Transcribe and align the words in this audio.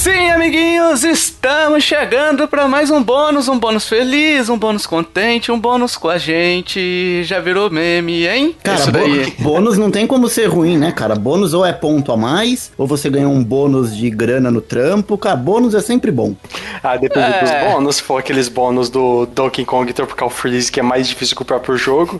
Sim, 0.00 0.39
amiguinhos, 0.40 1.04
estamos 1.04 1.84
chegando 1.84 2.48
para 2.48 2.66
mais 2.66 2.90
um 2.90 3.02
bônus, 3.02 3.46
um 3.46 3.58
bônus 3.58 3.86
feliz, 3.86 4.48
um 4.48 4.56
bônus 4.56 4.86
contente, 4.86 5.52
um 5.52 5.60
bônus 5.60 5.98
com 5.98 6.08
a 6.08 6.16
gente. 6.16 7.22
Já 7.24 7.40
virou 7.40 7.68
meme, 7.70 8.26
hein? 8.26 8.56
Cara, 8.62 8.80
bônus 9.38 9.76
não 9.76 9.90
tem 9.90 10.06
como 10.06 10.28
ser 10.28 10.46
ruim, 10.46 10.78
né, 10.78 10.92
cara? 10.92 11.14
Bônus 11.14 11.52
ou 11.52 11.66
é 11.66 11.74
ponto 11.74 12.10
a 12.10 12.16
mais, 12.16 12.72
ou 12.78 12.86
você 12.86 13.10
ganha 13.10 13.28
um 13.28 13.44
bônus 13.44 13.94
de 13.94 14.08
grana 14.08 14.50
no 14.50 14.62
trampo. 14.62 15.18
Cara, 15.18 15.36
bônus 15.36 15.74
é 15.74 15.80
sempre 15.82 16.10
bom. 16.10 16.34
Ah, 16.82 16.96
depende 16.96 17.36
é. 17.36 17.40
dos 17.42 17.72
bônus. 17.72 17.96
Se 17.96 18.02
for 18.02 18.16
aqueles 18.16 18.48
bônus 18.48 18.88
do 18.88 19.26
Donkey 19.26 19.66
Kong 19.66 19.92
Tropical 19.92 20.30
Freeze, 20.30 20.72
que 20.72 20.80
é 20.80 20.82
mais 20.82 21.06
difícil 21.06 21.36
que 21.36 21.42
o 21.42 21.44
próprio 21.44 21.76
jogo. 21.76 22.18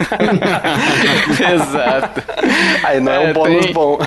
Exato. 1.54 2.20
Aí 2.82 2.98
não 2.98 3.12
é, 3.12 3.24
é 3.24 3.30
um 3.30 3.32
bônus 3.32 3.66
tem... 3.66 3.72
bom. 3.72 4.00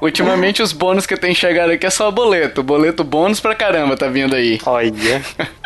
Ultimamente 0.00 0.62
os 0.62 0.72
bônus 0.72 1.04
que 1.04 1.14
tem 1.14 1.34
chegado 1.34 1.72
aqui 1.72 1.84
é 1.84 1.90
só 1.90 2.10
boleto. 2.10 2.62
Boleto 2.62 2.85
bônus 3.04 3.40
pra 3.40 3.54
caramba 3.54 3.96
tá 3.96 4.08
vindo 4.08 4.34
aí. 4.34 4.58
Olha. 4.64 5.22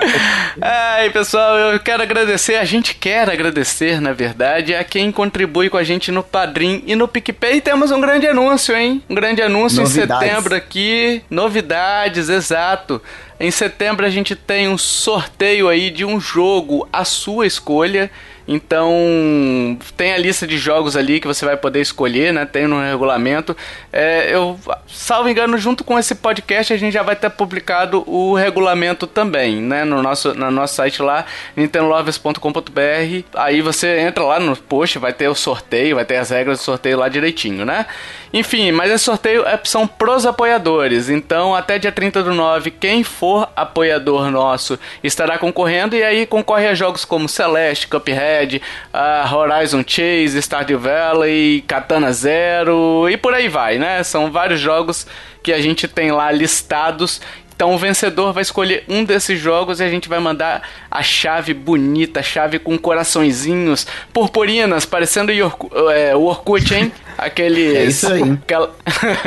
Aí, 0.61 1.11
pessoal, 1.11 1.57
eu 1.57 1.79
quero 1.79 2.03
agradecer, 2.03 2.57
a 2.57 2.65
gente 2.65 2.95
quer 2.95 3.31
agradecer, 3.31 4.01
na 4.01 4.13
verdade, 4.13 4.75
a 4.75 4.83
quem 4.83 5.13
contribui 5.13 5.71
com 5.71 5.77
a 5.77 5.85
gente 5.85 6.11
no 6.11 6.23
Padrim 6.23 6.83
e 6.87 6.97
no 6.97 7.07
PicPay. 7.07 7.61
Temos 7.61 7.91
um 7.91 8.01
grande 8.01 8.27
anúncio, 8.27 8.77
hein? 8.77 9.03
Um 9.09 9.15
grande 9.15 9.41
anúncio 9.41 9.83
Novidades. 9.83 10.23
em 10.23 10.29
setembro 10.29 10.55
aqui. 10.55 11.23
Novidades, 11.31 12.29
exato. 12.29 13.01
Em 13.39 13.51
setembro 13.51 14.05
a 14.05 14.11
gente 14.11 14.35
tem 14.35 14.69
um 14.69 14.77
sorteio 14.77 15.69
aí 15.69 15.91
de 15.91 16.05
um 16.05 16.21
jogo 16.21 16.89
à 16.93 17.05
sua 17.05 17.47
escolha. 17.47 18.11
Então, 18.53 19.79
tem 19.97 20.13
a 20.13 20.19
lista 20.19 20.45
de 20.45 20.59
jogos 20.59 20.97
ali 20.97 21.21
que 21.21 21.27
você 21.29 21.47
vai 21.47 21.57
poder 21.57 21.81
escolher, 21.81 22.33
né? 22.33 22.45
Tem 22.45 22.67
no 22.67 22.83
regulamento. 22.83 23.57
É, 23.93 24.35
eu, 24.35 24.59
salvo 24.89 25.29
engano, 25.29 25.57
junto 25.57 25.85
com 25.85 25.97
esse 25.97 26.17
podcast, 26.17 26.73
a 26.73 26.77
gente 26.77 26.93
já 26.93 27.05
vai 27.05 27.15
ter 27.15 27.31
publicado 27.31 28.03
o 28.09 28.35
regulamento 28.35 29.07
também, 29.07 29.63
né? 29.63 29.85
No 29.85 30.03
nosso, 30.03 30.35
no 30.35 30.51
nosso 30.51 30.75
site 30.75 31.01
lá, 31.01 31.27
nintendolovers.com.br. 31.55 33.25
Aí 33.35 33.63
você 33.63 34.01
entra 34.01 34.25
lá 34.25 34.41
no 34.41 34.57
post, 34.57 34.99
vai 34.99 35.13
ter 35.13 35.29
o 35.29 35.35
sorteio, 35.37 35.95
vai 35.95 36.05
ter 36.05 36.17
as 36.17 36.31
regras 36.31 36.59
do 36.59 36.65
sorteio 36.65 36.99
lá 36.99 37.09
direitinho, 37.09 37.65
né? 37.65 37.87
Enfim, 38.33 38.73
mas 38.73 38.91
esse 38.91 39.05
sorteio 39.05 39.47
é, 39.47 39.61
são 39.63 39.87
pros 39.87 40.27
apoiadores. 40.27 41.09
Então, 41.09 41.55
até 41.55 41.79
dia 41.79 41.93
30 41.93 42.25
do 42.25 42.35
9, 42.35 42.73
quem 42.73 43.05
for 43.05 43.49
apoiador 43.55 44.29
nosso 44.29 44.77
estará 45.05 45.39
concorrendo. 45.39 45.95
E 45.95 46.03
aí 46.03 46.27
concorre 46.27 46.67
a 46.67 46.75
jogos 46.75 47.05
como 47.05 47.29
Celeste, 47.29 47.87
Cuphead 47.87 48.40
uh, 48.47 49.35
Horizon 49.35 49.85
Chase, 49.87 50.41
Stardew 50.41 50.79
Valley, 50.79 51.63
Katana 51.67 52.13
Zero 52.13 53.09
e 53.09 53.17
por 53.17 53.35
aí 53.35 53.49
vai, 53.49 53.79
né? 53.79 54.03
São 54.03 54.31
vários 54.31 54.61
jogos 54.61 55.07
que 55.43 55.53
a 55.53 55.61
gente 55.61 55.89
tem 55.89 56.13
lá 56.13 56.31
listados 56.31 57.21
então 57.61 57.75
o 57.75 57.79
vencedor 57.79 58.33
vai 58.33 58.41
escolher 58.41 58.85
um 58.89 59.05
desses 59.05 59.39
jogos 59.39 59.81
e 59.81 59.85
a 59.85 59.89
gente 59.91 60.09
vai 60.09 60.19
mandar 60.19 60.67
a 60.91 61.03
chave 61.03 61.53
bonita, 61.53 62.21
a 62.21 62.23
chave 62.23 62.59
com 62.59 62.79
coraçõezinhos, 62.79 63.87
purpurinas, 64.15 64.87
parecendo 64.87 65.31
é, 65.31 66.17
o 66.17 66.23
Orkut, 66.23 66.75
hein? 66.75 66.91
Aqueles. 67.21 67.77
É 67.77 67.85
isso 67.85 68.13
aí. 68.13 68.33
Aquela, 68.33 68.71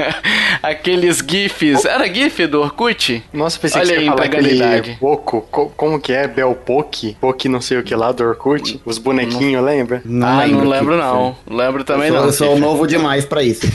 aqueles 0.63 1.19
GIFs. 1.19 1.86
Era 1.86 2.11
GIF 2.11 2.47
do 2.47 2.61
Orkut? 2.61 3.23
Nossa, 3.31 3.59
pensei 3.59 3.81
Olha 3.81 3.89
que 3.89 3.95
você 3.95 4.05
ia 4.05 4.11
falar 4.11 4.25
aquele 4.25 4.95
Poco. 5.00 5.41
Como 5.75 6.00
que 6.00 6.11
é? 6.11 6.27
Belpoke? 6.27 7.16
Poke 7.22 7.47
não 7.47 7.61
sei 7.61 7.77
o 7.77 7.83
que 7.83 7.95
lá 7.95 8.11
do 8.11 8.23
Orkut? 8.23 8.81
Os 8.83 8.97
bonequinhos, 8.97 9.61
não, 9.61 9.69
lembra? 9.69 10.02
Não 10.03 10.27
ah, 10.27 10.44
lembro 10.44 10.63
não 10.63 10.72
lembro 10.72 10.97
não. 10.97 11.35
Lembro 11.47 11.83
também 11.83 12.08
eu 12.08 12.13
sou, 12.13 12.22
não. 12.22 12.27
Eu 12.27 12.33
sou 12.33 12.58
novo 12.59 12.88
demais 12.88 13.25
pra 13.25 13.44
isso. 13.44 13.67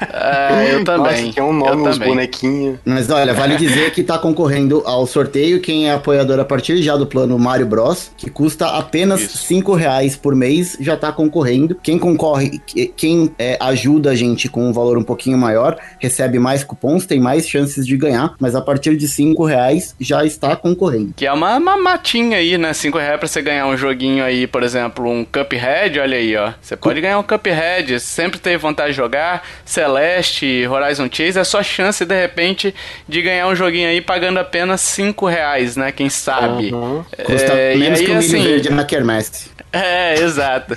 é, 0.00 0.74
eu 0.74 0.84
também. 0.84 1.22
Nossa, 1.22 1.32
que 1.32 1.40
é 1.40 1.42
um 1.42 1.52
nome, 1.52 1.88
uns 1.88 1.98
bonequinhos. 1.98 2.78
Mas 2.84 3.08
olha, 3.08 3.32
vale 3.32 3.56
dizer 3.56 3.92
que 3.92 4.02
está 4.02 4.18
concorrendo 4.18 4.82
ao 4.84 5.06
sorteio 5.06 5.60
quem 5.60 5.88
é 5.88 5.94
apoiador 5.94 6.38
a 6.38 6.44
partir 6.44 6.82
já 6.82 6.96
do 6.96 7.06
plano 7.06 7.38
Mario 7.38 7.66
Bros, 7.66 8.10
que 8.16 8.28
custa 8.28 8.66
apenas 8.66 9.22
Isso. 9.22 9.38
5 9.38 9.74
reais 9.74 10.16
por 10.16 10.34
mês, 10.34 10.76
já 10.80 10.94
está 10.94 11.10
concorrendo. 11.10 11.76
Quem 11.82 11.98
concorre, 11.98 12.60
quem 12.96 13.30
é, 13.38 13.56
ajuda 13.68 14.10
a 14.10 14.14
gente 14.14 14.48
com 14.48 14.68
um 14.68 14.72
valor 14.72 14.98
um 14.98 15.02
pouquinho 15.02 15.38
maior, 15.38 15.76
recebe 15.98 16.38
mais 16.38 16.64
cupons, 16.64 17.06
tem 17.06 17.20
mais 17.20 17.48
chances 17.48 17.86
de 17.86 17.96
ganhar, 17.96 18.34
mas 18.38 18.54
a 18.54 18.60
partir 18.60 18.96
de 18.96 19.06
5 19.08 19.44
reais 19.44 19.94
já 20.00 20.24
está 20.24 20.56
concorrendo. 20.56 21.14
Que 21.16 21.26
é 21.26 21.32
uma, 21.32 21.56
uma 21.56 21.76
matinha 21.76 22.38
aí, 22.38 22.58
né? 22.58 22.72
5 22.72 22.98
reais 22.98 23.18
pra 23.18 23.28
você 23.28 23.42
ganhar 23.42 23.66
um 23.66 23.76
joguinho 23.76 24.24
aí, 24.24 24.46
por 24.46 24.62
exemplo, 24.62 25.08
um 25.08 25.24
Cuphead, 25.24 25.98
olha 26.00 26.16
aí, 26.16 26.36
ó. 26.36 26.52
Você 26.60 26.76
pode 26.76 27.00
ganhar 27.00 27.18
um 27.18 27.22
Cuphead, 27.22 28.00
sempre 28.00 28.38
teve 28.38 28.56
vontade 28.58 28.90
de 28.90 28.96
jogar, 28.96 29.42
Celeste, 29.64 30.66
Horizon 30.66 31.08
Chase, 31.10 31.38
é 31.38 31.44
só 31.44 31.62
chance 31.62 32.04
de 32.04 32.20
repente 32.20 32.74
de 33.08 33.22
ganhar 33.22 33.46
um 33.48 33.54
joguinho 33.54 33.88
aí 33.88 34.00
pagando 34.00 34.38
apenas 34.38 34.80
5 34.80 35.26
reais, 35.26 35.76
né? 35.76 35.92
Quem 35.92 36.08
sabe. 36.08 36.72
Uhum. 36.72 37.04
É, 37.16 37.22
Custa 37.22 37.54
menos 37.76 38.00
aí, 38.00 38.06
que 38.06 38.12
um 38.12 38.18
assim, 38.18 38.42
verde 38.42 38.70
na 38.70 38.84
quermesse. 38.84 39.50
É, 39.72 40.14
exato. 40.20 40.76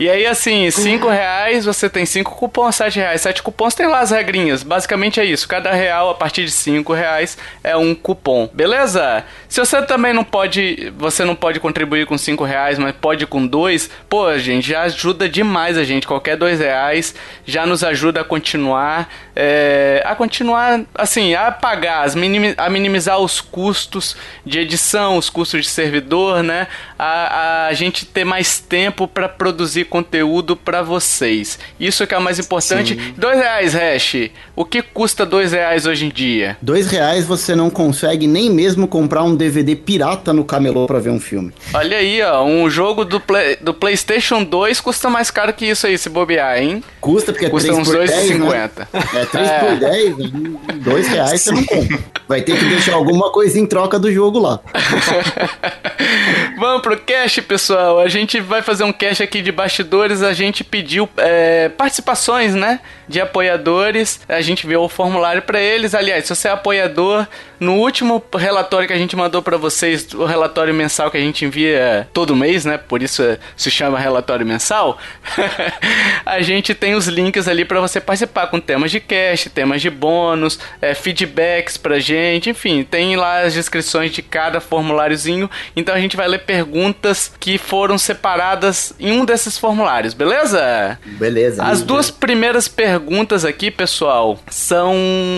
e 0.00 0.08
aí, 0.08 0.24
assim, 0.24 0.70
5 0.70 1.06
reais, 1.08 1.66
você 1.66 1.90
tem 1.90 2.06
5 2.06 2.34
cupons, 2.36 2.74
7 2.74 2.98
reais. 2.98 3.20
7 3.20 3.42
cupons 3.42 3.74
tem 3.74 3.86
lá 3.86 4.00
as 4.00 4.10
regrinhas. 4.10 4.62
Basicamente 4.62 5.20
é 5.20 5.24
isso. 5.24 5.46
Cada 5.46 5.72
real, 5.72 6.08
a 6.08 6.14
partir 6.14 6.46
de 6.46 6.50
5 6.50 6.92
reais, 6.94 7.36
é 7.62 7.76
um 7.76 7.94
cupom. 7.94 8.48
Beleza? 8.52 9.24
Se 9.46 9.60
você 9.60 9.82
também 9.82 10.14
não 10.14 10.24
pode. 10.24 10.90
Você 10.96 11.24
não 11.24 11.34
pode 11.34 11.60
contribuir 11.60 12.06
com 12.06 12.16
5 12.16 12.42
reais, 12.42 12.78
mas 12.78 12.94
pode 12.98 13.26
com 13.26 13.46
2, 13.46 13.90
pô, 14.08 14.36
gente, 14.38 14.68
já 14.68 14.82
ajuda 14.82 15.28
demais 15.28 15.76
a 15.76 15.84
gente. 15.84 16.06
Qualquer 16.06 16.36
2 16.36 16.60
reais 16.60 17.14
já 17.44 17.66
nos 17.66 17.84
ajuda 17.84 18.22
a 18.22 18.24
continuar. 18.24 19.12
É, 19.42 20.02
a 20.04 20.14
continuar, 20.14 20.82
assim, 20.94 21.32
a 21.32 21.50
pagar, 21.50 22.06
a 22.58 22.68
minimizar 22.68 23.18
os 23.18 23.40
custos 23.40 24.14
de 24.44 24.58
edição, 24.58 25.16
os 25.16 25.30
custos 25.30 25.62
de 25.62 25.70
servidor, 25.70 26.42
né? 26.42 26.66
A, 26.98 27.68
a 27.68 27.72
gente 27.72 28.04
ter 28.04 28.22
mais 28.22 28.58
tempo 28.58 29.08
para 29.08 29.30
produzir 29.30 29.86
conteúdo 29.86 30.54
para 30.54 30.82
vocês. 30.82 31.58
Isso 31.80 32.06
que 32.06 32.14
é 32.14 32.18
o 32.18 32.20
mais 32.20 32.38
importante. 32.38 32.94
Sim. 32.94 33.14
Dois 33.16 33.38
reais, 33.38 33.72
Hash. 33.72 34.30
O 34.54 34.62
que 34.62 34.82
custa 34.82 35.24
dois 35.24 35.52
reais 35.52 35.86
hoje 35.86 36.04
em 36.04 36.10
dia? 36.10 36.58
Dois 36.60 36.88
reais 36.88 37.24
você 37.24 37.56
não 37.56 37.70
consegue 37.70 38.26
nem 38.26 38.50
mesmo 38.50 38.86
comprar 38.86 39.22
um 39.22 39.34
DVD 39.34 39.74
pirata 39.74 40.34
no 40.34 40.44
camelô 40.44 40.86
para 40.86 40.98
ver 40.98 41.10
um 41.10 41.20
filme. 41.20 41.50
Olha 41.72 41.96
aí, 41.96 42.20
ó. 42.20 42.44
Um 42.44 42.68
jogo 42.68 43.06
do, 43.06 43.18
play, 43.18 43.56
do 43.56 43.72
PlayStation 43.72 44.44
2 44.44 44.82
custa 44.82 45.08
mais 45.08 45.30
caro 45.30 45.54
que 45.54 45.64
isso 45.64 45.86
aí, 45.86 45.96
se 45.96 46.10
bobear, 46.10 46.58
hein? 46.58 46.84
Custa, 47.00 47.32
porque 47.32 47.48
custa 47.48 47.70
é 47.70 47.74
uns 47.74 47.88
2,50. 47.88 48.70
Né? 48.76 48.86
É 49.14 49.29
3 49.30 49.48
é. 49.48 49.58
por 49.58 49.76
10, 49.76 50.16
dois 50.82 51.08
reais 51.08 51.40
Sim. 51.40 51.50
você 51.50 51.52
não 51.52 51.64
compra. 51.64 51.98
Vai 52.28 52.42
ter 52.42 52.58
que 52.58 52.64
deixar 52.64 52.94
alguma 52.94 53.30
coisa 53.32 53.58
em 53.58 53.66
troca 53.66 53.98
do 53.98 54.12
jogo 54.12 54.38
lá. 54.38 54.60
Vamos 56.60 56.82
pro 56.82 56.94
cash, 56.94 57.40
pessoal. 57.40 57.98
A 57.98 58.06
gente 58.06 58.38
vai 58.38 58.60
fazer 58.60 58.84
um 58.84 58.92
cash 58.92 59.22
aqui 59.22 59.40
de 59.40 59.50
bastidores. 59.50 60.22
A 60.22 60.34
gente 60.34 60.62
pediu 60.62 61.08
é, 61.16 61.70
participações, 61.70 62.54
né? 62.54 62.80
De 63.08 63.18
apoiadores. 63.18 64.20
A 64.28 64.42
gente 64.42 64.66
viu 64.66 64.82
o 64.82 64.88
formulário 64.88 65.40
para 65.40 65.58
eles. 65.58 65.94
Aliás, 65.94 66.26
se 66.26 66.36
você 66.36 66.48
é 66.48 66.50
apoiador, 66.50 67.26
no 67.60 67.76
último 67.76 68.22
relatório 68.36 68.88
que 68.88 68.94
a 68.94 68.98
gente 68.98 69.14
mandou 69.14 69.42
para 69.42 69.58
vocês, 69.58 70.12
o 70.14 70.24
relatório 70.24 70.72
mensal 70.72 71.10
que 71.10 71.16
a 71.16 71.20
gente 71.20 71.44
envia 71.44 72.08
todo 72.12 72.34
mês, 72.34 72.66
né? 72.66 72.78
Por 72.78 73.02
isso 73.02 73.22
se 73.54 73.70
chama 73.70 73.98
relatório 73.98 74.46
mensal. 74.46 74.98
a 76.24 76.40
gente 76.40 76.74
tem 76.74 76.94
os 76.94 77.06
links 77.06 77.46
ali 77.46 77.64
para 77.66 77.78
você 77.80 78.00
participar 78.00 78.46
com 78.46 78.58
temas 78.58 78.90
de 78.90 78.98
cash, 78.98 79.50
temas 79.54 79.82
de 79.82 79.90
bônus, 79.90 80.58
é, 80.80 80.94
feedbacks 80.94 81.76
pra 81.76 81.98
gente, 81.98 82.48
enfim, 82.48 82.82
tem 82.82 83.14
lá 83.16 83.42
as 83.42 83.52
descrições 83.52 84.10
de 84.10 84.22
cada 84.22 84.60
formuláriozinho. 84.60 85.48
Então 85.76 85.94
a 85.94 86.00
gente 86.00 86.16
vai 86.16 86.28
ler 86.28 86.40
perguntas 86.50 87.32
que 87.38 87.56
foram 87.56 87.96
separadas 87.96 88.92
em 88.98 89.12
um 89.12 89.24
desses 89.24 89.56
formulários, 89.56 90.14
beleza? 90.14 90.98
Beleza. 91.06 91.62
As 91.62 91.80
duas 91.80 92.10
primeiras 92.10 92.66
perguntas 92.66 93.44
aqui, 93.44 93.70
pessoal, 93.70 94.36
são 94.50 94.92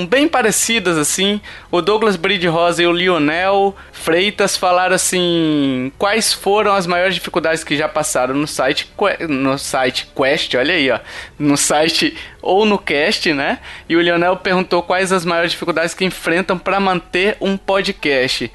bem 0.08 0.26
parecidas 0.26 0.96
assim. 0.96 1.38
O 1.70 1.82
Douglas 1.82 2.16
Bride 2.16 2.48
Rosa 2.48 2.82
e 2.82 2.86
o 2.86 2.92
Lionel 2.92 3.76
Freitas 3.92 4.56
falaram 4.56 4.94
assim: 4.94 5.92
quais 5.98 6.32
foram 6.32 6.72
as 6.72 6.86
maiores 6.86 7.14
dificuldades 7.14 7.62
que 7.62 7.76
já 7.76 7.90
passaram 7.90 8.34
no 8.34 8.46
site 8.46 8.90
no 9.28 9.58
site 9.58 10.08
Quest, 10.16 10.54
olha 10.54 10.72
aí, 10.72 10.90
ó, 10.90 10.98
no 11.38 11.58
site 11.58 12.16
ou 12.40 12.64
no 12.64 12.78
cast, 12.78 13.34
né? 13.34 13.58
E 13.86 13.94
o 13.94 14.00
Lionel 14.00 14.38
perguntou 14.38 14.82
quais 14.82 15.12
as 15.12 15.26
maiores 15.26 15.52
dificuldades 15.52 15.92
que 15.92 16.06
enfrentam 16.06 16.58
para 16.58 16.81
manter 16.81 17.36
um 17.38 17.58
podcast. 17.58 18.50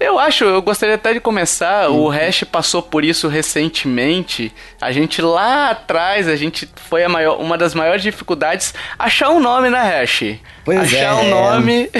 Eu 0.00 0.18
acho, 0.18 0.44
eu 0.44 0.62
gostaria 0.62 0.94
até 0.94 1.12
de 1.12 1.20
começar. 1.20 1.90
Uhum. 1.90 2.04
O 2.04 2.08
Hash 2.08 2.42
passou 2.44 2.82
por 2.82 3.04
isso 3.04 3.28
recentemente. 3.28 4.50
A 4.80 4.90
gente 4.92 5.20
lá 5.20 5.70
atrás, 5.70 6.26
a 6.26 6.36
gente 6.36 6.66
foi 6.88 7.04
a 7.04 7.08
maior, 7.08 7.38
uma 7.38 7.58
das 7.58 7.74
maiores 7.74 8.02
dificuldades 8.02 8.72
achar 8.98 9.28
um 9.28 9.38
nome, 9.38 9.68
né, 9.68 10.00
Hash? 10.00 10.38
Pois 10.64 10.80
achar 10.80 10.96
é. 10.96 11.12
um 11.12 11.28
nome. 11.28 11.90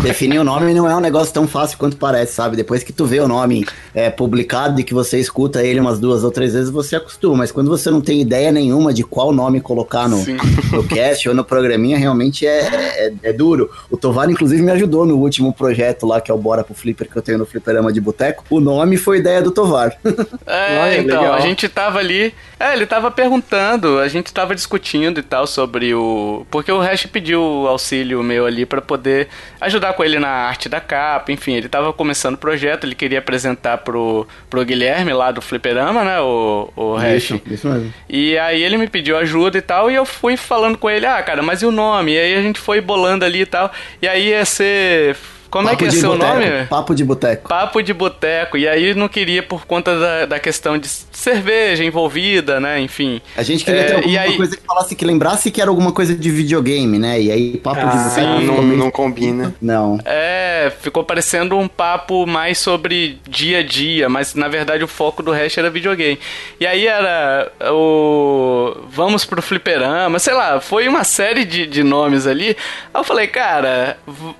Definir 0.00 0.38
o 0.38 0.44
nome 0.44 0.72
não 0.72 0.88
é 0.88 0.96
um 0.96 1.00
negócio 1.00 1.34
tão 1.34 1.46
fácil 1.46 1.76
quanto 1.76 1.98
parece, 1.98 2.32
sabe? 2.32 2.56
Depois 2.56 2.82
que 2.82 2.94
tu 2.94 3.04
vê 3.04 3.20
o 3.20 3.28
nome 3.28 3.66
é, 3.98 4.10
publicado 4.10 4.80
e 4.80 4.84
que 4.84 4.94
você 4.94 5.18
escuta 5.18 5.60
ele 5.60 5.80
umas 5.80 5.98
duas 5.98 6.22
ou 6.22 6.30
três 6.30 6.52
vezes, 6.52 6.70
você 6.70 6.94
acostuma. 6.94 7.38
Mas 7.38 7.50
quando 7.50 7.68
você 7.68 7.90
não 7.90 8.00
tem 8.00 8.20
ideia 8.20 8.52
nenhuma 8.52 8.94
de 8.94 9.02
qual 9.02 9.32
nome 9.32 9.60
colocar 9.60 10.08
no, 10.08 10.24
no 10.70 10.84
cast 10.86 11.28
ou 11.28 11.34
no 11.34 11.44
programinha, 11.44 11.98
realmente 11.98 12.46
é, 12.46 12.60
é, 12.60 13.12
é, 13.24 13.32
duro. 13.32 13.68
O 13.90 13.96
Tovar, 13.96 14.30
inclusive, 14.30 14.62
me 14.62 14.70
ajudou 14.70 15.04
no 15.04 15.16
último 15.16 15.52
projeto 15.52 16.06
lá, 16.06 16.20
que 16.20 16.30
é 16.30 16.34
o 16.34 16.38
Bora 16.38 16.62
pro 16.62 16.74
Flipper, 16.74 17.10
que 17.10 17.16
eu 17.16 17.22
tenho 17.22 17.38
no 17.38 17.46
Fliperama 17.46 17.92
de 17.92 18.00
Boteco. 18.00 18.44
O 18.48 18.60
nome 18.60 18.96
foi 18.96 19.18
ideia 19.18 19.42
do 19.42 19.50
Tovar. 19.50 19.98
É, 20.46 20.78
Olha, 20.78 20.98
então, 20.98 21.20
legal. 21.20 21.34
a 21.34 21.40
gente 21.40 21.68
tava 21.68 21.98
ali. 21.98 22.32
É, 22.60 22.74
ele 22.74 22.86
tava 22.86 23.10
perguntando, 23.10 23.98
a 23.98 24.06
gente 24.06 24.32
tava 24.32 24.54
discutindo 24.54 25.18
e 25.18 25.22
tal 25.24 25.44
sobre 25.44 25.92
o. 25.92 26.46
Porque 26.52 26.70
o 26.70 26.78
Hash 26.78 27.06
pediu 27.06 27.42
auxílio 27.66 28.22
meu 28.22 28.46
ali 28.46 28.64
para 28.64 28.80
poder 28.80 29.28
ajudar 29.60 29.92
com 29.94 30.04
ele 30.04 30.20
na 30.20 30.28
arte 30.28 30.68
da 30.68 30.80
capa, 30.80 31.32
enfim, 31.32 31.54
ele 31.54 31.68
tava 31.68 31.92
começando 31.92 32.34
o 32.34 32.38
projeto, 32.38 32.84
ele 32.84 32.94
queria 32.94 33.18
apresentar 33.18 33.78
pro, 33.88 34.28
pro 34.50 34.64
Guilherme 34.64 35.14
lá 35.14 35.30
do 35.30 35.40
Fliperama, 35.40 36.04
né? 36.04 36.20
O, 36.20 36.70
o 36.76 36.94
Hash. 36.94 37.30
Isso, 37.30 37.40
isso 37.50 37.68
mesmo. 37.68 37.94
E 38.06 38.36
aí 38.36 38.62
ele 38.62 38.76
me 38.76 38.86
pediu 38.86 39.16
ajuda 39.16 39.56
e 39.56 39.62
tal, 39.62 39.90
e 39.90 39.94
eu 39.94 40.04
fui 40.04 40.36
falando 40.36 40.76
com 40.76 40.90
ele, 40.90 41.06
ah, 41.06 41.22
cara, 41.22 41.42
mas 41.42 41.62
e 41.62 41.66
o 41.66 41.72
nome? 41.72 42.12
E 42.12 42.18
aí 42.18 42.34
a 42.34 42.42
gente 42.42 42.60
foi 42.60 42.82
bolando 42.82 43.24
ali 43.24 43.40
e 43.40 43.46
tal. 43.46 43.72
E 44.02 44.06
aí 44.06 44.28
ia 44.28 44.44
ser 44.44 45.16
como 45.50 45.68
Papo 45.68 45.84
é 45.84 45.88
que 45.88 45.96
é 45.96 45.98
seu 45.98 46.12
boteco. 46.12 46.34
nome? 46.34 46.66
Papo 46.66 46.94
de 46.94 47.04
Boteco. 47.04 47.48
Papo 47.48 47.82
de 47.82 47.94
Boteco. 47.94 48.56
E 48.56 48.68
aí 48.68 48.94
não 48.94 49.08
queria 49.08 49.42
por 49.42 49.66
conta 49.66 49.98
da, 49.98 50.26
da 50.26 50.38
questão 50.38 50.76
de 50.76 50.88
cerveja 50.88 51.84
envolvida, 51.84 52.60
né? 52.60 52.80
Enfim. 52.80 53.20
A 53.36 53.42
gente 53.42 53.64
queria 53.64 53.80
é, 53.80 53.84
ter 53.84 53.94
alguma 53.96 54.20
aí... 54.20 54.36
coisa 54.36 54.56
que 54.56 54.62
falasse, 54.62 54.94
que 54.94 55.04
lembrasse 55.04 55.50
que 55.50 55.60
era 55.60 55.70
alguma 55.70 55.92
coisa 55.92 56.14
de 56.14 56.30
videogame, 56.30 56.98
né? 56.98 57.20
E 57.20 57.32
aí 57.32 57.56
Papo 57.58 57.80
ah, 57.80 57.90
de 57.90 58.08
Boteco. 58.08 58.42
Não, 58.42 58.62
meio... 58.62 58.76
não 58.78 58.90
combina. 58.90 59.54
Não. 59.60 59.98
É, 60.04 60.72
ficou 60.80 61.02
parecendo 61.02 61.56
um 61.56 61.68
papo 61.68 62.26
mais 62.26 62.58
sobre 62.58 63.18
dia 63.28 63.58
a 63.58 63.62
dia, 63.62 64.08
mas 64.08 64.34
na 64.34 64.48
verdade 64.48 64.84
o 64.84 64.88
foco 64.88 65.22
do 65.22 65.32
resto 65.32 65.60
era 65.60 65.70
videogame. 65.70 66.18
E 66.60 66.66
aí 66.66 66.86
era 66.86 67.50
o. 67.70 68.76
Vamos 68.90 69.24
pro 69.24 69.40
fliperama, 69.40 70.18
sei 70.18 70.34
lá, 70.34 70.60
foi 70.60 70.88
uma 70.88 71.04
série 71.04 71.44
de, 71.44 71.66
de 71.66 71.82
nomes 71.82 72.26
ali. 72.26 72.56
Aí 72.92 73.00
eu 73.00 73.04
falei, 73.04 73.26
cara, 73.26 73.96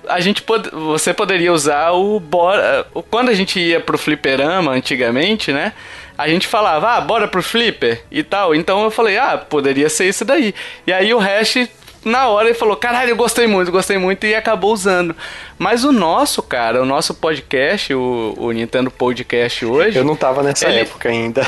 a 0.07 0.19
gente 0.19 0.41
pode 0.41 0.69
você 0.99 1.13
poderia 1.13 1.51
usar 1.51 1.91
o 1.91 2.19
bora. 2.19 2.85
Quando 3.09 3.29
a 3.29 3.33
gente 3.33 3.59
ia 3.59 3.79
pro 3.79 3.97
fliperama 3.97 4.71
antigamente, 4.71 5.51
né? 5.51 5.73
A 6.17 6.27
gente 6.27 6.47
falava, 6.47 6.95
ah, 6.95 7.01
bora 7.01 7.27
pro 7.27 7.41
flipper 7.41 8.03
e 8.11 8.21
tal. 8.23 8.53
Então 8.53 8.83
eu 8.83 8.91
falei, 8.91 9.17
ah, 9.17 9.37
poderia 9.37 9.89
ser 9.89 10.09
isso 10.09 10.25
daí. 10.25 10.53
E 10.85 10.91
aí 10.91 11.13
o 11.13 11.17
hash 11.17 11.69
na 12.03 12.27
hora 12.27 12.47
ele 12.47 12.57
falou, 12.57 12.75
caralho, 12.75 13.11
eu 13.11 13.15
gostei 13.15 13.47
muito, 13.47 13.71
gostei 13.71 13.97
muito 13.97 14.25
e 14.25 14.33
acabou 14.33 14.73
usando. 14.73 15.15
Mas 15.57 15.83
o 15.83 15.91
nosso, 15.91 16.41
cara, 16.41 16.81
o 16.81 16.85
nosso 16.85 17.13
podcast, 17.13 17.93
o, 17.93 18.33
o 18.37 18.51
Nintendo 18.51 18.89
Podcast 18.89 19.65
hoje. 19.65 19.97
Eu 19.97 20.03
não 20.03 20.15
tava 20.15 20.41
nessa 20.41 20.67
ele... 20.67 20.81
época 20.81 21.09
ainda. 21.09 21.41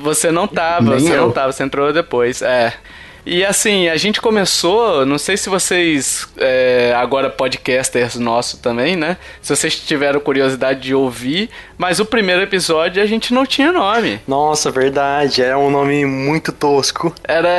Você 0.00 0.30
não 0.30 0.48
tava, 0.48 0.98
você 0.98 1.12
eu. 1.12 1.22
não 1.22 1.30
tava, 1.30 1.52
você 1.52 1.62
entrou 1.62 1.92
depois. 1.92 2.42
É. 2.42 2.72
E 3.24 3.44
assim, 3.44 3.88
a 3.88 3.96
gente 3.96 4.20
começou, 4.20 5.06
não 5.06 5.16
sei 5.16 5.36
se 5.36 5.48
vocês, 5.48 6.26
é, 6.36 6.92
agora 6.96 7.30
podcasters 7.30 8.16
nosso 8.16 8.58
também, 8.58 8.96
né? 8.96 9.16
Se 9.40 9.54
vocês 9.54 9.78
tiveram 9.78 10.18
curiosidade 10.18 10.80
de 10.80 10.92
ouvir, 10.92 11.48
mas 11.82 11.98
o 11.98 12.04
primeiro 12.04 12.40
episódio 12.40 13.02
a 13.02 13.06
gente 13.06 13.34
não 13.34 13.44
tinha 13.44 13.72
nome. 13.72 14.20
Nossa, 14.24 14.70
verdade, 14.70 15.42
era 15.42 15.58
um 15.58 15.68
nome 15.68 16.06
muito 16.06 16.52
tosco. 16.52 17.12
Era 17.24 17.50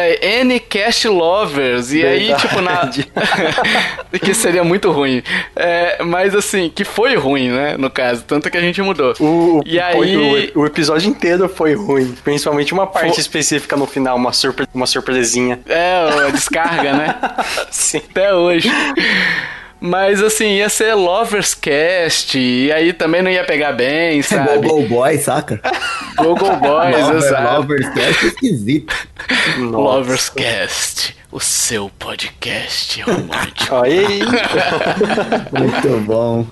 Ncast 0.45 1.09
Lovers, 1.09 1.91
e 1.91 2.03
verdade. 2.03 2.31
aí, 2.31 2.37
tipo, 2.37 2.61
na. 2.61 2.89
que 4.23 4.33
seria 4.33 4.63
muito 4.63 4.89
ruim. 4.91 5.21
É, 5.53 6.01
mas 6.01 6.33
assim, 6.33 6.71
que 6.73 6.85
foi 6.85 7.17
ruim, 7.17 7.49
né? 7.49 7.75
No 7.77 7.89
caso, 7.89 8.23
tanto 8.23 8.49
que 8.49 8.55
a 8.55 8.61
gente 8.61 8.81
mudou. 8.81 9.13
O, 9.19 9.61
e 9.65 9.77
aí... 9.77 10.51
o, 10.55 10.61
o 10.61 10.65
episódio 10.65 11.09
inteiro 11.09 11.49
foi 11.49 11.73
ruim, 11.73 12.15
principalmente 12.23 12.73
uma 12.73 12.87
parte 12.87 13.15
foi... 13.15 13.19
específica 13.19 13.75
no 13.75 13.85
final, 13.85 14.15
uma, 14.15 14.31
surpre... 14.31 14.65
uma 14.73 14.85
surpresinha 14.85 15.59
é, 15.67 16.27
a 16.27 16.29
descarga, 16.29 16.93
né? 16.93 17.19
Sim. 17.69 18.01
Até 18.09 18.33
hoje. 18.33 18.69
Mas 19.85 20.23
assim, 20.23 20.45
ia 20.45 20.69
ser 20.69 20.93
Lovers 20.93 21.53
Cast, 21.53 22.39
e 22.39 22.71
aí 22.71 22.93
também 22.93 23.21
não 23.21 23.29
ia 23.29 23.43
pegar 23.43 23.73
bem, 23.73 24.21
sabe? 24.23 24.65
Google 24.65 24.87
Boy, 24.87 25.17
saca? 25.17 25.59
Google 26.15 26.55
Boys, 26.55 27.01
Lover, 27.01 27.17
exato. 27.17 27.57
Lovers 27.57 27.89
Cast 27.89 28.23
é 28.23 28.27
esquisito. 28.29 28.95
Lovers 29.57 30.29
Cast, 30.29 31.17
o 31.29 31.37
seu 31.41 31.89
podcast 31.99 33.01
romântico. 33.01 33.75
Aí. 33.75 34.21
Muito 35.51 35.99
bom. 36.05 36.47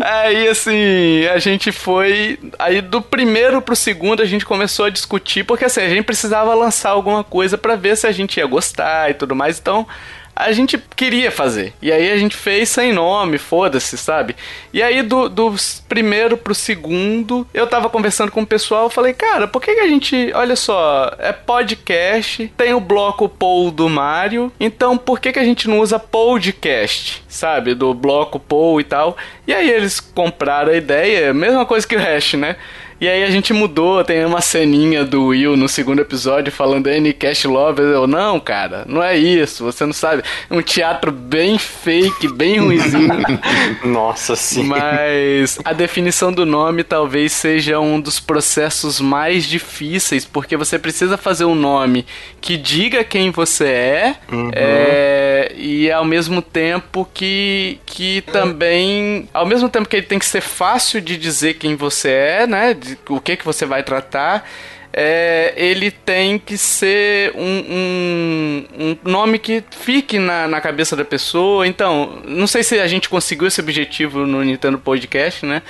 Aí 0.00 0.48
assim, 0.48 1.24
a 1.32 1.38
gente 1.38 1.70
foi. 1.70 2.40
Aí 2.58 2.80
do 2.80 3.00
primeiro 3.00 3.62
pro 3.62 3.76
segundo 3.76 4.20
a 4.20 4.26
gente 4.26 4.44
começou 4.44 4.86
a 4.86 4.90
discutir, 4.90 5.44
porque 5.44 5.66
assim, 5.66 5.82
a 5.82 5.88
gente 5.88 6.02
precisava 6.02 6.52
lançar 6.54 6.90
alguma 6.90 7.22
coisa 7.22 7.56
para 7.56 7.76
ver 7.76 7.96
se 7.96 8.04
a 8.04 8.10
gente 8.10 8.38
ia 8.38 8.46
gostar 8.46 9.12
e 9.12 9.14
tudo 9.14 9.36
mais. 9.36 9.60
Então 9.60 9.86
a 10.34 10.52
gente 10.52 10.78
queria 10.96 11.30
fazer. 11.30 11.72
E 11.80 11.92
aí 11.92 12.10
a 12.10 12.16
gente 12.16 12.36
fez 12.36 12.68
sem 12.68 12.92
nome, 12.92 13.38
foda-se, 13.38 13.96
sabe? 13.98 14.34
E 14.72 14.82
aí 14.82 15.02
do, 15.02 15.28
do 15.28 15.54
primeiro 15.88 16.36
pro 16.36 16.54
segundo, 16.54 17.46
eu 17.52 17.66
tava 17.66 17.88
conversando 17.88 18.32
com 18.32 18.42
o 18.42 18.46
pessoal, 18.46 18.88
falei, 18.88 19.12
cara, 19.12 19.46
por 19.46 19.60
que, 19.60 19.74
que 19.74 19.80
a 19.80 19.88
gente, 19.88 20.32
olha 20.34 20.56
só, 20.56 21.14
é 21.18 21.32
podcast, 21.32 22.52
tem 22.56 22.72
o 22.74 22.80
bloco 22.80 23.28
Paul 23.28 23.70
do 23.70 23.88
Mario, 23.88 24.52
então 24.58 24.96
por 24.96 25.20
que, 25.20 25.32
que 25.32 25.38
a 25.38 25.44
gente 25.44 25.68
não 25.68 25.80
usa 25.80 25.98
podcast, 25.98 27.22
sabe? 27.28 27.74
Do 27.74 27.92
bloco 27.94 28.38
Paul 28.38 28.80
e 28.80 28.84
tal. 28.84 29.16
E 29.46 29.52
aí 29.52 29.70
eles 29.70 30.00
compraram 30.00 30.72
a 30.72 30.76
ideia, 30.76 31.34
mesma 31.34 31.66
coisa 31.66 31.86
que 31.86 31.96
o 31.96 32.00
Hash, 32.00 32.34
né? 32.34 32.56
E 33.02 33.08
aí 33.08 33.24
a 33.24 33.30
gente 33.32 33.52
mudou, 33.52 34.04
tem 34.04 34.24
uma 34.24 34.40
ceninha 34.40 35.04
do 35.04 35.26
Will 35.26 35.56
no 35.56 35.68
segundo 35.68 35.98
episódio 35.98 36.52
falando 36.52 36.86
N 36.86 37.12
Cash 37.12 37.46
Love. 37.46 37.82
Eu, 37.82 38.06
não, 38.06 38.38
cara, 38.38 38.84
não 38.86 39.02
é 39.02 39.16
isso, 39.16 39.64
você 39.64 39.84
não 39.84 39.92
sabe. 39.92 40.22
É 40.48 40.54
um 40.54 40.62
teatro 40.62 41.10
bem 41.10 41.58
fake, 41.58 42.28
bem 42.28 42.60
ruimzinho. 42.60 43.08
Nossa, 43.82 44.36
sim. 44.36 44.62
Mas 44.62 45.58
a 45.64 45.72
definição 45.72 46.32
do 46.32 46.46
nome 46.46 46.84
talvez 46.84 47.32
seja 47.32 47.80
um 47.80 48.00
dos 48.00 48.20
processos 48.20 49.00
mais 49.00 49.46
difíceis, 49.46 50.24
porque 50.24 50.56
você 50.56 50.78
precisa 50.78 51.16
fazer 51.16 51.44
um 51.44 51.56
nome 51.56 52.06
que 52.40 52.56
diga 52.56 53.02
quem 53.02 53.32
você 53.32 53.64
é, 53.64 54.16
uhum. 54.30 54.50
é 54.54 55.41
e 55.54 55.90
ao 55.90 56.04
mesmo 56.04 56.42
tempo 56.42 57.08
que, 57.12 57.78
que 57.86 58.22
também. 58.32 59.28
Ao 59.32 59.46
mesmo 59.46 59.68
tempo 59.68 59.88
que 59.88 59.96
ele 59.96 60.06
tem 60.06 60.18
que 60.18 60.26
ser 60.26 60.40
fácil 60.40 61.00
de 61.00 61.16
dizer 61.16 61.54
quem 61.54 61.76
você 61.76 62.10
é, 62.10 62.46
né? 62.46 62.74
De, 62.74 62.98
o 63.08 63.20
que, 63.20 63.36
que 63.36 63.44
você 63.44 63.64
vai 63.64 63.82
tratar, 63.82 64.48
é, 64.92 65.54
ele 65.56 65.90
tem 65.90 66.38
que 66.38 66.58
ser 66.58 67.32
um, 67.34 67.64
um, 67.70 68.66
um 68.78 69.10
nome 69.10 69.38
que 69.38 69.64
fique 69.70 70.18
na, 70.18 70.46
na, 70.46 70.60
cabeça 70.60 70.94
da 70.94 71.04
pessoa. 71.04 71.66
Então, 71.66 72.20
não 72.24 72.46
sei 72.46 72.62
se 72.62 72.78
a 72.78 72.86
gente 72.86 73.08
conseguiu 73.08 73.48
esse 73.48 73.60
objetivo 73.60 74.26
no 74.26 74.44
Nintendo 74.44 74.78
Podcast, 74.78 75.46
né? 75.46 75.62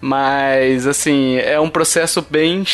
Mas, 0.00 0.86
assim, 0.86 1.38
é 1.38 1.58
um 1.58 1.68
processo 1.68 2.24
bem 2.30 2.64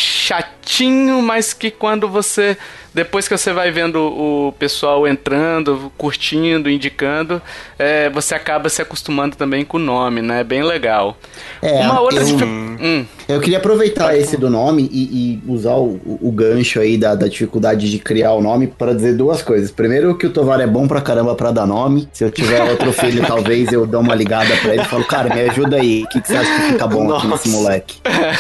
chatinho, 0.65 1.21
mas 1.21 1.53
que 1.53 1.71
quando 1.71 2.09
você 2.09 2.57
depois 2.95 3.27
que 3.27 3.37
você 3.37 3.53
vai 3.53 3.73
vendo 3.73 3.99
o 3.99 4.53
pessoal 4.53 5.07
entrando, 5.07 5.91
curtindo, 5.99 6.71
indicando, 6.71 7.43
é, 7.77 8.09
você 8.09 8.37
acaba 8.37 8.69
se 8.69 8.81
acostumando 8.81 9.35
também 9.35 9.65
com 9.65 9.79
o 9.79 9.81
nome, 9.81 10.23
né? 10.23 10.41
É 10.41 10.45
bem 10.45 10.63
legal. 10.63 11.17
É, 11.61 11.81
Uma 11.81 12.01
outra 12.01 12.23
eu, 12.23 12.37
hum. 12.47 13.05
eu 13.29 13.41
queria 13.41 13.59
aproveitar 13.59 14.17
esse 14.17 14.37
do 14.37 14.49
nome 14.49 14.89
e, 14.93 15.03
e 15.03 15.43
usar 15.51 15.75
o, 15.75 16.01
o, 16.23 16.31
gancho 16.31 16.79
aí 16.79 16.97
da, 16.97 17.17
da, 17.17 17.27
dificuldade 17.27 17.91
de 17.91 17.99
criar 17.99 18.33
o 18.35 18.41
nome 18.41 18.69
para 18.69 18.95
dizer 18.95 19.17
duas 19.17 19.43
coisas. 19.43 19.73
Primeiro, 19.73 20.17
que 20.17 20.27
o 20.27 20.31
Tovar 20.31 20.61
é 20.61 20.67
bom 20.67 20.87
pra 20.87 21.01
caramba 21.01 21.35
pra 21.35 21.51
dar 21.51 21.67
nome. 21.67 22.09
Se 22.13 22.23
eu 22.23 22.31
tiver 22.31 22.63
outro 22.71 22.93
filho, 22.93 23.27
talvez 23.27 23.73
eu 23.73 23.87
dou 23.87 24.03
uma 24.03 24.15
ligada 24.15 24.57
pra 24.59 24.73
ele 24.73 24.83
e 24.83 24.87
falo, 24.87 25.05
cara, 25.05 25.35
me 25.35 25.41
ajuda 25.41 25.77
aí. 25.77 26.05
O 26.05 26.09
que, 26.09 26.21
que 26.21 26.29
você 26.29 26.37
acha 26.37 26.55
que 26.55 26.73
fica 26.73 26.87
bom 26.87 27.09
Nossa. 27.09 27.19
aqui 27.19 27.27
nesse 27.27 27.49
moleque? 27.49 27.97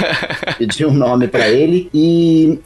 Pedir 0.59 0.87
um 0.87 0.95
nome 0.95 1.27
para 1.27 1.49
ele. 1.49 1.89
E 1.93 2.14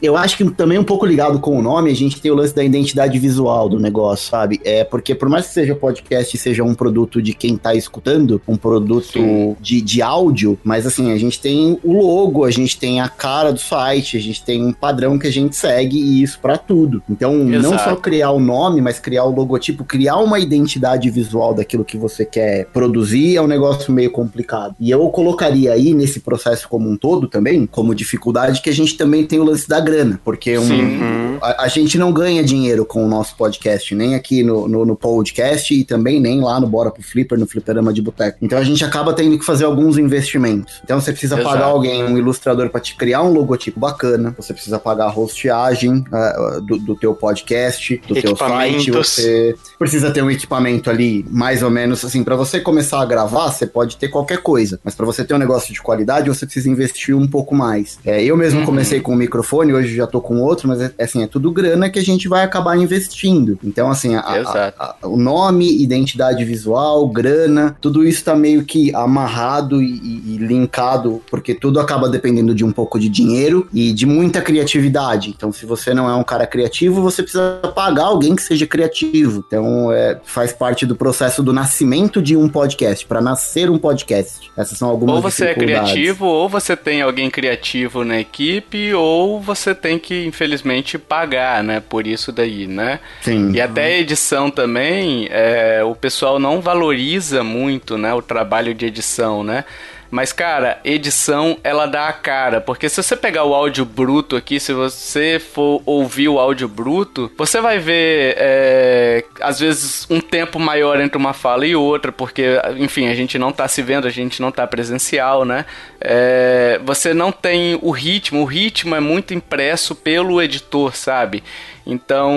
eu 0.02 0.16
acho 0.16 0.36
que 0.36 0.50
também 0.50 0.78
um 0.78 0.84
pouco 0.84 1.06
ligado 1.06 1.38
com 1.40 1.58
o 1.58 1.62
nome 1.62 1.90
a 1.90 1.94
gente 1.94 2.20
tem 2.20 2.30
o 2.30 2.34
lance 2.34 2.54
da 2.54 2.64
identidade 2.64 3.18
visual 3.18 3.68
do 3.68 3.78
negócio, 3.78 4.30
sabe? 4.30 4.60
É 4.64 4.84
porque 4.84 5.14
por 5.14 5.28
mais 5.28 5.46
que 5.46 5.54
seja 5.54 5.74
podcast, 5.74 6.36
seja 6.36 6.64
um 6.64 6.74
produto 6.74 7.20
de 7.20 7.34
quem 7.34 7.56
tá 7.56 7.74
escutando, 7.74 8.40
um 8.46 8.56
produto 8.56 9.56
de, 9.60 9.80
de 9.80 10.02
áudio, 10.02 10.58
mas 10.62 10.86
assim, 10.86 11.12
a 11.12 11.18
gente 11.18 11.40
tem 11.40 11.78
o 11.82 11.92
logo, 11.92 12.44
a 12.44 12.50
gente 12.50 12.78
tem 12.78 13.00
a 13.00 13.08
cara 13.08 13.52
do 13.52 13.60
site, 13.60 14.16
a 14.16 14.20
gente 14.20 14.44
tem 14.44 14.64
um 14.64 14.72
padrão 14.72 15.18
que 15.18 15.26
a 15.26 15.32
gente 15.32 15.56
segue 15.56 15.98
e 15.98 16.22
isso 16.22 16.38
para 16.40 16.56
tudo. 16.56 17.02
Então, 17.08 17.48
Exato. 17.48 17.62
não 17.62 17.78
só 17.78 17.96
criar 17.96 18.30
o 18.30 18.40
nome, 18.40 18.80
mas 18.80 18.98
criar 18.98 19.24
o 19.24 19.34
logotipo, 19.34 19.84
criar 19.84 20.18
uma 20.18 20.38
identidade 20.38 21.08
visual 21.10 21.54
daquilo 21.54 21.84
que 21.84 21.96
você 21.96 22.24
quer 22.24 22.66
produzir 22.66 23.36
é 23.36 23.42
um 23.42 23.46
negócio 23.46 23.92
meio 23.92 24.10
complicado. 24.10 24.74
E 24.80 24.90
eu 24.90 25.08
colocaria 25.10 25.72
aí 25.72 25.94
nesse 25.94 26.20
processo 26.20 26.68
como 26.68 26.88
um 26.88 26.96
todo 26.96 27.28
também, 27.28 27.66
como 27.66 27.94
dificuldade, 27.94 28.60
que 28.62 28.70
a 28.70 28.74
gente 28.74 28.96
também 28.96 29.26
tem 29.26 29.38
tem 29.38 29.40
o 29.40 29.45
lance 29.45 29.68
da 29.68 29.80
grana, 29.80 30.21
porque 30.25 30.59
um, 30.59 31.38
a, 31.40 31.64
a, 31.64 31.68
gente 31.68 31.97
não 31.97 32.12
ganha 32.12 32.42
dinheiro 32.42 32.85
com 32.85 33.04
o 33.04 33.09
nosso 33.09 33.37
podcast, 33.37 33.95
nem 33.95 34.14
aqui 34.14 34.42
no, 34.42 34.66
no, 34.66 34.85
no, 34.85 34.97
podcast 34.97 35.73
e 35.73 35.85
também 35.85 36.21
nem 36.21 36.40
lá 36.40 36.59
no 36.59 36.66
Bora 36.66 36.90
pro 36.90 37.02
Flipper, 37.02 37.38
no 37.38 37.47
Flipperama 37.47 37.92
de 37.92 38.02
Boteco. 38.02 38.38
Então 38.42 38.59
a 38.59 38.64
gente 38.64 38.85
acaba 38.85 39.12
tendo 39.12 39.38
que 39.38 39.45
fazer 39.45 39.64
alguns 39.64 39.97
investimentos. 39.97 40.80
Então 40.83 41.00
você 41.00 41.12
precisa 41.12 41.37
Exato. 41.37 41.49
pagar 41.49 41.66
alguém, 41.66 42.02
um 42.02 42.18
ilustrador 42.18 42.68
para 42.71 42.80
te 42.80 42.97
criar 42.97 43.23
um 43.23 43.33
logotipo 43.33 43.78
bacana, 43.78 44.35
você 44.37 44.52
precisa 44.52 44.78
pagar 44.78 45.11
a 45.11 45.18
hosteagem 45.18 46.04
uh, 46.12 46.61
do, 46.61 46.78
do 46.78 46.97
teu 46.97 47.14
podcast, 47.14 48.00
do 48.09 48.14
teu 48.14 48.37
site, 48.37 48.90
você 48.90 49.54
precisa 49.78 50.11
ter 50.11 50.23
um 50.23 50.30
equipamento 50.30 50.90
ali, 50.90 51.25
mais 51.30 51.62
ou 51.62 51.71
menos 51.71 52.04
assim, 52.04 52.25
para 52.25 52.35
você 52.35 52.61
começar 52.61 53.00
a 53.00 53.07
gravar, 53.07 53.52
você 53.52 53.66
pode 53.66 53.97
ter 53.97 54.09
qualquer 54.09 54.38
coisa, 54.38 54.80
mas 54.83 54.95
para 54.95 55.07
você 55.07 55.25
ter 55.25 55.35
um 55.35 55.38
negócio 55.38 55.73
de 55.73 55.80
qualidade, 55.80 56.28
você 56.28 56.45
precisa 56.45 56.68
investir 56.68 57.16
um 57.16 57.26
pouco 57.26 57.54
mais. 57.54 57.99
É, 58.04 58.23
eu 58.23 58.37
mesmo 58.37 58.61
uhum. 58.61 58.66
comecei 58.66 59.00
com 59.00 59.12
um 59.12 59.16
microfone, 59.28 59.73
hoje 59.73 59.94
já 59.94 60.06
tô 60.06 60.20
com 60.20 60.40
outro, 60.40 60.66
mas 60.66 60.80
é, 60.80 60.92
assim, 60.99 61.23
é 61.23 61.26
tudo 61.26 61.52
grana 61.52 61.90
que 61.90 61.99
a 61.99 62.04
gente 62.04 62.26
vai 62.26 62.42
acabar 62.42 62.76
investindo. 62.76 63.58
Então, 63.62 63.90
assim, 63.90 64.16
a, 64.16 64.20
a, 64.20 64.73
a, 64.78 65.06
o 65.06 65.16
nome, 65.16 65.82
identidade 65.82 66.44
visual, 66.44 67.06
grana, 67.08 67.76
tudo 67.80 68.06
isso 68.06 68.25
tá 68.25 68.35
meio 68.35 68.64
que 68.64 68.94
amarrado 68.94 69.82
e, 69.82 69.87
e, 69.87 70.38
linkado, 70.38 71.23
porque 71.30 71.54
tudo 71.54 71.78
acaba 71.78 72.08
dependendo 72.08 72.54
de 72.54 72.64
um 72.64 72.73
pouco 72.73 72.99
de 72.99 73.08
dinheiro 73.08 73.68
e 73.73 73.92
de 73.92 74.06
muita 74.06 74.40
criatividade. 74.40 75.30
Então, 75.37 75.52
se 75.52 75.66
você 75.66 75.92
não 75.92 76.08
é 76.08 76.14
um 76.14 76.25
cara 76.25 76.47
criativo, 76.47 77.02
você 77.02 77.23
precisa 77.23 77.61
pagar 77.75 78.04
alguém 78.04 78.35
que 78.35 78.42
seja 78.42 78.66
criativo. 78.66 79.44
Então, 79.47 79.92
é, 79.92 80.18
faz 80.25 80.52
parte 80.52 80.87
do 80.87 80.97
processo 80.97 81.42
do 81.42 81.52
nascimento 81.52 82.23
de 82.23 82.37
um 82.37 82.49
podcast, 82.49 83.04
para 83.06 83.20
nascer 83.20 83.70
um 83.70 83.78
podcast. 83.78 84.50
Essas 84.56 84.78
são 84.78 84.88
algumas 84.88 85.16
Ou 85.16 85.23
você 85.23 85.47
é 85.47 85.54
criativo, 85.54 86.26
ou 86.26 86.49
você 86.49 86.76
tem 86.76 87.02
alguém 87.02 87.30
criativo 87.30 88.04
na 88.04 88.20
equipe, 88.20 88.94
ou 88.94 89.17
você 89.40 89.75
tem 89.75 89.98
que, 89.98 90.25
infelizmente, 90.26 90.98
pagar, 90.98 91.62
né, 91.62 91.80
por 91.80 92.06
isso 92.06 92.30
daí, 92.32 92.66
né? 92.66 93.00
Sim. 93.20 93.52
E 93.52 93.60
até 93.60 93.84
a 93.84 93.98
edição 93.98 94.50
também, 94.50 95.28
é, 95.30 95.82
o 95.84 95.94
pessoal 95.94 96.38
não 96.38 96.60
valoriza 96.60 97.42
muito, 97.42 97.96
né, 97.98 98.12
o 98.14 98.22
trabalho 98.22 98.75
de 98.75 98.87
edição, 98.87 99.42
né? 99.42 99.64
Mas, 100.10 100.32
cara, 100.32 100.80
edição, 100.84 101.58
ela 101.62 101.86
dá 101.86 102.08
a 102.08 102.12
cara. 102.12 102.60
Porque 102.60 102.88
se 102.88 103.02
você 103.02 103.16
pegar 103.16 103.44
o 103.44 103.54
áudio 103.54 103.84
bruto 103.84 104.36
aqui, 104.36 104.58
se 104.58 104.72
você 104.72 105.38
for 105.38 105.82
ouvir 105.84 106.28
o 106.28 106.38
áudio 106.38 106.66
bruto, 106.66 107.30
você 107.36 107.60
vai 107.60 107.78
ver, 107.78 108.34
é, 108.38 109.24
às 109.40 109.60
vezes, 109.60 110.06
um 110.08 110.20
tempo 110.20 110.58
maior 110.58 111.00
entre 111.00 111.18
uma 111.18 111.32
fala 111.32 111.66
e 111.66 111.76
outra, 111.76 112.10
porque, 112.10 112.60
enfim, 112.78 113.08
a 113.08 113.14
gente 113.14 113.38
não 113.38 113.52
tá 113.52 113.68
se 113.68 113.82
vendo, 113.82 114.06
a 114.06 114.10
gente 114.10 114.40
não 114.40 114.50
tá 114.50 114.66
presencial, 114.66 115.44
né? 115.44 115.66
É, 116.00 116.80
você 116.84 117.12
não 117.12 117.30
tem 117.30 117.78
o 117.82 117.90
ritmo, 117.90 118.42
o 118.42 118.44
ritmo 118.44 118.94
é 118.94 119.00
muito 119.00 119.34
impresso 119.34 119.94
pelo 119.94 120.40
editor, 120.40 120.96
sabe? 120.96 121.42
Então 121.88 122.37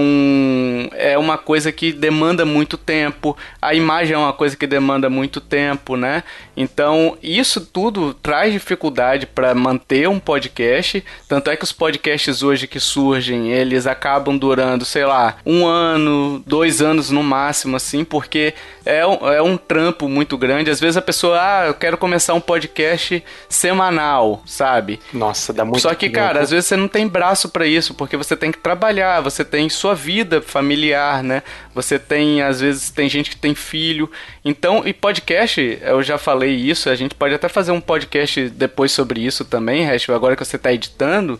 é 0.93 1.17
uma 1.17 1.37
coisa 1.37 1.73
que 1.73 1.91
demanda 1.91 2.45
muito 2.45 2.77
tempo, 2.77 3.37
a 3.61 3.75
imagem 3.75 4.15
é 4.15 4.17
uma 4.17 4.31
coisa 4.31 4.55
que 4.55 4.65
demanda 4.65 5.09
muito 5.09 5.41
tempo, 5.41 5.97
né? 5.97 6.23
Então 6.55 7.17
isso 7.21 7.59
tudo 7.59 8.13
traz 8.13 8.53
dificuldade 8.53 9.25
para 9.25 9.53
manter 9.53 10.07
um 10.07 10.19
podcast. 10.19 11.03
Tanto 11.27 11.49
é 11.49 11.57
que 11.57 11.65
os 11.65 11.73
podcasts 11.73 12.41
hoje 12.41 12.65
que 12.65 12.79
surgem, 12.79 13.51
eles 13.51 13.85
acabam 13.85 14.37
durando, 14.37 14.85
sei 14.85 15.05
lá, 15.05 15.35
um 15.45 15.65
ano, 15.65 16.41
dois 16.45 16.81
anos 16.81 17.09
no 17.09 17.21
máximo, 17.21 17.75
assim, 17.75 18.05
porque 18.05 18.53
é 18.85 19.05
um, 19.05 19.29
é 19.29 19.41
um 19.41 19.57
trampo 19.57 20.07
muito 20.07 20.37
grande. 20.37 20.69
Às 20.69 20.79
vezes 20.79 20.95
a 20.95 21.01
pessoa, 21.01 21.39
ah, 21.41 21.67
eu 21.67 21.73
quero 21.73 21.97
começar 21.97 22.33
um 22.33 22.41
podcast 22.41 23.23
semanal, 23.49 24.41
sabe? 24.45 24.99
Nossa, 25.13 25.51
dá 25.51 25.65
muito 25.65 25.81
Só 25.81 25.93
que, 25.93 26.09
cara, 26.09 26.39
às 26.39 26.51
vezes 26.51 26.67
você 26.67 26.77
não 26.77 26.87
tem 26.87 27.07
braço 27.07 27.49
para 27.49 27.65
isso, 27.65 27.93
porque 27.93 28.15
você 28.15 28.37
tem 28.37 28.51
que 28.51 28.59
trabalhar, 28.59 29.19
você 29.21 29.40
você 29.41 29.45
tem 29.45 29.69
sua 29.69 29.95
vida 29.95 30.41
familiar, 30.41 31.23
né? 31.23 31.41
Você 31.73 31.97
tem, 31.97 32.41
às 32.41 32.61
vezes, 32.61 32.89
tem 32.89 33.09
gente 33.09 33.31
que 33.31 33.35
tem 33.35 33.55
filho. 33.55 34.09
Então, 34.45 34.83
e 34.85 34.93
podcast, 34.93 35.79
eu 35.81 36.03
já 36.03 36.17
falei 36.17 36.55
isso, 36.55 36.89
a 36.89 36.95
gente 36.95 37.15
pode 37.15 37.33
até 37.33 37.49
fazer 37.49 37.71
um 37.71 37.81
podcast 37.81 38.49
depois 38.49 38.91
sobre 38.91 39.21
isso 39.21 39.43
também, 39.43 39.85
Hash, 39.85 40.09
agora 40.09 40.35
que 40.35 40.45
você 40.45 40.55
está 40.55 40.71
editando. 40.71 41.39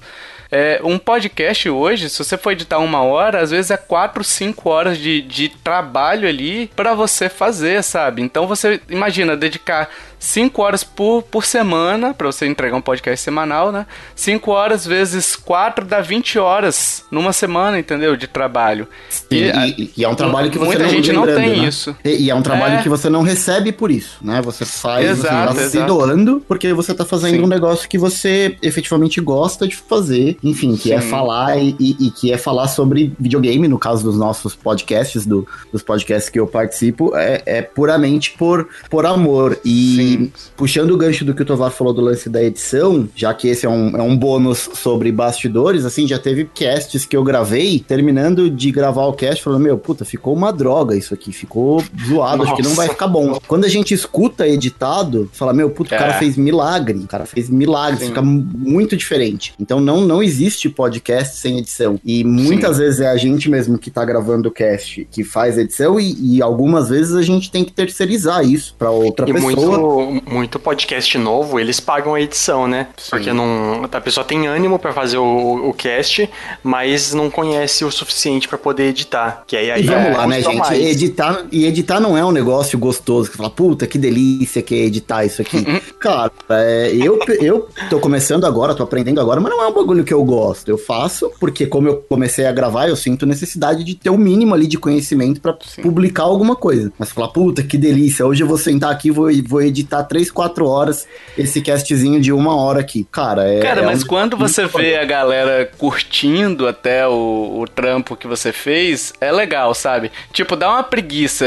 É, 0.52 0.82
um 0.84 0.98
podcast 0.98 1.70
hoje, 1.70 2.10
se 2.10 2.22
você 2.22 2.38
for 2.38 2.52
editar 2.52 2.80
uma 2.80 3.02
hora, 3.02 3.40
às 3.40 3.52
vezes 3.52 3.72
é 3.72 3.78
quatro, 3.78 4.22
cinco 4.22 4.70
horas 4.70 4.98
de, 4.98 5.22
de 5.22 5.48
trabalho 5.48 6.28
ali 6.28 6.70
para 6.76 6.94
você 6.94 7.30
fazer, 7.30 7.82
sabe? 7.84 8.22
Então 8.22 8.46
você 8.46 8.82
imagina 8.90 9.38
dedicar 9.38 9.90
5 10.22 10.62
horas 10.62 10.84
por, 10.84 11.24
por 11.24 11.44
semana, 11.44 12.14
para 12.14 12.28
você 12.28 12.46
entregar 12.46 12.78
um 12.78 12.82
podcast 12.82 13.24
semanal, 13.24 13.72
né? 13.72 13.88
5 14.16 14.52
horas 14.52 14.86
vezes 14.86 15.36
4 15.36 15.84
dá 15.84 16.00
20 16.00 16.38
horas 16.38 17.04
numa 17.10 17.34
semana, 17.34 17.80
entendeu? 17.80 18.16
De 18.16 18.28
trabalho. 18.28 18.88
E, 19.32 19.46
e, 19.46 19.92
e 19.98 20.04
é 20.04 20.08
um 20.08 20.14
trabalho 20.14 20.52
que 20.52 20.60
você 20.60 20.66
muita 20.66 20.84
não 20.84 20.90
gente 20.92 21.12
não 21.12 21.26
tem 21.26 21.60
né? 21.60 21.68
isso. 21.68 21.96
E, 22.06 22.26
e, 22.26 22.30
é 22.30 22.36
um 22.36 22.44
trabalho 22.44 22.76
é. 22.76 22.84
que 22.84 22.88
você 22.88 23.10
não 23.10 23.24
recebe 23.24 23.72
por 23.72 23.90
isso, 23.90 24.20
né? 24.22 24.44
Você 24.44 24.64
faz 24.64 25.10
exato, 25.10 25.56
você 25.56 25.64
tá 25.64 25.70
se 25.70 25.84
doando 25.88 26.44
porque 26.48 26.72
você 26.72 26.94
tá 26.94 27.04
fazendo 27.04 27.38
Sim. 27.38 27.44
um 27.44 27.48
negócio 27.48 27.90
que 27.90 27.98
você 27.98 28.56
efetivamente 28.62 29.20
gosta 29.20 29.68
de 29.68 29.76
fazer, 29.76 30.38
enfim, 30.44 30.76
que 30.76 30.94
é 30.94 31.02
Sim. 31.02 31.08
é 31.08 31.10
falar 31.10 31.58
e, 31.58 31.76
e, 31.80 32.12
que 32.12 32.32
é 32.32 32.38
falar 32.38 32.68
sobre 32.68 33.12
videogame, 33.20 33.68
no 33.68 33.80
caso 33.80 34.04
dos 34.04 34.16
nossos 34.16 34.54
podcasts, 34.54 35.26
do, 35.26 35.48
dos 35.74 35.82
podcasts 35.82 36.30
que 36.30 36.40
eu 36.40 36.46
participo, 36.46 37.16
é, 37.16 37.42
é 37.44 37.62
puramente 37.64 38.36
por, 38.38 38.70
por 38.88 39.08
amor. 39.08 39.60
E 39.66 39.96
Sim 39.96 40.11
puxando 40.56 40.92
o 40.92 40.98
gancho 40.98 41.26
do 41.26 41.34
que 41.34 41.42
o 41.42 41.46
Tovar 41.46 41.72
falou 41.72 41.94
do 41.94 42.02
lance 42.02 42.30
da 42.30 42.44
edição, 42.44 43.08
já 43.16 43.34
que 43.34 43.48
esse 43.48 43.66
é 43.66 43.70
um, 43.70 43.96
é 43.96 44.02
um 44.02 44.16
bônus 44.16 44.70
sobre 44.74 45.12
bastidores, 45.12 45.86
assim, 45.86 46.08
já 46.08 46.20
teve 46.20 46.46
casts 46.46 47.06
que 47.06 47.16
eu 47.16 47.24
gravei, 47.24 47.80
terminando 47.80 48.50
de 48.50 48.72
gravar 48.72 49.06
o 49.06 49.14
cast, 49.14 49.44
falando, 49.44 49.62
meu, 49.62 49.78
puta, 49.78 50.06
ficou 50.06 50.34
uma 50.34 50.52
droga 50.52 50.96
isso 50.96 51.14
aqui, 51.14 51.32
ficou 51.32 51.84
zoado, 52.08 52.38
Nossa. 52.38 52.52
acho 52.52 52.62
que 52.62 52.68
não 52.68 52.76
vai 52.76 52.90
ficar 52.90 53.08
bom. 53.08 53.40
Quando 53.48 53.66
a 53.66 53.70
gente 53.70 53.94
escuta 53.94 54.48
editado, 54.48 55.30
fala, 55.34 55.54
meu, 55.54 55.70
puta, 55.70 55.96
é. 55.96 55.98
o 55.98 56.00
cara 56.00 56.14
é. 56.14 56.20
fez 56.20 56.38
milagre, 56.38 56.98
o 57.00 57.08
cara 57.08 57.26
fez 57.26 57.50
milagre, 57.50 58.00
Sim. 58.00 58.08
fica 58.08 58.22
muito 58.22 58.96
diferente. 58.96 59.54
Então 59.60 59.80
não, 59.80 60.02
não 60.02 60.22
existe 60.22 60.70
podcast 60.70 61.38
sem 61.38 61.58
edição. 61.58 62.00
E 62.04 62.24
muitas 62.24 62.78
Sim. 62.78 62.84
vezes 62.84 63.00
é 63.02 63.08
a 63.08 63.18
gente 63.18 63.50
mesmo 63.50 63.78
que 63.78 63.90
tá 63.90 64.04
gravando 64.04 64.50
o 64.50 64.52
cast 64.52 65.08
que 65.12 65.24
faz 65.24 65.58
edição 65.58 66.00
e, 66.00 66.38
e 66.38 66.42
algumas 66.42 66.90
vezes 66.90 67.16
a 67.16 67.22
gente 67.22 67.52
tem 67.52 67.64
que 67.64 67.72
terceirizar 67.72 68.46
isso 68.46 68.76
para 68.78 68.92
outra 68.92 69.30
e 69.30 69.34
pessoa. 69.34 69.52
Muito 69.52 70.01
muito 70.30 70.60
podcast 70.60 71.18
novo, 71.18 71.60
eles 71.60 71.80
pagam 71.80 72.14
a 72.14 72.22
edição, 72.22 72.68
né? 72.68 72.88
Sim. 72.98 73.10
Porque 73.12 73.34
não, 73.34 73.84
a 73.92 74.02
pessoa 74.02 74.24
tem 74.24 74.48
ânimo 74.48 74.80
para 74.80 74.94
fazer 74.94 75.18
o, 75.18 75.70
o 75.70 75.74
cast, 75.74 76.30
mas 76.64 77.14
não 77.14 77.30
conhece 77.30 77.84
o 77.86 77.92
suficiente 77.92 78.48
para 78.48 78.58
poder 78.58 78.90
editar. 78.90 79.44
Que 79.48 79.58
aí, 79.58 79.72
aí 79.72 79.84
e 79.84 79.88
vamos 79.88 80.08
é, 80.08 80.18
lá, 80.18 80.28
né, 80.28 80.42
gente? 80.42 80.58
Mais. 80.58 80.80
Editar, 80.80 81.46
e 81.52 81.66
editar 81.66 82.00
não 82.00 82.18
é 82.18 82.24
um 82.24 82.32
negócio 82.32 82.78
gostoso 82.78 83.30
que 83.30 83.38
fala, 83.38 83.50
puta, 83.50 83.88
que 83.88 83.98
delícia 83.98 84.62
que 84.62 84.76
é 84.76 84.86
editar 84.86 85.26
isso 85.26 85.42
aqui. 85.42 85.58
Uhum. 85.58 85.80
Cara, 86.00 86.32
é, 86.50 86.92
eu, 86.96 87.20
eu 87.40 87.68
tô 87.90 88.00
começando 88.00 88.46
agora, 88.46 88.74
tô 88.74 88.84
aprendendo 88.84 89.20
agora, 89.22 89.40
mas 89.40 89.52
não 89.52 89.64
é 89.64 89.68
um 89.68 89.74
bagulho 89.74 90.04
que 90.04 90.14
eu 90.14 90.24
gosto. 90.24 90.70
Eu 90.70 90.78
faço 90.78 91.32
porque, 91.40 91.66
como 91.66 91.88
eu 91.88 91.98
comecei 92.10 92.46
a 92.46 92.52
gravar, 92.52 92.88
eu 92.88 92.96
sinto 92.96 93.26
necessidade 93.26 93.84
de 93.84 93.96
ter 93.96 94.10
o 94.10 94.14
um 94.14 94.18
mínimo 94.18 94.54
ali 94.54 94.68
de 94.68 94.78
conhecimento 94.78 95.42
para 95.42 95.54
publicar 95.82 96.24
alguma 96.24 96.56
coisa. 96.56 96.92
Mas 96.98 97.12
falar, 97.12 97.30
puta, 97.30 97.64
que 97.64 97.78
delícia, 97.78 98.26
hoje 98.26 98.44
eu 98.44 98.48
vou 98.48 98.58
sentar 98.58 98.92
aqui 98.92 99.10
e 99.10 99.12
vou, 99.12 99.30
vou 99.48 99.62
editar 99.62 99.91
ficar 99.92 100.04
3, 100.04 100.32
4 100.32 100.66
horas 100.66 101.08
esse 101.38 101.62
castzinho 101.62 102.22
de 102.22 102.32
uma 102.32 102.56
hora 102.56 102.80
aqui. 102.80 103.06
Cara, 103.12 103.44
é. 103.44 103.60
Cara, 103.60 103.82
é 103.82 103.86
mas 103.86 104.04
um... 104.04 104.08
quando 104.08 104.38
você 104.38 104.66
vê 104.66 104.98
a 104.98 105.04
galera 105.04 105.70
curtindo 105.78 106.68
até 106.68 107.06
o, 107.08 107.60
o 107.60 107.66
trampo 107.68 108.16
que 108.16 108.28
você 108.28 108.54
fez, 108.54 109.14
é 109.20 109.32
legal, 109.32 109.74
sabe? 109.74 110.12
Tipo, 110.32 110.56
dá 110.56 110.70
uma 110.70 110.84
preguiça. 110.84 111.46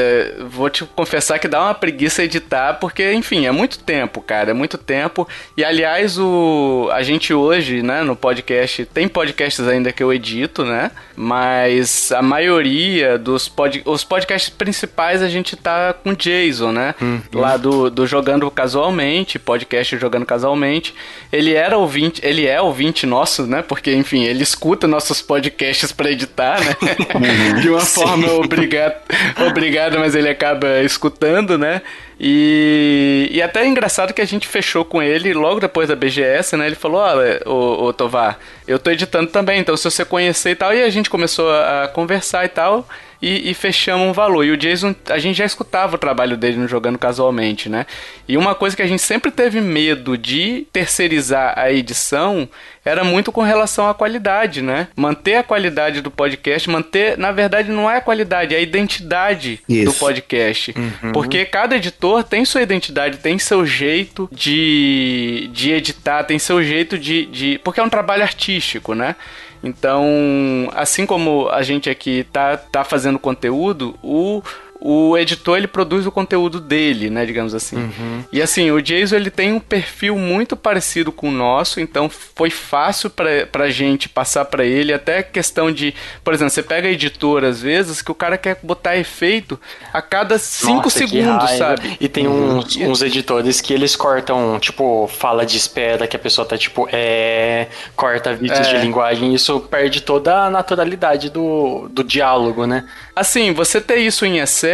Vou 0.51 0.69
te 0.69 0.85
confessar 0.85 1.39
que 1.39 1.49
dá 1.49 1.63
uma 1.63 1.75
preguiça 1.75 2.23
editar, 2.23 2.75
porque, 2.75 3.13
enfim, 3.13 3.47
é 3.47 3.51
muito 3.51 3.79
tempo, 3.79 4.21
cara. 4.21 4.51
É 4.51 4.55
muito 4.55 4.77
tempo. 4.77 5.27
E 5.57 5.65
aliás, 5.65 6.19
o 6.19 6.89
a 6.93 7.03
gente 7.03 7.33
hoje, 7.33 7.83
né, 7.83 8.03
no 8.03 8.15
podcast, 8.15 8.85
tem 8.87 9.09
podcasts 9.09 9.67
ainda 9.67 9.93
que 9.93 10.03
eu 10.03 10.13
edito, 10.13 10.65
né? 10.65 10.91
Mas 11.17 12.13
a 12.13 12.21
maioria 12.21 13.19
dos 13.19 13.49
pod... 13.49 13.83
os 13.85 14.05
podcasts 14.05 14.51
principais 14.51 15.23
a 15.23 15.29
gente 15.29 15.57
tá 15.57 15.95
com 15.95 16.13
Jason, 16.15 16.73
né? 16.73 16.95
Hum, 17.01 17.21
Lá 17.33 17.57
do, 17.57 17.91
do 17.91 18.07
Jogando 18.07 18.34
jogando 18.35 18.51
casualmente, 18.51 19.39
podcast 19.39 19.97
jogando 19.97 20.27
casualmente. 20.27 20.95
Ele 21.33 21.55
era 21.55 21.79
ouvinte, 21.79 22.21
ele 22.25 22.47
é 22.47 22.61
ouvinte 22.61 23.07
nosso, 23.07 23.47
né? 23.47 23.63
Porque, 23.63 23.95
enfim, 23.95 24.25
ele 24.25 24.43
escuta 24.43 24.87
nossos 24.87 25.23
podcasts 25.23 25.93
para 25.93 26.11
editar, 26.11 26.61
né? 26.61 26.77
Uhum. 27.15 27.61
De 27.63 27.71
uma 27.71 27.81
forma 27.81 28.33
obrigada, 28.33 29.01
obrigada, 29.47 29.99
mas 29.99 30.15
ele 30.15 30.29
acaba 30.29 30.81
escutando, 30.83 31.57
né? 31.57 31.81
E, 32.19 33.29
e 33.33 33.43
até 33.43 33.63
é 33.63 33.67
engraçado 33.67 34.13
que 34.13 34.21
a 34.21 34.25
gente 34.25 34.47
fechou 34.47 34.85
com 34.85 35.03
ele 35.03 35.35
logo 35.35 35.61
depois 35.61 35.89
da 35.89 35.97
BGS, 35.97 36.57
né? 36.57 36.67
Ele 36.67 36.77
falou: 36.77 37.01
Olha, 37.01 37.41
ô, 37.45 37.87
ô 37.87 37.93
Tovar, 37.93 38.39
eu 38.69 38.79
tô 38.79 38.91
editando 38.91 39.31
também, 39.31 39.61
então 39.61 39.77
se 39.77 39.85
você 39.85 40.05
conhecer 40.05 40.51
e 40.51 40.55
tal. 40.55 40.73
E 40.73 40.83
a 40.83 40.91
gente 40.91 41.11
começou 41.11 41.51
a 41.51 41.89
conversar 41.93 42.45
e 42.45 42.49
tal 42.49 42.87
e, 43.25 43.51
e, 43.51 43.55
fechamos 43.55 44.07
um 44.07 44.13
valor. 44.13 44.45
E 44.45 44.51
o 44.51 44.57
Jason, 44.57 44.95
a 45.09 45.19
gente 45.19 45.39
já 45.39 45.47
escutava 45.47 45.97
o 45.97 45.99
trabalho 45.99 46.37
dele 46.37 46.59
no 46.59 46.69
Jogando 46.69 46.99
Casualmente, 46.99 47.71
né? 47.71 47.87
E 48.27 48.37
uma 48.37 48.55
coisa 48.55 48.75
que 48.75 48.83
a 48.83 48.87
gente 48.87 49.03
sempre 49.03 49.31
teve 49.31 49.61
medo 49.61 50.17
de 50.17 50.67
terceirizar 50.73 51.53
a 51.57 51.71
edição 51.71 52.49
era 52.85 53.05
muito 53.05 53.31
com 53.31 53.43
relação 53.43 53.89
à 53.89 53.95
qualidade, 53.95 54.63
né? 54.63 54.89
Manter 54.97 55.37
a 55.37 55.43
qualidade 55.43 56.01
do 56.01 56.11
podcast, 56.11 56.69
manter, 56.69 57.19
na 57.19 57.33
verdade, 57.33 57.71
não 57.71 57.91
é 57.91 57.97
a 57.97 58.01
qualidade, 58.01 58.55
é 58.55 58.59
a 58.59 58.61
identidade 58.61 59.61
Isso. 59.69 59.93
do 59.93 59.99
podcast. 59.99 60.75
Uhum. 60.77 61.13
Porque 61.13 61.45
cada 61.45 61.77
editor 61.77 62.25
tem 62.25 62.45
sua 62.45 62.63
identidade, 62.63 63.19
tem 63.19 63.39
seu 63.39 63.65
jeito 63.67 64.29
de, 64.33 65.49
de 65.53 65.73
editar, 65.73 66.25
tem 66.25 66.39
seu 66.39 66.63
jeito 66.63 66.99
de, 66.99 67.27
de. 67.27 67.61
Porque 67.63 67.81
é 67.81 67.83
um 67.83 67.91
trabalho 67.91 68.23
artístico, 68.23 68.95
né? 68.95 69.17
Então, 69.63 70.71
assim 70.75 71.07
como 71.07 71.49
a 71.49 71.63
gente 71.63 71.89
aqui 71.89 72.27
tá, 72.31 72.59
tá 72.59 72.85
fazendo 72.85 73.19
conteúdo, 73.19 73.99
o 74.03 74.43
o 74.87 75.17
editor 75.17 75.57
ele 75.57 75.67
produz 75.67 76.07
o 76.07 76.13
conteúdo 76.13 76.61
dele, 76.61 77.09
né, 77.09 77.25
digamos 77.25 77.55
assim. 77.55 77.77
Uhum. 77.77 78.23
E 78.31 78.43
assim, 78.43 78.71
o 78.71 78.83
Jason 78.83 79.17
ele 79.17 79.31
tem 79.31 79.51
um 79.51 79.59
perfil 79.59 80.19
muito 80.19 80.55
parecido 80.55 81.11
com 81.11 81.31
o 81.31 81.33
nosso, 81.33 81.81
então 81.81 82.11
foi 82.11 82.51
fácil 82.51 83.09
pra, 83.09 83.47
pra 83.47 83.71
gente 83.71 84.11
passar 84.11 84.45
para 84.45 84.63
ele, 84.63 84.93
até 84.93 85.23
questão 85.23 85.73
de, 85.73 85.95
por 86.23 86.35
exemplo, 86.35 86.51
você 86.51 86.63
pega 86.63 86.87
a 86.87 86.91
editora 86.91 87.49
às 87.49 87.63
vezes 87.63 88.03
que 88.03 88.13
o 88.13 88.15
cara 88.15 88.37
quer 88.37 88.59
botar 88.63 88.95
efeito 88.99 89.59
a 89.91 90.03
cada 90.03 90.39
5 90.39 90.91
segundos, 90.91 91.51
sabe? 91.53 91.97
E 91.99 92.07
tem 92.07 92.27
uhum. 92.27 92.59
uns, 92.59 92.77
uns, 92.77 93.01
editores 93.01 93.63
que 93.63 93.73
eles 93.73 93.97
cortam, 93.97 94.59
tipo, 94.61 95.09
fala 95.09 95.47
de 95.47 95.57
espera 95.57 96.07
que 96.07 96.15
a 96.15 96.19
pessoa 96.19 96.47
tá 96.47 96.59
tipo, 96.59 96.87
é, 96.93 97.69
corta 97.97 98.35
vídeos 98.35 98.69
é. 98.69 98.75
de 98.75 98.83
linguagem, 98.83 99.35
isso 99.35 99.61
perde 99.61 100.03
toda 100.03 100.45
a 100.45 100.51
naturalidade 100.51 101.31
do, 101.31 101.89
do 101.89 102.05
diálogo, 102.05 102.67
né? 102.67 102.85
Assim, 103.17 103.55
você 103.55 103.81
ter 103.81 103.99
isso 103.99 104.27
em 104.27 104.41
excesso, 104.41 104.74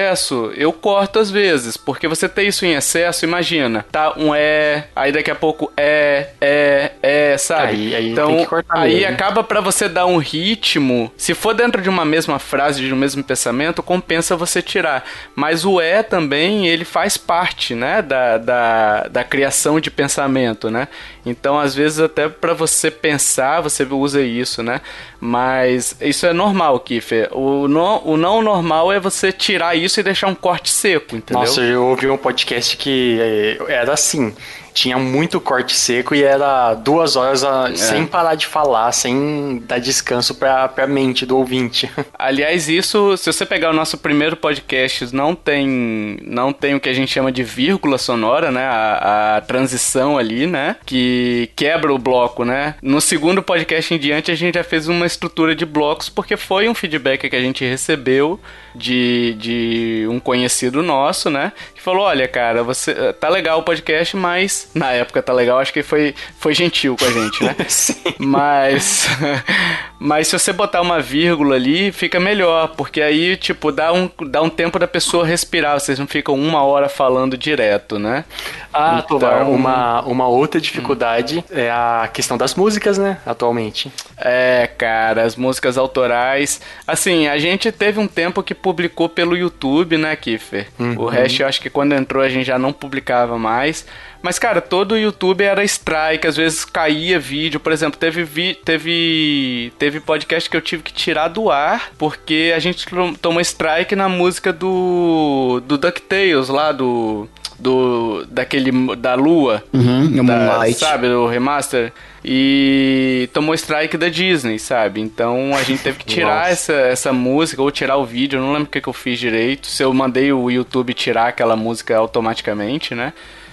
eu 0.56 0.72
corto 0.72 1.18
às 1.18 1.30
vezes, 1.30 1.76
porque 1.76 2.08
você 2.08 2.28
ter 2.28 2.44
isso 2.44 2.64
em 2.64 2.74
excesso, 2.74 3.24
imagina, 3.24 3.84
tá 3.90 4.14
um 4.16 4.34
é, 4.34 4.88
aí 4.94 5.12
daqui 5.12 5.30
a 5.30 5.34
pouco 5.34 5.72
é, 5.76 6.28
é, 6.40 6.92
é, 7.02 7.38
sabe? 7.38 7.72
Aí, 7.72 7.94
aí 7.94 8.10
então, 8.10 8.46
aí 8.68 8.94
mesmo. 9.00 9.12
acaba 9.12 9.42
para 9.42 9.60
você 9.60 9.88
dar 9.88 10.06
um 10.06 10.18
ritmo, 10.18 11.12
se 11.16 11.34
for 11.34 11.54
dentro 11.54 11.82
de 11.82 11.88
uma 11.88 12.04
mesma 12.04 12.38
frase, 12.38 12.84
de 12.84 12.92
um 12.92 12.96
mesmo 12.96 13.22
pensamento, 13.22 13.82
compensa 13.82 14.36
você 14.36 14.62
tirar. 14.62 15.04
Mas 15.34 15.64
o 15.64 15.80
é 15.80 16.02
também, 16.02 16.68
ele 16.68 16.84
faz 16.84 17.16
parte, 17.16 17.74
né, 17.74 18.02
da, 18.02 18.38
da, 18.38 19.02
da 19.08 19.24
criação 19.24 19.80
de 19.80 19.90
pensamento, 19.90 20.70
né? 20.70 20.88
Então, 21.24 21.58
às 21.58 21.74
vezes, 21.74 22.00
até 22.00 22.28
para 22.28 22.54
você 22.54 22.90
pensar, 22.90 23.60
você 23.60 23.84
usa 23.84 24.22
isso, 24.22 24.62
né? 24.62 24.80
Mas 25.20 25.96
isso 26.00 26.26
é 26.26 26.32
normal, 26.32 26.80
Kiffer. 26.80 27.28
O 27.32 27.68
não, 27.68 28.02
o 28.04 28.16
não 28.16 28.42
normal 28.42 28.90
é 28.90 28.98
você 28.98 29.30
tirar 29.30 29.74
isso 29.84 30.00
e 30.00 30.02
deixar 30.02 30.28
um 30.28 30.34
corte 30.34 30.70
seco, 30.70 31.16
entendeu? 31.16 31.44
Nossa, 31.44 31.60
eu 31.60 31.86
ouvi 31.86 32.08
um 32.08 32.16
podcast 32.16 32.76
que 32.76 33.18
eh, 33.20 33.58
era 33.68 33.92
assim 33.92 34.34
tinha 34.72 34.98
muito 34.98 35.40
corte 35.40 35.74
seco 35.74 36.14
e 36.14 36.22
era 36.22 36.74
duas 36.74 37.16
horas 37.16 37.44
a, 37.44 37.70
é. 37.70 37.74
sem 37.76 38.06
parar 38.06 38.34
de 38.34 38.46
falar, 38.46 38.90
sem 38.92 39.62
dar 39.66 39.78
descanso 39.78 40.34
pra, 40.34 40.68
pra 40.68 40.86
mente 40.86 41.26
do 41.26 41.36
ouvinte. 41.36 41.90
Aliás, 42.18 42.68
isso, 42.68 43.16
se 43.16 43.32
você 43.32 43.44
pegar 43.44 43.70
o 43.70 43.74
nosso 43.74 43.98
primeiro 43.98 44.36
podcast, 44.36 45.14
não 45.14 45.34
tem, 45.34 46.18
não 46.22 46.52
tem 46.52 46.74
o 46.74 46.80
que 46.80 46.88
a 46.88 46.92
gente 46.92 47.12
chama 47.12 47.32
de 47.32 47.42
vírgula 47.42 47.98
sonora, 47.98 48.50
né? 48.50 48.64
A, 48.64 49.36
a 49.36 49.40
transição 49.40 50.18
ali, 50.18 50.46
né? 50.46 50.76
Que 50.84 51.50
quebra 51.56 51.92
o 51.92 51.98
bloco, 51.98 52.44
né? 52.44 52.74
No 52.82 53.00
segundo 53.00 53.42
podcast 53.42 53.92
em 53.92 53.98
diante, 53.98 54.30
a 54.30 54.34
gente 54.34 54.54
já 54.54 54.64
fez 54.64 54.88
uma 54.88 55.06
estrutura 55.06 55.54
de 55.54 55.64
blocos, 55.64 56.08
porque 56.08 56.36
foi 56.36 56.68
um 56.68 56.74
feedback 56.74 57.28
que 57.28 57.36
a 57.36 57.40
gente 57.40 57.64
recebeu 57.64 58.40
de, 58.74 59.34
de 59.38 60.06
um 60.08 60.20
conhecido 60.20 60.82
nosso, 60.82 61.30
né? 61.30 61.52
Que 61.74 61.82
falou: 61.82 62.04
olha, 62.04 62.26
cara, 62.28 62.62
você 62.62 63.12
tá 63.14 63.28
legal 63.28 63.58
o 63.58 63.62
podcast, 63.62 64.16
mas 64.16 64.59
na 64.74 64.92
época 64.92 65.22
tá 65.22 65.32
legal, 65.32 65.58
acho 65.58 65.72
que 65.72 65.82
foi, 65.82 66.14
foi 66.38 66.54
gentil 66.54 66.96
com 66.96 67.04
a 67.04 67.10
gente, 67.10 67.44
né? 67.44 67.56
Sim. 67.68 67.94
Mas, 68.18 69.06
mas 70.02 70.28
se 70.28 70.38
você 70.38 70.50
botar 70.50 70.80
uma 70.80 70.98
vírgula 70.98 71.56
ali, 71.56 71.92
fica 71.92 72.18
melhor, 72.18 72.68
porque 72.74 73.02
aí, 73.02 73.36
tipo, 73.36 73.70
dá 73.70 73.92
um, 73.92 74.08
dá 74.28 74.40
um 74.40 74.48
tempo 74.48 74.78
da 74.78 74.88
pessoa 74.88 75.26
respirar, 75.26 75.78
vocês 75.78 75.98
não 75.98 76.06
ficam 76.06 76.34
uma 76.34 76.62
hora 76.64 76.88
falando 76.88 77.36
direto, 77.36 77.98
né? 77.98 78.24
Ah, 78.72 79.02
então... 79.04 79.18
Tovar, 79.18 79.46
uma, 79.46 80.00
uma 80.02 80.26
outra 80.26 80.58
dificuldade 80.58 81.40
hum. 81.40 81.42
é 81.50 81.70
a 81.70 82.08
questão 82.10 82.38
das 82.38 82.54
músicas, 82.54 82.96
né, 82.96 83.18
atualmente. 83.26 83.92
É, 84.16 84.70
cara, 84.78 85.22
as 85.22 85.36
músicas 85.36 85.76
autorais, 85.76 86.62
assim, 86.86 87.28
a 87.28 87.36
gente 87.36 87.70
teve 87.70 88.00
um 88.00 88.06
tempo 88.06 88.42
que 88.42 88.54
publicou 88.54 89.06
pelo 89.06 89.36
YouTube, 89.36 89.98
né, 89.98 90.16
Kiffer? 90.16 90.68
Uhum. 90.78 90.94
O 90.98 91.06
resto, 91.06 91.42
eu 91.42 91.46
acho 91.46 91.60
que 91.60 91.68
quando 91.68 91.92
entrou 91.92 92.22
a 92.22 92.28
gente 92.30 92.46
já 92.46 92.58
não 92.58 92.72
publicava 92.72 93.38
mais, 93.38 93.84
mas, 94.22 94.38
cara, 94.38 94.60
todo 94.60 94.92
o 94.92 94.98
YouTube 94.98 95.42
era 95.42 95.64
strike, 95.64 96.26
às 96.26 96.36
vezes 96.36 96.64
caía 96.64 97.18
vídeo. 97.18 97.58
Por 97.58 97.72
exemplo, 97.72 97.98
teve, 97.98 98.22
vi, 98.22 98.54
teve, 98.54 99.72
teve 99.78 99.89
podcast 99.98 100.48
que 100.48 100.56
eu 100.56 100.60
tive 100.60 100.82
que 100.82 100.92
tirar 100.92 101.28
do 101.28 101.50
ar 101.50 101.90
porque 101.98 102.52
a 102.54 102.58
gente 102.58 102.86
tomou 103.20 103.40
strike 103.40 103.96
na 103.96 104.08
música 104.08 104.52
do, 104.52 105.62
do 105.66 105.78
DuckTales 105.78 106.48
lá, 106.48 106.70
do 106.70 107.26
do 107.60 108.24
daquele 108.30 108.72
da 108.96 109.14
lua, 109.14 109.62
uhum, 109.72 110.24
da, 110.24 110.72
sabe, 110.72 111.08
do 111.08 111.26
remaster? 111.26 111.92
E 112.24 113.28
tomou 113.32 113.54
strike 113.54 113.96
da 113.96 114.08
Disney, 114.08 114.58
sabe? 114.58 115.00
Então 115.00 115.54
a 115.54 115.62
gente 115.62 115.82
teve 115.82 115.98
que 115.98 116.04
tirar 116.06 116.50
essa, 116.50 116.72
essa 116.72 117.12
música 117.12 117.62
ou 117.62 117.70
tirar 117.70 117.96
o 117.96 118.04
vídeo, 118.04 118.38
eu 118.38 118.42
não 118.42 118.52
lembro 118.52 118.68
o 118.68 118.70
que, 118.70 118.80
que 118.80 118.88
eu 118.88 118.92
fiz 118.92 119.18
direito, 119.18 119.66
se 119.66 119.82
eu 119.82 119.92
mandei 119.92 120.32
o 120.32 120.50
YouTube 120.50 120.92
tirar 120.94 121.28
aquela 121.28 121.56
música 121.56 121.96
automaticamente, 121.96 122.94
né? 122.94 123.12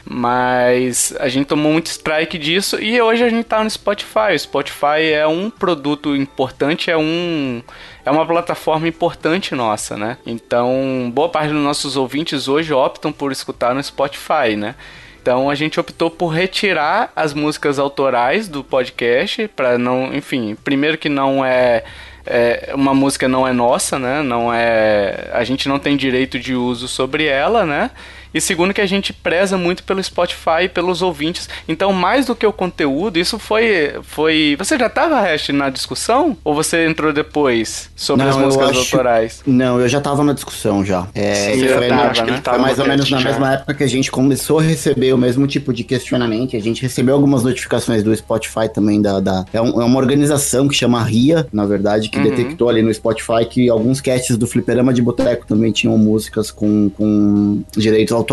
Mas 0.10 1.14
a 1.20 1.28
gente 1.28 1.48
tomou 1.48 1.72
muito 1.72 1.88
strike 1.88 2.38
disso 2.38 2.82
e 2.82 3.02
hoje 3.02 3.24
a 3.24 3.30
gente 3.30 3.44
tá 3.44 3.62
no 3.62 3.70
Spotify. 3.70 4.34
O 4.34 4.40
Spotify 4.40 5.12
é 5.14 5.28
um 5.28 5.50
produto 5.50 6.16
importante, 6.16 6.90
é 6.90 6.98
um 6.98 7.62
é 8.06 8.10
uma 8.10 8.26
plataforma 8.26 8.88
importante 8.88 9.54
nossa, 9.54 9.98
né? 9.98 10.18
Então, 10.26 11.12
boa 11.14 11.28
parte 11.28 11.52
dos 11.52 11.62
nossos 11.62 11.98
ouvintes 11.98 12.48
hoje 12.48 12.72
optam 12.72 13.12
por 13.12 13.34
escutar 13.34 13.76
no 13.76 13.84
Spotify, 13.84 14.56
né? 14.56 14.76
Então 15.22 15.50
a 15.50 15.56
gente 15.56 15.78
optou 15.78 16.10
por 16.10 16.28
retirar 16.28 17.12
as 17.14 17.34
músicas 17.34 17.78
autorais 17.78 18.48
do 18.48 18.64
podcast 18.64 19.46
para 19.50 19.78
não, 19.78 20.16
enfim, 20.16 20.56
primeiro 20.64 20.98
que 20.98 21.10
não 21.10 21.44
é 21.44 21.84
é, 22.26 22.72
uma 22.74 22.94
música 22.94 23.28
não 23.28 23.46
é 23.46 23.52
nossa, 23.52 24.00
né? 24.00 24.22
Não 24.22 24.54
é, 24.54 25.30
a 25.34 25.44
gente 25.44 25.68
não 25.68 25.80
tem 25.80 25.98
direito 25.98 26.40
de 26.40 26.56
uso 26.56 26.88
sobre 26.88 27.26
ela, 27.26 27.66
né? 27.66 27.92
E 28.38 28.42
segundo 28.42 28.72
que 28.72 28.82
a 28.82 28.86
gente 28.86 29.12
preza 29.12 29.58
muito 29.58 29.84
pelo 29.84 30.02
Spotify 30.04 30.66
e 30.66 30.70
pelos 30.70 31.02
ouvintes. 31.02 31.50
Então, 31.68 31.92
mais 31.92 32.28
do 32.28 32.36
que 32.36 32.46
o 32.46 32.54
conteúdo, 32.54 33.18
isso 33.18 33.40
foi. 33.40 33.96
foi... 34.04 34.56
Você 34.60 34.78
já 34.78 34.86
estava, 34.86 35.20
Hash, 35.20 35.50
na 35.50 35.72
discussão? 35.72 36.38
Ou 36.44 36.54
você 36.54 36.86
entrou 36.86 37.12
depois 37.12 37.90
sobre 37.96 38.26
não, 38.26 38.32
as 38.32 38.38
músicas 38.38 38.70
acho... 38.70 38.80
autorais? 38.80 39.42
Não, 39.46 39.80
eu 39.80 39.90
já 39.90 39.98
estava 39.98 40.24
na 40.24 40.34
discussão 40.34 40.86
já. 40.86 41.08
É, 41.16 41.34
Sim, 41.34 41.68
foi, 41.68 41.88
tava, 41.88 42.14
na, 42.14 42.26
né? 42.26 42.42
foi 42.44 42.58
mais 42.60 42.78
ou 42.78 42.88
menos 42.88 43.10
na 43.10 43.18
já. 43.18 43.30
mesma 43.30 43.54
época 43.54 43.74
que 43.74 43.84
a 43.84 43.88
gente 43.88 44.12
começou 44.12 44.60
a 44.60 44.62
receber 44.62 45.14
o 45.14 45.18
mesmo 45.18 45.48
tipo 45.48 45.74
de 45.74 45.84
questionamento. 45.84 46.56
A 46.56 46.60
gente 46.60 46.84
recebeu 46.84 47.16
algumas 47.16 47.44
notificações 47.44 48.04
do 48.04 48.16
Spotify 48.16 48.70
também. 48.72 49.02
Da, 49.02 49.20
da... 49.20 49.46
É, 49.52 49.60
um, 49.60 49.82
é, 49.82 49.86
uma 49.86 49.98
organização 49.98 50.68
que 50.68 50.76
chama 50.76 51.04
RIA, 51.04 51.48
na 51.52 51.66
verdade, 51.66 52.10
que 52.10 52.20
uhum. 52.20 52.24
detectou 52.24 52.70
ali 52.70 52.84
no 52.84 52.94
Spotify 52.94 53.46
que 53.50 53.68
alguns 53.68 54.00
casts 54.00 54.38
do 54.38 54.46
Fliperama 54.46 54.94
de 54.94 55.02
Boteco 55.02 55.48
também 55.48 55.72
tinham 55.72 55.98
músicas 55.98 56.52
com, 56.52 56.92
com 56.92 57.64
direitos 57.76 58.14
autorais. 58.14 58.27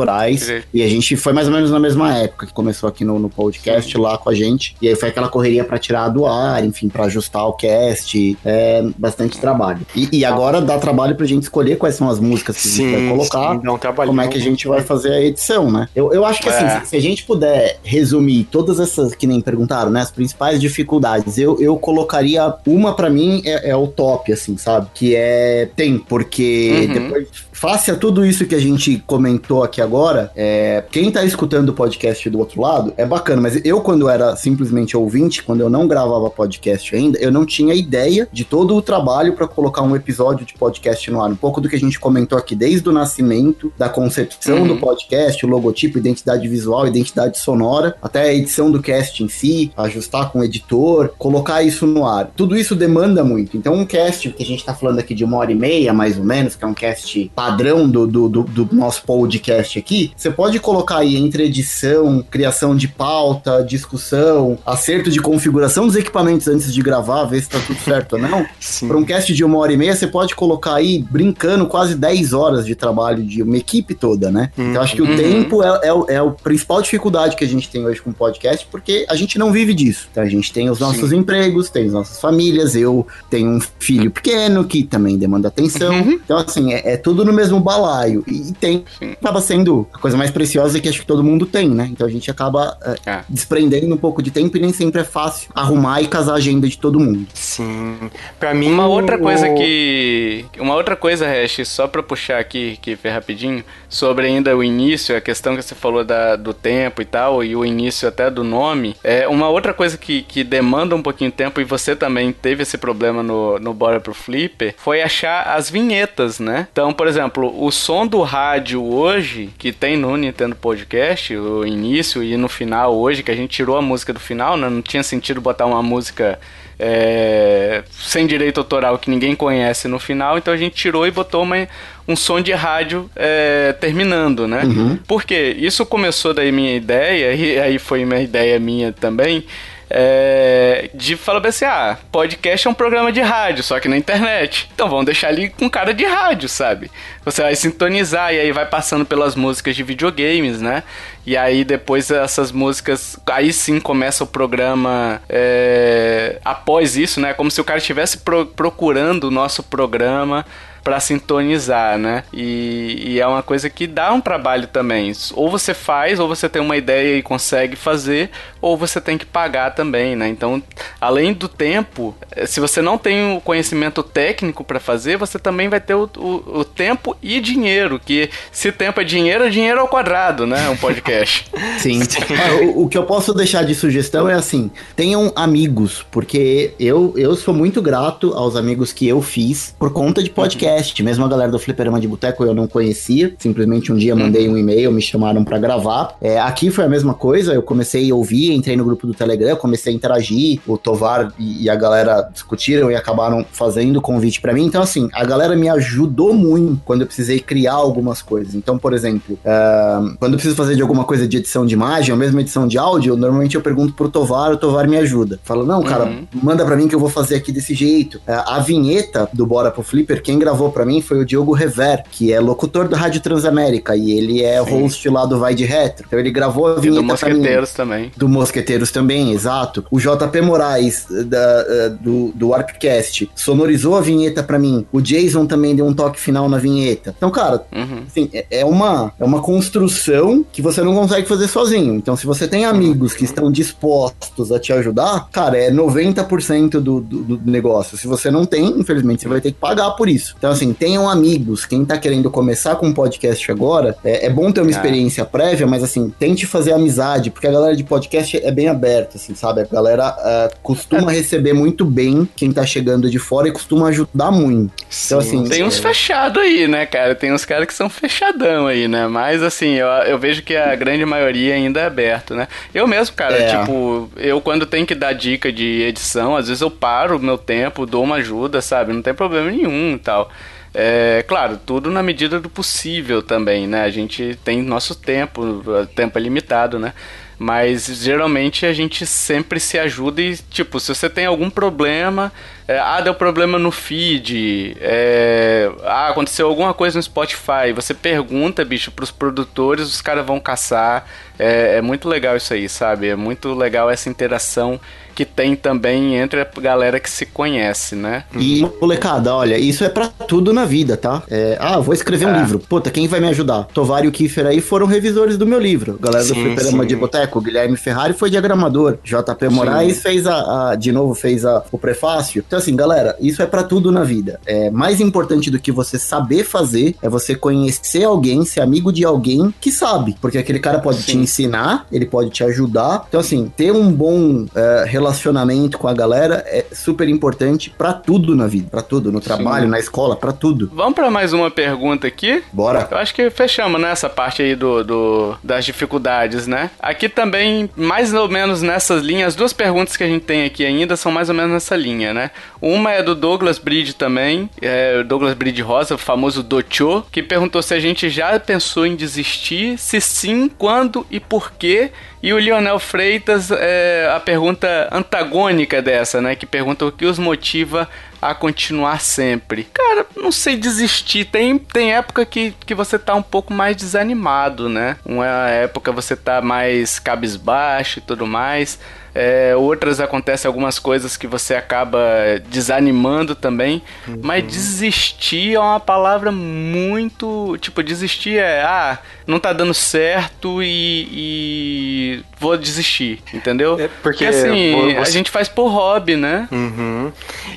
E 0.73 0.83
a 0.83 0.89
gente 0.89 1.17
foi 1.17 1.33
mais 1.33 1.47
ou 1.47 1.55
menos 1.55 1.71
na 1.71 1.79
mesma 1.79 2.17
época 2.17 2.47
que 2.47 2.53
começou 2.53 2.89
aqui 2.89 3.05
no, 3.05 3.19
no 3.19 3.29
podcast 3.29 3.93
Sim. 3.93 3.99
lá 3.99 4.19
com 4.19 4.31
a 4.31 4.35
gente. 4.35 4.77
E 4.81 4.89
aí 4.89 4.95
foi 4.95 5.09
aquela 5.09 5.29
correria 5.29 5.65
para 5.65 5.79
tirar 5.79 6.09
do 6.09 6.27
ar, 6.27 6.65
enfim, 6.65 6.89
para 6.89 7.05
ajustar 7.05 7.47
o 7.47 7.53
cast. 7.53 8.37
É 8.45 8.85
bastante 8.97 9.39
trabalho. 9.39 9.81
E, 9.95 10.09
e, 10.13 10.25
agora 10.25 10.61
dá 10.61 10.79
trabalho 10.79 11.15
pra 11.15 11.27
gente 11.27 11.43
escolher 11.43 11.77
quais 11.77 11.95
são 11.95 12.09
as 12.09 12.19
músicas 12.19 12.57
que 12.57 12.69
sim, 12.69 12.87
a 12.87 12.89
gente 12.89 13.01
vai 13.01 13.17
colocar. 13.17 13.55
Sim, 13.55 13.61
não, 13.63 13.79
como 13.79 14.21
é 14.21 14.29
que 14.29 14.39
a 14.39 14.41
gente 14.41 14.67
vai 14.67 14.81
fazer 14.81 15.13
a 15.13 15.21
edição, 15.21 15.71
né? 15.71 15.89
Eu, 15.95 16.13
eu 16.13 16.25
acho 16.25 16.41
que 16.41 16.49
assim, 16.49 16.65
é. 16.65 16.85
se 16.85 16.97
a 16.97 17.01
gente 17.01 17.25
puder 17.25 17.79
resumir 17.83 18.45
todas 18.45 18.81
essas 18.81 19.15
que 19.15 19.27
nem 19.27 19.41
perguntaram, 19.41 19.91
né? 19.91 20.01
As 20.01 20.11
principais 20.11 20.61
dificuldades, 20.61 21.39
eu, 21.39 21.61
eu 21.61 21.77
colocaria 21.77 22.55
uma 22.67 22.95
para 22.95 23.11
mim 23.11 23.43
é, 23.45 23.71
é, 23.71 23.77
o 23.77 23.87
top, 23.87 24.33
assim, 24.33 24.57
sabe? 24.57 24.89
Que 24.95 25.15
é 25.15 25.69
tem, 25.77 25.99
porque 25.99 26.87
uhum. 26.89 26.93
depois 26.93 27.29
face 27.55 27.91
a 27.91 27.97
tudo 27.97 28.27
isso 28.27 28.47
que 28.47 28.55
a 28.55 28.61
gente 28.61 29.03
comentou 29.07 29.63
aqui 29.63 29.81
agora, 29.81 30.31
é, 30.37 30.85
quem 30.91 31.11
tá 31.11 31.25
escutando 31.25 31.71
o 31.71 31.73
podcast 31.73 32.29
do 32.29 32.39
outro 32.39 32.61
lado 32.61 32.93
é 32.97 33.07
bacana, 33.07 33.41
mas 33.41 33.65
eu, 33.65 33.81
quando 33.81 34.09
era 34.09 34.37
simplesmente 34.37 34.97
ouvinte, 34.97 35.43
quando 35.43 35.61
eu 35.61 35.71
não 35.71 35.87
gravava 35.89 36.29
podcast 36.29 36.95
ainda, 36.95 37.19
eu 37.19 37.31
não 37.31 37.47
tinha 37.47 37.75
ideia 37.75 38.29
de 38.31 38.45
todo 38.45 38.77
o 38.77 38.83
trabalho 38.83 39.33
para 39.35 39.47
colocar 39.47 39.83
um 39.83 39.95
episódio 39.97 40.45
de 40.45 40.55
podcast 40.55 41.11
no 41.11 41.23
ar. 41.23 41.31
Um 41.31 41.37
pouco 41.37 41.61
do 41.61 41.69
que 41.69 41.77
a 41.77 41.81
gente 41.81 41.99
comentou 41.99 42.37
aqui, 42.37 42.55
desde 42.55 42.89
o 42.89 42.93
nascimento, 42.93 43.73
da 43.79 43.89
concepção 43.89 44.59
uhum. 44.59 44.69
do 44.69 44.77
podcast, 44.77 45.47
o 45.47 45.49
logotipo, 45.49 45.97
identidade 45.97 46.47
visual, 46.49 46.87
identidade 46.87 47.39
sonora, 47.39 47.97
até 48.03 48.23
a 48.23 48.35
edição 48.35 48.71
do 48.71 48.83
cast 48.83 49.23
em 49.23 49.29
si, 49.29 49.73
ajustar 49.77 50.31
com 50.33 50.41
o 50.41 50.45
editor, 50.45 51.11
colocar 51.17 51.63
isso 51.63 51.87
no 51.87 52.07
ar. 52.07 52.31
Tudo 52.37 52.57
isso 52.57 52.75
demanda 52.75 53.23
muito. 53.23 53.57
Então, 53.57 53.75
um 53.75 53.87
cast 53.87 54.31
que 54.31 54.43
a 54.43 54.47
gente 54.47 54.65
tá 54.65 54.75
falando 54.75 54.99
aqui 54.99 55.15
de 55.15 55.25
uma 55.25 55.39
hora 55.39 55.53
e 55.53 55.55
meia, 55.55 55.93
mais 55.93 56.19
ou 56.19 56.25
menos, 56.25 56.57
que 56.57 56.65
é 56.65 56.67
um 56.67 56.75
cast 56.75 57.31
padrão 57.35 57.54
do, 57.89 58.07
do, 58.07 58.29
do, 58.29 58.43
do 58.43 58.69
nosso 58.73 59.03
podcast 59.05 59.79
aqui, 59.79 60.13
você 60.17 60.31
pode 60.31 60.59
colocar 60.61 60.99
aí 60.99 61.17
entre 61.17 61.45
edição, 61.45 62.25
criação 62.31 62.77
de 62.77 62.89
pauta, 62.89 63.65
discussão, 63.65 64.59
acerto 64.65 65.11
de 65.11 65.21
configuração 65.21 65.87
dos 65.87 65.97
equipamentos 65.97 66.49
antes 66.49 66.73
de 66.73 66.83
gravar, 66.83 67.25
ver 67.25 67.43
se 67.43 67.49
tá 67.49 67.59
tudo 67.67 67.79
certo 67.81 68.15
ou 68.15 68.19
não. 68.19 68.47
Para 68.87 68.97
um 68.97 69.05
cast 69.05 69.33
de 69.33 69.45
uma 69.45 69.59
hora 69.59 69.73
e 69.73 69.77
meia, 69.77 69.95
você 69.95 70.07
pode 70.07 70.35
colocar 70.35 70.75
aí, 70.75 71.05
brincando, 71.11 71.67
quase 71.67 71.95
10 71.95 72.33
horas 72.33 72.67
de 72.67 72.75
trabalho 72.75 73.23
de 73.23 73.43
uma 73.43 73.57
equipe 73.57 73.95
toda, 73.95 74.31
né? 74.31 74.51
Uhum. 74.57 74.71
Então 74.71 74.83
acho 74.83 74.95
que 74.95 75.03
o 75.03 75.09
uhum. 75.09 75.17
tempo 75.17 75.63
é, 75.63 75.81
é, 75.83 76.15
é 76.15 76.17
a 76.19 76.27
principal 76.27 76.83
dificuldade 76.83 77.37
que 77.37 77.45
a 77.45 77.49
gente 77.49 77.69
tem 77.71 77.85
hoje 77.85 78.01
com 78.01 78.11
o 78.11 78.15
podcast, 78.15 78.67
porque 78.71 79.07
a 79.09 79.17
gente 79.17 79.39
não 79.39 79.53
vive 79.53 79.75
disso. 79.75 80.09
Então 80.11 80.23
a 80.23 80.29
gente 80.29 80.53
tem 80.53 80.71
os 80.71 80.79
nossos 80.79 81.11
Sim. 81.11 81.17
empregos, 81.17 81.69
tem 81.69 81.87
as 81.87 81.93
nossas 81.93 82.21
famílias, 82.21 82.75
eu 82.75 83.07
tenho 83.31 83.51
um 83.51 83.61
filho 83.79 84.11
pequeno 84.11 84.65
que 84.65 84.83
também 84.85 85.19
demanda 85.19 85.49
atenção. 85.49 85.95
Uhum. 85.95 86.21
Então, 86.25 86.39
assim, 86.39 86.73
é, 86.73 86.93
é, 86.93 86.97
tudo 86.97 87.25
no 87.25 87.33
mesmo 87.35 87.61
balaio. 87.61 88.25
E, 88.27 88.53
tem, 88.53 88.85
Sim. 88.99 89.13
acaba 89.13 89.41
sendo 89.41 89.87
a 89.93 89.99
coisa 89.99 90.17
mais 90.17 90.31
preciosa 90.31 90.81
que 90.81 90.89
acho 90.89 91.01
que 91.01 91.07
todo 91.07 91.23
mundo 91.23 91.47
tem, 91.47 91.69
né? 91.69 91.89
Então 91.91 92.07
a 92.07 92.11
gente 92.11 92.31
acaba 92.31 92.77
é, 92.83 93.11
é. 93.11 93.25
desprendendo 93.29 93.95
um 93.95 93.99
pouco 93.99 94.23
de 94.23 94.31
tempo 94.31 94.57
e 94.57 94.61
nem 94.61 94.73
sempre 94.73 95.01
é 95.01 95.05
fácil 95.05 95.51
arrumar 95.55 96.01
e 96.03 96.07
casar 96.07 96.33
a 96.33 96.37
agenda 96.37 96.69
de 96.69 96.79
todo 96.79 96.99
mundo. 96.99 97.27
Sim. 97.35 98.11
Pra 98.39 98.55
mim. 98.55 98.71
Uma 98.71 98.87
outra 98.87 99.19
coisa 99.19 99.49
o... 99.49 99.55
que. 99.55 100.45
Uma 100.59 100.75
outra 100.75 100.97
coisa, 100.97 101.27
Hash, 101.27 101.67
só 101.67 101.87
pra 101.87 102.03
puxar 102.03 102.39
aqui, 102.39 102.79
que 102.81 102.97
foi 102.97 103.11
rapidinho, 103.11 103.65
sobre 103.89 104.27
ainda 104.27 104.57
o 104.57 104.63
início, 104.63 105.17
a 105.17 105.21
questão 105.21 105.57
que 105.57 105.63
você 105.63 105.75
falou 105.75 106.05
da, 106.05 106.37
do 106.37 106.53
tempo 106.53 107.03
e 107.03 107.05
tal, 107.05 107.43
e 107.45 107.55
o 107.55 107.65
início 107.65 108.09
até 108.09 108.31
do 108.31 108.45
nome. 108.45 108.97
É 109.03 109.27
uma 109.29 109.49
outra 109.49 109.73
coisa 109.73 109.97
que, 109.97 110.23
que 110.23 110.45
demanda 110.45 110.95
um 110.95 111.03
pouquinho 111.03 111.31
de 111.31 111.37
tempo, 111.37 111.61
e 111.61 111.65
você 111.65 111.95
também 111.95 112.33
teve 112.33 112.63
esse 112.63 112.77
problema 112.77 113.23
no, 113.23 113.59
no 113.59 113.73
Bora 113.73 114.01
pro 114.01 114.15
Flipper, 114.15 114.75
foi 114.77 115.03
achar 115.03 115.55
as 115.55 115.71
vinhetas, 115.71 116.39
né? 116.39 116.69
Então, 116.73 116.93
por 116.93 117.07
exemplo, 117.07 117.24
o 117.37 117.71
som 117.71 118.07
do 118.07 118.23
rádio 118.23 118.83
hoje, 118.83 119.51
que 119.59 119.73
tem 119.73 119.97
no 119.97 120.17
Nintendo 120.17 120.55
Podcast, 120.55 121.37
o 121.37 121.67
início 121.67 122.23
e 122.23 122.37
no 122.37 122.49
final 122.49 122.95
hoje, 122.97 123.23
que 123.23 123.31
a 123.31 123.37
gente 123.37 123.51
tirou 123.51 123.77
a 123.77 123.83
música 123.83 124.13
do 124.13 124.21
final, 124.21 124.57
né? 124.57 124.69
Não 124.69 124.83
tinha 124.83 125.03
sentido 125.03 125.41
botar 125.41 125.67
uma 125.67 125.83
música 125.83 126.39
é, 126.79 127.85
sem 127.91 128.27
direito 128.27 128.59
autoral 128.59 128.99
que 128.99 129.11
ninguém 129.11 129.35
conhece 129.35 129.89
no 129.89 129.99
final, 129.99 130.39
então 130.39 130.53
a 130.53 130.57
gente 130.57 130.75
tirou 130.75 131.07
e 131.07 131.11
botou 131.11 131.43
uma, 131.43 131.69
um 132.07 132.17
som 132.17 132.41
de 132.41 132.53
rádio 132.53 133.11
é, 133.15 133.75
terminando, 133.81 134.47
né? 134.49 134.63
Uhum. 134.65 134.99
Porque 135.07 135.57
isso 135.59 135.87
começou 135.87 136.35
daí 136.35 136.51
minha 136.51 136.75
ideia, 136.75 137.33
e 137.35 137.59
aí 137.59 137.79
foi 137.79 138.05
uma 138.05 138.19
ideia 138.19 138.59
minha 138.59 138.93
também, 138.93 139.45
é, 139.91 140.91
de 140.95 141.17
falar 141.17 141.47
assim: 141.47 141.65
ah, 141.65 141.99
podcast 142.11 142.67
é 142.67 142.71
um 142.71 142.75
programa 142.75 143.13
de 143.13 143.21
rádio, 143.21 143.63
só 143.63 143.79
que 143.79 143.89
na 143.89 143.97
internet. 143.97 144.69
Então 144.75 144.89
vamos 144.89 145.05
deixar 145.05 145.29
ali 145.29 145.51
com 145.51 145.69
cara 145.69 145.93
de 145.93 146.05
rádio, 146.05 146.49
sabe? 146.49 146.91
Você 147.25 147.43
vai 147.43 147.55
sintonizar 147.55 148.33
e 148.35 148.41
aí 148.41 148.53
vai 148.53 148.67
passando 148.67 149.05
pelas 149.05 149.35
músicas 149.35 149.77
de 149.77 149.83
videogames, 149.83 150.61
né? 150.61 150.83
E 151.27 151.37
aí 151.37 151.65
depois 151.65 152.11
essas 152.11 152.53
músicas, 152.53 153.19
aí 153.27 153.53
sim 153.53 153.81
começa 153.81 154.25
o 154.25 154.27
programa 154.27 155.23
é, 155.29 156.39
após 156.45 156.97
isso, 156.97 157.21
né? 157.21 157.33
Como 157.33 157.51
se 157.51 157.61
o 157.61 157.65
cara 157.65 157.79
estivesse 157.79 158.19
pro 158.19 158.47
procurando 158.47 159.25
o 159.25 159.31
nosso 159.31 159.63
programa 159.63 160.45
para 160.85 161.01
sintonizar, 161.01 161.97
né? 161.99 162.25
E, 162.31 163.03
e, 163.07 163.21
é 163.21 163.27
uma 163.27 163.43
coisa 163.43 163.71
que 163.71 163.87
dá 163.87 164.13
um 164.13 164.21
trabalho 164.21 164.67
também. 164.67 165.11
Ou 165.33 165.51
você 165.51 165.73
faz, 165.73 166.21
ou 166.21 166.29
você 166.29 166.47
tem 166.47 166.61
uma 166.61 166.77
ideia 166.77 167.17
e 167.17 167.23
consegue 167.23 167.75
fazer, 167.75 168.31
ou 168.61 168.77
você 168.77 169.01
tem 169.01 169.17
que 169.17 169.25
pagar 169.25 169.75
também, 169.75 170.15
né? 170.15 170.29
Então, 170.29 170.63
além 171.01 171.33
do 171.33 171.49
tempo, 171.49 172.15
eh, 172.33 172.45
se 172.45 172.61
você 172.61 172.83
não 172.83 172.99
tem 172.99 173.35
o 173.35 173.41
conhecimento 173.41 174.03
técnico 174.03 174.63
para 174.63 174.79
fazer, 174.79 175.17
você 175.17 175.39
também 175.39 175.71
vai 175.71 175.81
ter 175.81 175.95
o, 175.95 176.09
o, 176.19 176.61
o, 176.61 176.65
tempo 176.65 177.17
e 177.23 177.41
dinheiro. 177.41 177.99
Que 177.99 178.29
se 178.53 178.71
tempo 178.71 179.01
é 179.01 179.05
dinheiro, 179.05 179.45
é 179.45 179.49
dinheiro 179.49 179.81
ao 179.81 179.89
quadrado, 179.89 180.47
né? 180.47 180.69
Um 180.69 180.77
podcast. 180.77 181.47
Sim. 181.81 182.01
É, 182.31 182.65
o, 182.67 182.83
o, 182.83 182.89
que 182.89 182.99
eu 182.99 183.05
posso 183.05 183.33
deixar 183.33 183.65
de 183.65 183.75
sugestão 183.75 184.29
é 184.29 184.35
assim: 184.35 184.71
tenham 184.95 185.33
amigos, 185.35 186.05
porque 186.11 186.75
eu, 186.79 187.15
eu 187.17 187.35
sou 187.37 187.55
muito 187.55 187.81
grato 187.81 188.35
aos 188.35 188.55
amigos 188.55 188.93
que 188.93 189.09
eu 189.09 189.23
fiz 189.23 189.75
por 189.79 189.91
conta 189.91 190.23
de 190.23 190.29
podcast 190.29 190.74
podcast, 190.75 191.03
mesmo 191.03 191.25
a 191.25 191.29
galera 191.29 191.51
do 191.51 191.59
Fliperama 191.59 192.01
de 192.01 192.09
Boteco 192.09 192.45
eu 192.45 192.55
não 192.55 192.67
conhecia, 192.67 193.35
simplesmente 193.39 193.93
um 193.93 193.97
dia 193.97 194.17
mandei 194.17 194.49
um 194.49 194.57
e-mail, 194.57 194.91
me 194.91 195.01
chamaram 195.01 195.45
para 195.45 195.59
gravar. 195.59 196.17
É, 196.21 196.41
aqui 196.41 196.71
foi 196.71 196.85
a 196.85 196.89
mesma 196.89 197.15
coisa, 197.15 197.53
eu 197.53 197.63
comecei 197.63 198.11
a 198.11 198.15
ouvir, 198.15 198.53
entrei 198.53 198.77
no 198.77 198.85
grupo 198.85 199.07
do 199.07 199.15
Telegram, 199.15 199.57
comecei 199.57 199.93
a 199.93 199.97
interagir, 199.97 200.61
o 200.67 200.77
Tovar 200.77 201.33
e, 201.39 201.69
a 201.69 201.77
galera 201.77 202.29
discutiram 202.33 202.91
e 202.91 202.97
acabaram 202.97 203.45
fazendo 203.53 203.99
o 203.99 204.03
convite 204.03 204.41
para 204.41 204.53
mim. 204.53 204.65
Então, 204.65 204.83
assim, 204.83 205.09
a 205.13 205.25
galera 205.25 205.57
me 205.57 205.69
ajudou 205.69 206.35
muito 206.35 206.81
quando 206.85 207.03
eu 207.03 207.07
precisei 207.07 207.41
criar 207.41 207.75
algumas 207.75 208.23
coisas. 208.23 208.55
Então, 208.55 208.79
por 208.79 208.93
exemplo, 208.93 209.39
uh, 209.45 210.17
quando 210.19 210.33
eu 210.33 210.39
preciso 210.39 210.57
fazer 210.57 210.75
de 210.77 210.83
alguma 210.83 211.05
coisa 211.05 211.27
de 211.27 211.37
edição 211.37 211.67
de 211.67 211.75
imagem, 211.75 212.13
ou 212.13 212.19
mesmo 212.19 212.41
edição 212.41 212.67
de 212.67 212.79
áudio, 212.79 213.17
normalmente 213.17 213.55
eu 213.55 213.61
pergunto 213.61 213.95
pro 213.95 214.09
Tovar, 214.09 214.53
o 214.53 214.57
Tovar 214.57 214.89
me 214.89 214.97
ajuda. 214.97 215.39
Fala, 215.43 215.65
não, 215.65 215.83
cara, 215.83 216.05
uhum. 216.05 216.27
manda 216.43 216.65
para 216.65 216.77
mim 216.77 216.89
que 216.89 216.95
eu 216.95 217.01
vou 217.01 217.09
fazer 217.11 217.37
aqui 217.37 217.53
desse 217.53 217.75
jeito. 217.75 218.19
Uh, 218.19 218.45
a 218.47 218.59
vinheta 218.61 219.29
do 219.33 219.47
Bora 219.47 219.71
pro 219.71 219.83
Flipper, 219.83 220.23
quem 220.23 220.39
gravou 220.39 220.64
gravou 220.65 220.71
para 220.71 220.85
mim 220.85 221.01
foi 221.01 221.19
o 221.19 221.25
Diogo 221.25 221.53
Rever, 221.53 222.05
que 222.11 222.33
é 222.33 222.41
locutor 222.41 222.89
da 222.89 222.97
Rádio 222.97 223.21
Transamérica 223.21 223.97
e 223.97 224.13
ele 224.13 224.43
é 224.43 224.63
Sim. 224.65 224.71
host 224.71 225.09
lá 225.09 225.27
do 225.27 225.39
Vai 225.39 225.55
de 225.55 225.65
Retro. 225.65 226.05
Então 226.07 226.19
ele 226.19 226.31
gravou 226.31 226.69
a 226.69 226.75
vinheta 226.75 227.01
e 227.01 227.03
do 227.03 227.05
Mosqueteiros 227.05 227.73
também. 227.73 228.13
Do 228.17 228.29
Mosqueteiros 228.29 228.91
também, 228.91 229.33
exato. 229.33 229.85
O 229.91 229.99
JP 229.99 230.41
Moraes 230.43 231.07
da, 231.27 231.67
eh, 231.69 231.89
do, 232.01 232.33
do 232.35 232.49
Warpcast 232.49 233.31
sonorizou 233.35 233.97
a 233.97 234.01
vinheta 234.01 234.43
para 234.43 234.59
mim. 234.59 234.87
O 234.93 235.01
Jason 235.01 235.47
também 235.47 235.75
deu 235.75 235.87
um 235.87 235.93
toque 235.93 236.19
final 236.19 236.49
na 236.49 236.59
vinheta. 236.59 237.15
Então, 237.17 237.31
cara, 237.31 237.65
uhum. 237.75 238.03
assim, 238.07 238.31
é, 238.33 238.47
é 238.51 238.65
uma, 238.65 239.13
é 239.19 239.25
uma 239.25 239.41
construção 239.41 240.45
que 240.53 240.63
você 240.63 240.83
não 240.83 240.95
consegue 240.95 241.27
fazer 241.27 241.49
sozinho. 241.49 241.95
Então, 241.95 242.17
se 242.17 242.27
você 242.27 242.47
tem 242.49 242.65
amigos 242.65 243.15
que 243.15 243.25
estão 243.25 243.51
dispostos 243.51 244.53
a 244.53 244.59
te 244.59 244.73
ajudar, 244.73 245.29
cara, 245.31 245.59
é 245.59 245.71
90% 245.71 246.71
do, 246.81 247.01
do, 247.01 247.01
do 247.01 247.51
negócio. 247.51 247.97
Se 247.97 248.07
você 248.07 248.31
não 248.31 248.45
tem, 248.45 248.67
infelizmente, 248.79 249.23
você 249.23 249.29
vai 249.29 249.41
ter 249.41 249.53
que 249.53 249.59
pagar 249.59 249.91
por 249.93 250.09
isso. 250.09 250.35
Então, 250.39 250.54
assim, 250.55 250.73
tenham 250.73 251.09
amigos. 251.09 251.65
Quem 251.67 251.85
tá 251.85 251.99
querendo 251.99 252.31
começar 252.31 252.77
com 252.77 252.87
um 252.87 252.93
podcast 252.93 253.51
agora, 253.51 253.97
é, 254.05 254.27
é 254.27 254.31
bom 254.31 254.51
ter 254.51 254.61
uma 254.61 254.69
ah. 254.69 254.71
experiência 254.71 255.25
prévia, 255.25 255.67
mas 255.67 255.83
assim, 255.83 256.13
tente 256.19 256.47
fazer 256.47 256.73
amizade, 256.73 257.31
porque 257.31 257.47
a 257.47 257.53
galera 257.53 257.77
de 257.77 257.85
podcast 257.85 258.41
é 258.43 258.51
bem 258.51 258.69
aberta, 258.69 259.17
assim, 259.17 259.35
sabe? 259.35 259.61
A 259.63 259.65
galera 259.65 260.11
uh, 260.11 260.57
costuma 260.63 261.13
é. 261.13 261.17
receber 261.17 261.53
muito 261.53 261.85
bem 261.85 262.29
quem 262.37 262.53
tá 262.53 262.65
chegando 262.65 263.11
de 263.11 263.19
fora 263.19 263.49
e 263.49 263.53
costuma 263.53 263.89
ajudar 263.89 264.31
muito. 264.31 264.85
Então, 265.07 265.19
assim. 265.19 265.45
Tem 265.45 265.63
uns 265.63 265.79
é... 265.79 265.83
fechados 265.83 266.43
aí, 266.43 266.67
né, 266.67 266.87
cara? 266.87 267.15
Tem 267.15 267.33
uns 267.33 267.45
caras 267.45 267.67
que 267.67 267.75
são 267.75 267.89
fechadão 267.89 268.67
aí, 268.67 268.89
né? 268.89 269.07
Mas, 269.07 269.43
assim, 269.43 269.75
eu, 269.75 269.87
eu 269.87 270.19
vejo 270.19 270.43
que 270.43 270.57
a 270.57 270.75
grande 270.75 271.05
maioria 271.05 271.55
ainda 271.55 271.81
é 271.81 271.87
aberto, 271.87 272.35
né? 272.35 272.49
Eu 272.75 272.87
mesmo, 272.87 273.15
cara, 273.15 273.37
é. 273.37 273.59
tipo, 273.59 274.11
eu 274.17 274.41
quando 274.41 274.67
tenho 274.67 274.87
que 274.87 274.95
dar 274.95 275.13
dica 275.13 275.53
de 275.53 275.83
edição, 275.83 276.37
às 276.37 276.49
vezes 276.49 276.61
eu 276.61 276.71
paro 276.71 277.17
o 277.17 277.21
meu 277.21 277.39
tempo, 277.39 277.87
dou 277.87 278.05
uma 278.05 278.17
ajuda, 278.17 278.61
sabe? 278.61 278.93
Não 278.93 279.03
tem 279.03 279.15
problema 279.15 279.51
nenhum 279.51 279.95
e 279.95 279.99
tal. 279.99 280.31
É, 280.75 281.25
claro, 281.29 281.57
tudo 281.65 281.89
na 281.89 282.03
medida 282.03 282.41
do 282.41 282.51
possível 282.51 283.23
também, 283.23 283.67
né? 283.67 283.83
A 283.83 283.91
gente 283.91 284.37
tem 284.45 284.61
nosso 284.61 284.97
tempo, 284.97 285.43
o 285.43 285.87
tempo 285.87 286.19
é 286.19 286.21
limitado, 286.21 286.81
né? 286.81 286.93
Mas 287.39 287.87
geralmente 287.87 288.67
a 288.67 288.73
gente 288.73 289.07
sempre 289.07 289.61
se 289.61 289.79
ajuda 289.79 290.21
e, 290.21 290.37
tipo, 290.37 290.81
se 290.81 290.93
você 290.93 291.09
tem 291.09 291.27
algum 291.27 291.49
problema, 291.49 292.33
é, 292.67 292.79
ah, 292.79 293.01
deu 293.01 293.15
problema 293.15 293.59
no 293.59 293.71
feed, 293.71 294.77
é, 294.81 295.71
ah, 295.85 296.09
aconteceu 296.09 296.49
alguma 296.49 296.73
coisa 296.73 296.99
no 296.99 297.03
Spotify, 297.03 297.73
você 297.75 297.93
pergunta, 297.93 298.65
bicho, 298.65 298.91
pros 298.91 299.11
produtores, 299.11 299.87
os 299.87 300.01
caras 300.01 300.25
vão 300.25 300.41
caçar. 300.41 301.05
É, 301.39 301.77
é 301.79 301.83
muito 301.83 302.09
legal 302.09 302.37
isso 302.37 302.55
aí, 302.55 302.69
sabe? 302.69 303.09
É 303.09 303.17
muito 303.17 303.53
legal 303.55 303.91
essa 303.91 304.09
interação 304.09 304.81
que 305.15 305.25
tem 305.25 305.55
também 305.55 306.17
entre 306.17 306.41
a 306.41 306.61
galera 306.61 306.99
que 306.99 307.09
se 307.09 307.25
conhece, 307.25 307.95
né? 307.95 308.25
E, 308.37 308.69
molecada, 308.81 309.33
olha, 309.33 309.57
isso 309.57 309.85
é 309.85 309.89
para 309.89 310.09
tudo 310.09 310.53
na 310.53 310.65
vida, 310.65 310.97
tá? 310.97 311.23
É, 311.31 311.57
ah, 311.61 311.79
vou 311.79 311.95
escrever 311.95 312.27
um 312.27 312.35
é. 312.35 312.41
livro. 312.41 312.59
Puta, 312.59 312.91
quem 312.91 313.07
vai 313.07 313.21
me 313.21 313.29
ajudar? 313.29 313.65
Tovar 313.73 314.05
e 314.05 314.09
o 314.09 314.13
Kiefer 314.13 314.47
aí 314.47 314.61
foram 314.61 314.87
revisores 314.87 315.39
do 315.39 315.47
meu 315.47 315.61
livro. 315.61 315.97
Galera 316.01 316.25
sim, 316.25 316.35
do 316.35 316.41
Fliperama 316.41 316.85
de 316.85 316.97
Boteco, 316.97 317.41
Guilherme 317.41 317.77
Ferrari 317.77 318.13
foi 318.13 318.29
diagramador. 318.29 318.99
JP 319.05 319.49
Moraes 319.51 319.97
sim. 319.97 320.03
fez 320.03 320.27
a, 320.27 320.71
a, 320.71 320.75
de 320.75 320.91
novo, 320.91 321.15
fez 321.15 321.45
a, 321.45 321.63
o 321.71 321.79
prefácio. 321.79 322.43
Então, 322.55 322.63
assim, 322.63 322.77
galera, 322.77 323.17
isso 323.19 323.43
é 323.43 323.47
para 323.47 323.65
tudo 323.65 323.91
na 323.91 324.05
vida. 324.05 324.39
É 324.47 324.71
mais 324.71 325.01
importante 325.01 325.51
do 325.51 325.59
que 325.59 325.73
você 325.73 325.99
saber 325.99 326.45
fazer 326.45 326.95
é 327.03 327.09
você 327.09 327.35
conhecer 327.35 328.05
alguém, 328.05 328.45
ser 328.45 328.61
amigo 328.61 328.93
de 328.93 329.05
alguém 329.05 329.53
que 329.61 329.73
sabe. 329.73 330.15
Porque 330.21 330.39
aquele 330.39 330.61
cara 330.61 330.79
pode 330.79 330.99
sim. 330.99 331.05
te 331.05 331.17
ensinar, 331.17 331.85
ele 331.91 332.07
pode 332.07 332.31
te 332.31 332.45
ajudar. 332.45 333.07
Então, 333.09 333.19
assim, 333.19 333.53
ter 333.57 333.73
um 333.73 333.91
bom 333.91 334.47
é, 334.55 334.85
relacionamento 334.87 335.79
com 335.79 335.89
a 335.89 335.93
galera 335.93 336.45
é 336.47 336.65
super 336.73 337.09
importante 337.09 337.75
para 337.77 337.93
tudo 337.93 338.37
na 338.37 338.47
vida, 338.47 338.69
para 338.71 338.83
tudo, 338.83 339.11
no 339.11 339.21
trabalho, 339.21 339.65
Sim. 339.65 339.71
na 339.71 339.81
escola, 339.81 340.15
para 340.15 340.33
tudo. 340.33 340.71
Vamos 340.73 340.95
para 340.95 341.11
mais 341.11 341.33
uma 341.33 341.51
pergunta 341.51 342.07
aqui? 342.07 342.41
Bora. 342.53 342.87
Eu 342.89 342.99
acho 342.99 343.13
que 343.13 343.31
fechamos 343.31 343.81
né, 343.81 343.93
parte 344.15 344.43
aí 344.43 344.55
do, 344.55 344.85
do, 344.85 345.37
das 345.43 345.65
dificuldades, 345.65 346.47
né? 346.47 346.71
Aqui 346.79 347.09
também, 347.09 347.69
mais 347.75 348.15
ou 348.15 348.29
menos 348.29 348.63
nessas 348.63 349.03
linhas, 349.03 349.35
duas 349.35 349.53
perguntas 349.53 349.97
que 349.97 350.05
a 350.05 350.07
gente 350.07 350.23
tem 350.23 350.45
aqui 350.45 350.65
ainda 350.65 350.97
são 350.97 351.11
mais 351.11 351.29
ou 351.29 351.35
menos 351.35 351.51
nessa 351.51 351.75
linha, 351.75 352.15
né? 352.15 352.31
Uma 352.61 352.93
é 352.93 353.03
do 353.03 353.15
Douglas 353.15 353.59
Bridge 353.59 353.95
também, 353.95 354.49
é 354.63 355.03
Douglas 355.03 355.35
Bridge 355.35 355.61
Rosa, 355.61 355.97
o 355.97 355.99
famoso 355.99 356.43
Docho, 356.43 357.05
que 357.13 357.23
perguntou 357.23 357.61
se 357.61 357.75
a 357.75 357.81
gente 357.81 358.09
já 358.09 358.39
pensou 358.41 358.87
em 358.87 358.97
desistir, 358.97 359.77
se 359.79 360.01
sim, 360.01 360.49
quando 360.49 361.07
e 361.11 361.21
por 361.21 361.53
quê. 361.53 361.93
E 362.23 362.33
o 362.33 362.39
Lionel 362.39 362.79
Freitas, 362.79 363.51
é, 363.51 364.11
a 364.15 364.19
pergunta 364.19 364.89
antagônica 364.91 365.83
dessa, 365.83 366.23
né? 366.23 366.35
Que 366.35 366.47
pergunta 366.47 366.87
o 366.87 366.93
que 366.93 367.05
os 367.05 367.19
motiva 367.19 367.87
a 368.23 368.35
continuar 368.35 369.03
sempre. 369.03 369.65
Cara, 369.65 370.07
não 370.17 370.33
sei 370.33 370.57
desistir. 370.57 371.27
Tem, 371.27 371.59
tem 371.59 371.93
época 371.93 372.25
que, 372.25 372.55
que 372.65 372.75
você 372.75 372.99
tá 372.99 373.15
um 373.15 373.23
pouco 373.23 373.53
mais 373.53 373.77
desanimado, 373.77 374.71
né? 374.71 374.97
Uma 375.05 375.27
época 375.51 375.93
você 375.93 376.17
tá 376.17 376.41
mais 376.41 376.99
cabisbaixo 376.99 377.99
e 377.99 378.03
tudo 378.03 378.27
mais. 378.27 378.79
É, 379.15 379.55
outras 379.55 380.01
acontecem 380.01 380.49
algumas 380.49 380.79
coisas 380.79 381.17
que 381.17 381.27
você 381.27 381.55
acaba 381.55 382.01
desanimando 382.49 383.35
também. 383.35 383.83
Uhum. 384.09 384.19
Mas 384.23 384.45
desistir 384.45 385.55
é 385.55 385.61
uma 385.61 385.79
palavra 385.79 386.33
muito. 386.33 387.57
Tipo, 387.59 387.83
desistir 387.83 388.39
é. 388.39 388.63
Ah, 388.63 388.99
não 389.27 389.39
tá 389.39 389.53
dando 389.53 389.73
certo 389.73 390.63
e, 390.63 391.09
e 391.11 392.25
vou 392.39 392.57
desistir, 392.57 393.23
entendeu? 393.33 393.75
É 393.75 393.89
porque, 393.89 394.01
porque 394.03 394.27
assim, 394.27 394.95
você... 394.95 394.99
a 394.99 395.05
gente 395.05 395.31
faz 395.31 395.49
por 395.49 395.69
hobby, 395.69 396.17
né? 396.17 396.49
Uhum. 396.53 397.11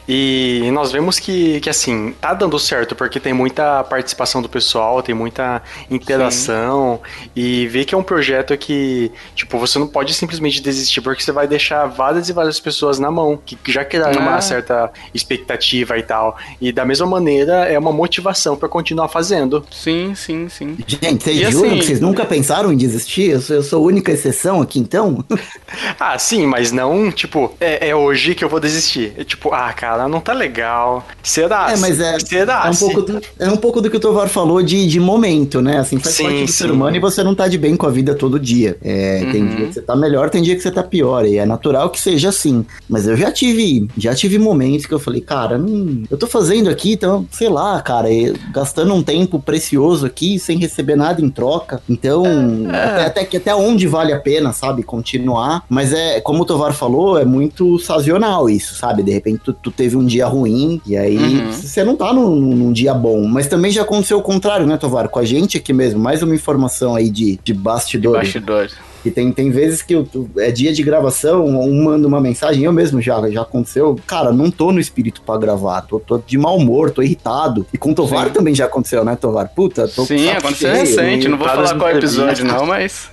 E 0.07 0.69
nós 0.71 0.91
vemos 0.91 1.19
que, 1.19 1.59
que 1.59 1.69
assim, 1.69 2.13
tá 2.21 2.33
dando 2.33 2.57
certo 2.57 2.95
porque 2.95 3.19
tem 3.19 3.33
muita 3.33 3.83
participação 3.83 4.41
do 4.41 4.47
pessoal, 4.47 5.01
tem 5.01 5.13
muita 5.13 5.61
interação 5.89 7.01
Sim. 7.03 7.29
e 7.35 7.67
ver 7.67 7.85
que 7.85 7.93
é 7.93 7.97
um 7.97 8.03
projeto 8.03 8.57
que, 8.57 9.11
tipo, 9.35 9.57
você 9.57 9.77
não 9.77 9.87
pode 9.87 10.13
simplesmente 10.13 10.61
desistir 10.61 11.01
porque 11.01 11.21
você 11.21 11.31
vai 11.31 11.47
deixar 11.47 11.85
várias 11.85 12.29
e 12.29 12.33
várias 12.33 12.59
pessoas 12.59 12.97
na 12.99 13.11
mão 13.11 13.37
que 13.45 13.57
já 13.71 13.83
criaram 13.83 14.21
uma 14.21 14.39
certa 14.41 14.91
expectativa 15.13 15.97
e 15.97 16.03
tal. 16.03 16.37
E 16.61 16.71
da 16.71 16.85
mesma 16.85 17.05
maneira 17.05 17.65
é 17.65 17.77
uma 17.77 17.91
motivação 17.91 18.55
para 18.55 18.69
continuar 18.69 19.09
fazendo. 19.09 19.65
Sim, 19.69 20.15
sim, 20.15 20.47
sim. 20.47 20.77
Gente, 20.87 21.23
vocês 21.23 21.56
juram 21.57 21.71
assim... 21.71 21.79
que 21.79 21.85
vocês 21.85 21.99
nunca 21.99 22.25
pensaram 22.25 22.71
em 22.71 22.77
desistir? 22.77 23.31
Eu 23.31 23.41
sou, 23.41 23.55
eu 23.55 23.63
sou 23.63 23.83
a 23.83 23.87
única 23.87 24.11
exceção 24.11 24.61
aqui 24.61 24.79
então? 24.79 25.23
ah, 25.99 26.17
sim, 26.17 26.45
mas 26.45 26.71
não, 26.71 27.11
tipo, 27.11 27.53
é, 27.59 27.89
é, 27.89 27.95
hoje 27.95 28.35
que 28.35 28.43
eu 28.43 28.49
vou 28.49 28.59
desistir. 28.59 29.13
É 29.17 29.23
tipo, 29.23 29.53
ah, 29.53 29.71
cara, 29.73 30.07
não 30.07 30.19
tá 30.19 30.33
legal. 30.33 31.05
Será? 31.23 31.71
É, 31.71 31.77
mas 31.77 31.99
é, 31.99 32.19
Será? 32.19 32.63
É, 32.65 32.69
um 32.69 32.75
pouco 32.75 33.01
do, 33.01 33.21
é 33.39 33.49
um 33.49 33.57
pouco 33.57 33.81
do 33.81 33.89
que 33.89 33.97
o 33.97 33.99
Tovar 33.99 34.27
falou 34.27 34.61
de, 34.61 34.87
de 34.87 34.99
momento, 34.99 35.61
né? 35.61 35.79
Assim, 35.79 35.99
faz 35.99 36.15
sim, 36.15 36.23
parte 36.23 36.41
do 36.41 36.47
sim. 36.47 36.53
ser 36.53 36.71
humano 36.71 36.95
e 36.95 36.99
você 36.99 37.23
não 37.23 37.35
tá 37.35 37.47
de 37.47 37.57
bem 37.57 37.75
com 37.75 37.85
a 37.85 37.89
vida 37.89 38.15
todo 38.15 38.39
dia. 38.39 38.77
É, 38.81 39.21
uhum. 39.23 39.31
Tem 39.31 39.47
dia 39.47 39.67
que 39.67 39.73
você 39.73 39.81
tá 39.81 39.95
melhor, 39.95 40.29
tem 40.29 40.41
dia 40.41 40.55
que 40.55 40.61
você 40.61 40.71
tá 40.71 40.83
pior. 40.83 41.25
E 41.25 41.37
é 41.37 41.45
natural 41.45 41.89
que 41.89 41.99
seja 41.99 42.29
assim. 42.29 42.65
Mas 42.89 43.07
eu 43.07 43.15
já 43.15 43.31
tive, 43.31 43.87
já 43.97 44.13
tive 44.13 44.37
momentos 44.37 44.85
que 44.85 44.93
eu 44.93 44.99
falei, 44.99 45.21
cara, 45.21 45.57
não, 45.57 46.03
eu 46.09 46.17
tô 46.17 46.27
fazendo 46.27 46.69
aqui, 46.69 46.93
então, 46.93 47.27
sei 47.31 47.49
lá, 47.49 47.81
cara, 47.81 48.07
gastando 48.51 48.93
um 48.93 49.03
tempo 49.03 49.39
precioso 49.39 50.05
aqui 50.05 50.39
sem 50.39 50.57
receber 50.57 50.95
nada 50.95 51.21
em 51.21 51.29
troca. 51.29 51.46
Então, 51.89 52.25
é, 52.71 52.83
até, 52.83 53.05
até, 53.05 53.25
que 53.25 53.37
até 53.37 53.55
onde 53.55 53.87
vale 53.87 54.13
a 54.13 54.19
pena, 54.19 54.53
sabe? 54.53 54.67
sabe? 54.67 54.83
Continuar. 54.83 55.63
Mas 55.69 55.93
é, 55.93 56.19
como 56.21 56.43
o 56.43 56.45
Tovar 56.45 56.73
falou, 56.73 57.17
é 57.17 57.25
muito 57.25 57.79
sazonal 57.79 58.49
isso, 58.49 58.75
sabe? 58.75 59.01
De 59.01 59.11
repente 59.11 59.41
tu, 59.43 59.53
tu 59.53 59.71
teve 59.71 59.95
um 59.95 60.05
dia 60.05 60.27
ruim 60.27 60.81
e 60.85 60.97
aí 60.97 61.17
uhum. 61.17 61.51
você 61.51 61.83
não 61.83 61.95
tá 61.95 62.13
num, 62.13 62.35
num, 62.35 62.71
dia 62.71 62.93
bom. 62.93 63.25
Mas 63.25 63.47
também 63.47 63.71
já 63.71 63.81
aconteceu 63.83 64.17
o 64.17 64.21
contrário, 64.21 64.65
né, 64.65 64.77
Tovar? 64.77 65.07
Com 65.09 65.19
a 65.19 65.25
gente 65.25 65.57
aqui 65.57 65.73
mesmo. 65.73 65.99
Mais 65.99 66.21
uma 66.21 66.35
informação 66.35 66.95
aí 66.95 67.09
de, 67.09 67.39
de 67.43 67.53
bastidores. 67.53 68.27
De 68.27 68.39
bastidores. 68.39 68.75
Que 69.07 69.11
tem, 69.11 69.31
tem 69.31 69.49
vezes 69.49 69.81
que 69.81 69.95
eu, 69.95 70.05
é 70.37 70.51
dia 70.51 70.73
de 70.73 70.83
gravação, 70.83 71.45
um 71.45 71.81
manda 71.81 72.05
uma 72.05 72.19
mensagem, 72.19 72.65
eu 72.65 72.73
mesmo 72.73 73.01
já, 73.01 73.29
já 73.29 73.41
aconteceu. 73.41 73.97
Cara, 74.05 74.33
não 74.33 74.51
tô 74.51 74.73
no 74.73 74.81
espírito 74.81 75.21
para 75.21 75.39
gravar, 75.39 75.81
tô, 75.83 75.97
tô 75.97 76.17
de 76.17 76.37
mau 76.37 76.57
humor, 76.57 76.91
tô 76.91 77.01
irritado. 77.01 77.65
E 77.73 77.77
com 77.77 77.91
o 77.91 77.95
Tovar 77.95 78.27
Sim. 78.27 78.33
também 78.33 78.53
já 78.53 78.65
aconteceu, 78.65 79.05
né, 79.05 79.15
Tovar? 79.15 79.47
Puta, 79.47 79.87
tô 79.87 80.05
Sim, 80.05 80.29
aconteceu 80.29 80.71
cheio, 80.71 80.81
recente, 80.81 81.29
não 81.29 81.37
vou 81.37 81.47
falar 81.47 81.73
qual 81.77 81.89
episódio, 81.91 82.43
não, 82.43 82.65
mas. 82.65 83.09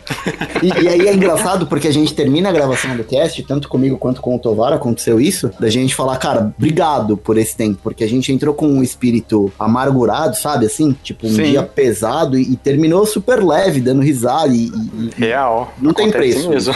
e, 0.60 0.82
e, 0.82 0.88
aí 0.88 1.06
é 1.06 1.14
engraçado 1.14 1.68
porque 1.68 1.86
a 1.86 1.92
gente 1.92 2.12
termina 2.12 2.48
a 2.48 2.52
gravação 2.52 2.96
do 2.96 3.04
cast, 3.04 3.40
tanto 3.44 3.68
comigo 3.68 3.96
quanto 3.96 4.20
com 4.20 4.34
o 4.34 4.38
Tovar 4.38 4.72
aconteceu 4.72 5.20
isso, 5.20 5.48
da 5.60 5.70
gente 5.70 5.94
falar, 5.94 6.16
cara, 6.16 6.52
obrigado 6.58 7.16
por 7.16 7.38
esse 7.38 7.56
tempo, 7.56 7.78
porque 7.84 8.02
a 8.02 8.08
gente 8.08 8.32
entrou 8.32 8.52
com 8.52 8.66
um 8.66 8.82
espírito 8.82 9.52
amargurado, 9.56 10.36
sabe, 10.36 10.66
assim? 10.66 10.96
Tipo, 11.04 11.28
um 11.28 11.34
Sim. 11.34 11.44
dia 11.44 11.62
pesado 11.62 12.36
e, 12.36 12.54
e, 12.54 12.56
terminou 12.56 13.06
super 13.06 13.44
leve, 13.44 13.80
dando 13.80 14.02
risada 14.02 14.48
e. 14.48 14.66
e 14.66 15.10
Real. 15.16 15.72
Não 15.84 15.92
tem 15.92 16.10
preço. 16.10 16.48
Mesmo. 16.48 16.74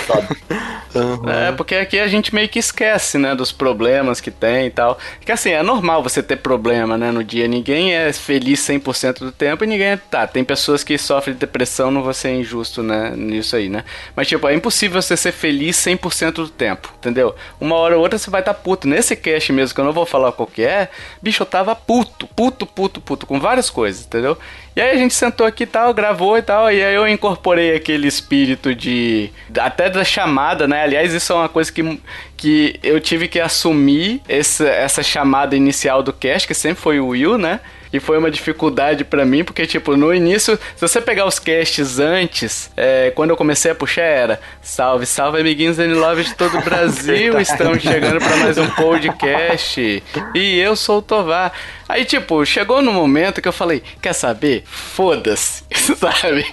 Uhum. 0.94 1.28
É, 1.28 1.52
porque 1.52 1.74
aqui 1.74 1.98
a 1.98 2.08
gente 2.08 2.34
meio 2.34 2.48
que 2.48 2.58
esquece, 2.58 3.18
né, 3.18 3.34
dos 3.34 3.52
problemas 3.52 4.22
que 4.22 4.30
tem 4.30 4.66
e 4.66 4.70
tal. 4.70 4.98
Porque 5.18 5.30
assim, 5.30 5.50
é 5.50 5.62
normal 5.62 6.02
você 6.02 6.22
ter 6.22 6.36
problema, 6.36 6.96
né, 6.96 7.12
no 7.12 7.22
dia. 7.22 7.46
Ninguém 7.46 7.94
é 7.94 8.10
feliz 8.12 8.60
100% 8.60 9.18
do 9.18 9.30
tempo 9.30 9.64
e 9.64 9.66
ninguém 9.66 9.88
é... 9.88 9.96
Tá, 9.96 10.26
tem 10.26 10.42
pessoas 10.42 10.82
que 10.82 10.96
sofrem 10.96 11.34
de 11.34 11.40
depressão, 11.40 11.90
não 11.90 12.02
vou 12.02 12.14
ser 12.14 12.30
injusto, 12.30 12.82
né, 12.82 13.12
nisso 13.14 13.54
aí, 13.54 13.68
né. 13.68 13.84
Mas, 14.16 14.28
tipo, 14.28 14.48
é 14.48 14.54
impossível 14.54 15.00
você 15.00 15.16
ser 15.16 15.32
feliz 15.32 15.76
100% 15.76 16.32
do 16.32 16.48
tempo, 16.48 16.92
entendeu? 16.98 17.34
Uma 17.60 17.76
hora 17.76 17.96
ou 17.96 18.02
outra 18.02 18.18
você 18.18 18.30
vai 18.30 18.40
estar 18.40 18.54
tá 18.54 18.60
puto. 18.60 18.88
Nesse 18.88 19.14
cast 19.14 19.52
mesmo, 19.52 19.74
que 19.74 19.80
eu 19.80 19.84
não 19.84 19.92
vou 19.92 20.06
falar 20.06 20.32
qual 20.32 20.46
que 20.46 20.62
é, 20.62 20.88
bicho, 21.20 21.42
eu 21.42 21.46
tava 21.46 21.76
puto, 21.76 22.26
puto, 22.28 22.66
puto, 22.66 23.00
puto, 23.00 23.26
com 23.26 23.38
várias 23.38 23.68
coisas, 23.68 24.06
entendeu? 24.06 24.38
E 24.78 24.80
aí 24.80 24.92
a 24.92 24.96
gente 24.96 25.12
sentou 25.12 25.44
aqui 25.44 25.64
e 25.64 25.66
tal, 25.66 25.92
gravou 25.92 26.38
e 26.38 26.42
tal, 26.42 26.70
e 26.70 26.80
aí 26.80 26.94
eu 26.94 27.08
incorporei 27.08 27.74
aquele 27.74 28.06
espírito 28.06 28.72
de. 28.72 29.28
até 29.58 29.90
da 29.90 30.04
chamada, 30.04 30.68
né? 30.68 30.84
Aliás, 30.84 31.12
isso 31.12 31.32
é 31.32 31.34
uma 31.34 31.48
coisa 31.48 31.72
que, 31.72 32.00
que 32.36 32.78
eu 32.80 33.00
tive 33.00 33.26
que 33.26 33.40
assumir 33.40 34.22
essa, 34.28 34.68
essa 34.68 35.02
chamada 35.02 35.56
inicial 35.56 36.00
do 36.00 36.12
cast, 36.12 36.46
que 36.46 36.54
sempre 36.54 36.80
foi 36.80 37.00
o 37.00 37.08
Will, 37.08 37.36
né? 37.36 37.58
E 37.92 37.98
foi 37.98 38.18
uma 38.18 38.30
dificuldade 38.30 39.02
para 39.02 39.24
mim, 39.24 39.42
porque, 39.42 39.66
tipo, 39.66 39.96
no 39.96 40.14
início, 40.14 40.56
se 40.76 40.80
você 40.80 41.00
pegar 41.00 41.26
os 41.26 41.38
casts 41.38 41.98
antes, 41.98 42.70
é, 42.76 43.10
quando 43.16 43.30
eu 43.30 43.36
comecei 43.36 43.70
a 43.70 43.74
puxar, 43.74 44.02
era 44.02 44.40
salve, 44.62 45.06
salve, 45.06 45.40
amiguinhos 45.40 45.78
and 45.78 45.94
love 45.94 46.22
de 46.22 46.34
todo 46.34 46.56
o 46.56 46.60
Brasil, 46.62 47.40
estamos 47.40 47.82
chegando 47.82 48.18
para 48.18 48.36
mais 48.36 48.58
um 48.58 48.68
podcast. 48.70 50.02
E 50.34 50.58
eu 50.58 50.76
sou 50.76 50.98
o 50.98 51.02
Tovar. 51.02 51.52
Aí, 51.88 52.04
tipo, 52.04 52.44
chegou 52.44 52.82
no 52.82 52.92
momento 52.92 53.40
que 53.40 53.48
eu 53.48 53.52
falei, 53.52 53.82
quer 54.02 54.12
saber? 54.12 54.62
Foda-se, 54.66 55.62
sabe? 55.96 56.44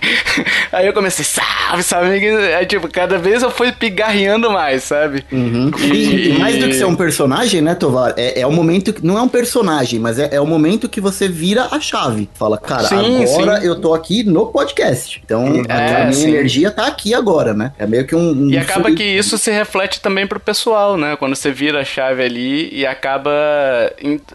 Aí 0.72 0.88
eu 0.88 0.94
comecei, 0.94 1.26
salve, 1.26 1.84
amiguinhos. 2.08 2.42
Aí, 2.42 2.66
tipo, 2.66 2.88
cada 2.88 3.18
vez 3.18 3.44
eu 3.44 3.52
fui 3.52 3.72
pigarreando 3.74 4.50
mais, 4.50 4.84
sabe? 4.84 5.26
Uhum. 5.32 5.72
E, 5.92 6.30
e, 6.30 6.40
mais 6.40 6.58
do 6.58 6.68
que 6.68 6.74
ser 6.74 6.86
um 6.86 6.96
personagem, 6.96 7.62
né, 7.62 7.76
Tovar? 7.76 8.14
É, 8.16 8.42
é 8.42 8.48
o 8.48 8.52
momento 8.52 8.94
que. 8.94 9.06
Não 9.06 9.18
é 9.18 9.22
um 9.22 9.28
personagem, 9.28 10.00
mas 10.00 10.18
é, 10.18 10.36
é 10.36 10.40
o 10.40 10.48
momento 10.48 10.88
que 10.88 11.02
você 11.02 11.28
vira 11.28 11.68
a 11.70 11.82
chave. 11.82 12.30
Fala, 12.34 12.58
cara, 12.58 12.88
sim, 12.88 13.24
agora 13.24 13.60
sim. 13.60 13.68
eu 13.68 13.80
tô 13.80 13.94
aqui 13.94 14.24
no 14.24 14.48
podcast. 14.48 15.22
Então, 15.24 15.64
é, 15.68 15.74
a 15.74 16.00
minha 16.02 16.14
sim. 16.14 16.30
energia 16.30 16.72
tá 16.72 16.88
aqui 16.88 17.14
agora, 17.14 17.54
né? 17.54 17.74
É 17.78 17.86
meio 17.86 18.08
que 18.08 18.16
um. 18.16 18.32
um 18.32 18.50
e 18.50 18.58
acaba 18.58 18.92
que 18.92 19.04
isso 19.04 19.38
se 19.38 19.52
reflete 19.52 20.00
também 20.00 20.26
pro 20.26 20.40
pessoal, 20.40 20.96
né? 20.96 21.18
Quando 21.18 21.36
você 21.36 21.52
vira 21.52 21.82
a 21.82 21.86
chave 21.86 22.24
ali 22.24 22.70
e 22.72 22.86
acaba. 22.86 23.32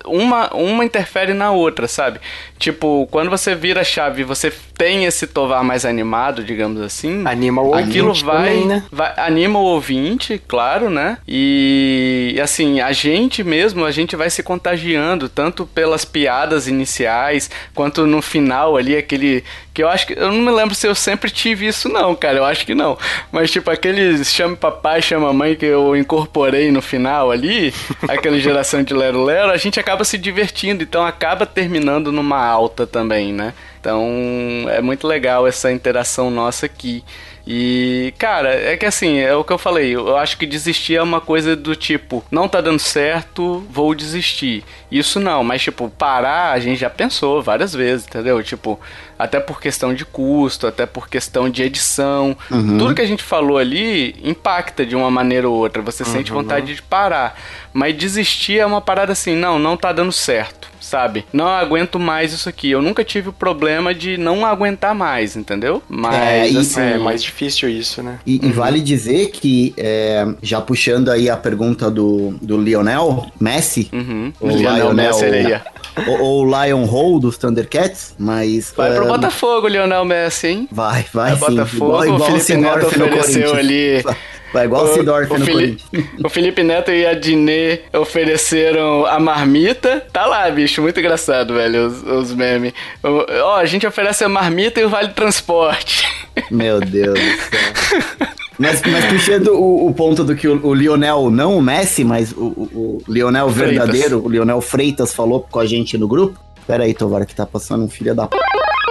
Uma, 0.05 0.55
uma 0.55 0.85
interfere 0.91 1.33
na 1.33 1.53
outra, 1.53 1.87
sabe? 1.87 2.21
Tipo, 2.59 3.09
quando 3.11 3.31
você 3.31 3.55
vira 3.55 3.81
a 3.81 3.85
chave 3.85 4.23
e 4.23 4.25
você 4.25 4.53
tem 4.77 5.05
esse 5.05 5.27
tovar 5.27 5.63
mais 5.63 5.85
animado, 5.85 6.43
digamos 6.43 6.81
assim. 6.83 7.23
Anima 7.27 7.63
o 7.63 7.67
ouvinte. 7.67 7.89
Aquilo 7.89 8.15
vai, 8.15 8.49
também, 8.49 8.67
né? 8.67 8.83
vai. 8.91 9.15
Anima 9.17 9.59
o 9.59 9.63
ouvinte, 9.63 10.41
claro, 10.47 10.91
né? 10.91 11.19
E 11.27 12.39
assim, 12.43 12.81
a 12.81 12.93
gente 12.93 13.45
mesmo, 13.45 13.85
a 13.85 13.91
gente 13.91 14.17
vai 14.17 14.29
se 14.29 14.43
contagiando, 14.43 15.29
tanto 15.29 15.65
pelas 15.65 16.05
piadas 16.05 16.67
iniciais, 16.67 17.51
quanto 17.75 18.07
no 18.07 18.21
final 18.21 18.77
ali, 18.77 18.97
aquele. 18.97 19.45
Que 19.73 19.83
eu 19.83 19.89
acho 19.89 20.07
que. 20.07 20.15
Eu 20.15 20.33
não 20.33 20.41
me 20.41 20.51
lembro 20.51 20.75
se 20.75 20.87
eu 20.87 20.95
sempre 20.95 21.31
tive 21.31 21.67
isso, 21.67 21.89
não, 21.89 22.15
cara. 22.15 22.39
Eu 22.39 22.45
acho 22.45 22.67
que 22.67 22.75
não. 22.75 22.99
Mas, 23.31 23.51
tipo, 23.51 23.71
aquele 23.71 24.25
chame 24.25 24.57
papai, 24.57 25.01
chama 25.01 25.33
mãe 25.33 25.55
que 25.55 25.67
eu 25.67 25.97
incorporei 25.97 26.71
no 26.71 26.83
final 26.83 27.31
ali, 27.31 27.73
aquela 28.09 28.39
geração 28.39 28.83
de 28.83 28.93
Lero 28.93 29.25
Lero, 29.25 29.51
a 29.51 29.57
gente 29.57 29.79
acaba 29.79 30.05
se 30.05 30.19
divertindo, 30.19 30.83
então 30.83 31.05
acaba 31.05 31.47
terminando 31.47 32.11
numa 32.11 32.45
alta 32.45 32.87
também, 32.87 33.33
né? 33.33 33.55
Então 33.81 34.67
é 34.69 34.81
muito 34.83 35.07
legal 35.07 35.47
essa 35.47 35.73
interação 35.73 36.31
nossa 36.31 36.67
aqui. 36.67 37.03
E, 37.47 38.13
cara, 38.19 38.55
é 38.55 38.77
que 38.77 38.85
assim, 38.87 39.19
é 39.19 39.35
o 39.35 39.43
que 39.43 39.53
eu 39.53 39.59
falei, 39.59 39.95
eu 39.95 40.17
acho 40.17 40.37
que 40.37 40.47
desistir 40.47 40.97
é 40.97 41.03
uma 41.03 41.21
coisa 41.21 41.57
do 41.57 41.75
tipo, 41.75 42.23
não 42.31 42.47
tá 42.47 42.61
dando 42.61 42.79
certo, 42.79 43.67
vou 43.71 43.95
desistir. 43.95 44.63
Isso 44.91 45.21
não, 45.21 45.45
mas 45.45 45.63
tipo, 45.63 45.89
parar 45.91 46.53
a 46.53 46.59
gente 46.59 46.81
já 46.81 46.91
pensou 46.91 47.43
várias 47.43 47.73
vezes, 47.73 48.07
entendeu? 48.07 48.43
Tipo, 48.43 48.79
até 49.19 49.39
por 49.39 49.61
questão 49.61 49.95
de 49.95 50.05
custo, 50.05 50.67
até 50.67 50.87
por 50.87 51.09
questão 51.09 51.49
de 51.49 51.63
edição. 51.63 52.37
Uhum. 52.51 52.79
Tudo 52.79 52.95
que 52.95 53.03
a 53.03 53.07
gente 53.07 53.23
falou 53.23 53.59
ali 53.59 54.17
impacta 54.23 54.85
de 54.85 54.97
uma 54.97 55.11
maneira 55.11 55.49
ou 55.49 55.57
outra, 55.57 55.83
você 55.83 56.03
uhum. 56.03 56.09
sente 56.11 56.33
vontade 56.33 56.75
de 56.75 56.83
parar. 56.83 57.39
Mas 57.73 57.97
desistir 57.97 58.59
é 58.59 58.67
uma 58.67 58.81
parada 58.81 59.13
assim, 59.13 59.37
não, 59.37 59.59
não 59.59 59.77
tá 59.77 59.93
dando 59.93 60.13
certo 60.13 60.71
sabe? 60.91 61.25
Não 61.33 61.47
aguento 61.47 61.99
mais 61.99 62.33
isso 62.33 62.49
aqui. 62.49 62.71
Eu 62.71 62.83
nunca 62.83 63.05
tive 63.05 63.29
o 63.29 63.33
problema 63.33 63.95
de 63.95 64.17
não 64.17 64.45
aguentar 64.45 64.95
mais, 64.95 65.37
entendeu? 65.37 65.83
Mas 65.89 66.55
é, 66.55 66.59
assim, 66.59 66.81
é 66.81 66.99
mais 66.99 67.23
difícil 67.23 67.69
isso, 67.69 68.03
né? 68.03 68.19
E, 68.27 68.39
uhum. 68.39 68.49
e 68.49 68.53
vale 68.53 68.81
dizer 68.81 69.31
que, 69.31 69.73
é, 69.77 70.27
já 70.43 70.61
puxando 70.61 71.11
aí 71.11 71.31
a 71.31 71.37
pergunta 71.37 71.91
do, 71.91 72.35
do 72.43 72.61
Lionel 72.61 73.31
Messi, 73.39 73.89
uhum. 73.93 74.33
o 74.41 74.49
Lionel, 74.49 74.80
Lionel 74.85 75.19
Messi 75.19 75.61
ou, 76.07 76.47
o 76.47 76.65
Lion 76.65 76.85
Hole 76.85 77.21
dos 77.21 77.37
Thundercats, 77.37 78.15
mas. 78.19 78.73
Vai 78.77 78.95
pro 78.95 79.07
Botafogo, 79.07 79.69
Lionel 79.69 80.05
Messi, 80.05 80.49
hein? 80.49 80.69
Vai, 80.71 81.05
vai, 81.13 81.35
vai 81.35 81.51
sim. 81.51 81.57
Botafogo, 81.57 82.05
igual, 82.05 82.05
igual 82.05 82.21
o 82.21 82.41
Felipe 82.41 82.57
Neto 82.57 82.87
ofereceu 82.87 83.55
ali. 83.55 84.05
Vai 84.53 84.65
igual 84.65 84.85
o 84.85 84.95
Sidorf 84.95 85.33
no 85.33 85.45
Felipe, 85.45 85.85
O 86.25 86.29
Felipe 86.29 86.63
Neto 86.65 86.91
e 86.91 87.07
a 87.07 87.15
Dinê 87.15 87.83
ofereceram 87.93 89.07
a 89.07 89.21
marmita. 89.21 90.05
Tá 90.13 90.27
lá, 90.27 90.51
bicho. 90.51 90.83
Muito 90.83 90.99
engraçado, 90.99 91.55
velho, 91.55 91.87
os, 91.87 92.03
os 92.03 92.35
memes. 92.35 92.73
Ó, 93.01 93.57
a 93.57 93.65
gente 93.65 93.87
oferece 93.87 94.25
a 94.25 94.29
marmita 94.29 94.81
e 94.81 94.85
o 94.85 94.89
vale 94.89 95.11
transporte. 95.11 96.05
Meu 96.51 96.81
Deus 96.81 97.15
do 97.15 97.21
céu. 97.21 98.29
Mas, 98.61 98.83
mas 98.83 99.07
puxando 99.07 99.55
o, 99.55 99.89
o, 99.89 99.95
ponto 99.95 100.23
do 100.23 100.37
que 100.37 100.47
o, 100.47 100.67
o, 100.67 100.75
Lionel, 100.75 101.31
não 101.31 101.57
o 101.57 101.63
Messi, 101.63 102.05
mas 102.05 102.31
o, 102.33 102.45
o, 102.45 103.03
Lionel 103.09 103.49
verdadeiro, 103.49 104.23
o 104.23 104.29
Lionel 104.29 104.61
Freitas 104.61 105.15
falou 105.15 105.47
com 105.51 105.59
a 105.59 105.65
gente 105.65 105.97
no 105.97 106.07
grupo. 106.07 106.39
Pera 106.67 106.85
aí, 106.85 106.93
Tovar, 106.93 107.25
que 107.25 107.35
tá 107.35 107.47
passando 107.47 107.85
um 107.85 107.89
filho 107.89 108.15
da 108.15 108.27
p... 108.27 108.37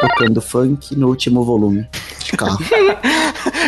tocando 0.01 0.41
funk 0.41 0.95
no 0.95 1.07
último 1.07 1.43
volume 1.43 1.87
de 2.25 2.31
carro. 2.31 2.57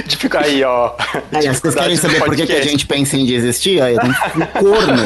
de 0.07 0.17
ficar 0.17 0.45
aí, 0.45 0.63
ó. 0.63 0.95
Aí, 1.31 1.47
vocês 1.47 1.75
querem 1.75 1.95
saber 1.95 2.23
por 2.23 2.35
que, 2.35 2.47
que 2.47 2.53
a 2.53 2.63
gente 2.63 2.87
pensa 2.87 3.15
em 3.15 3.23
desistir? 3.23 3.79
Aí, 3.79 3.95
tem 3.95 4.09
um 4.09 4.45
corno 4.47 5.03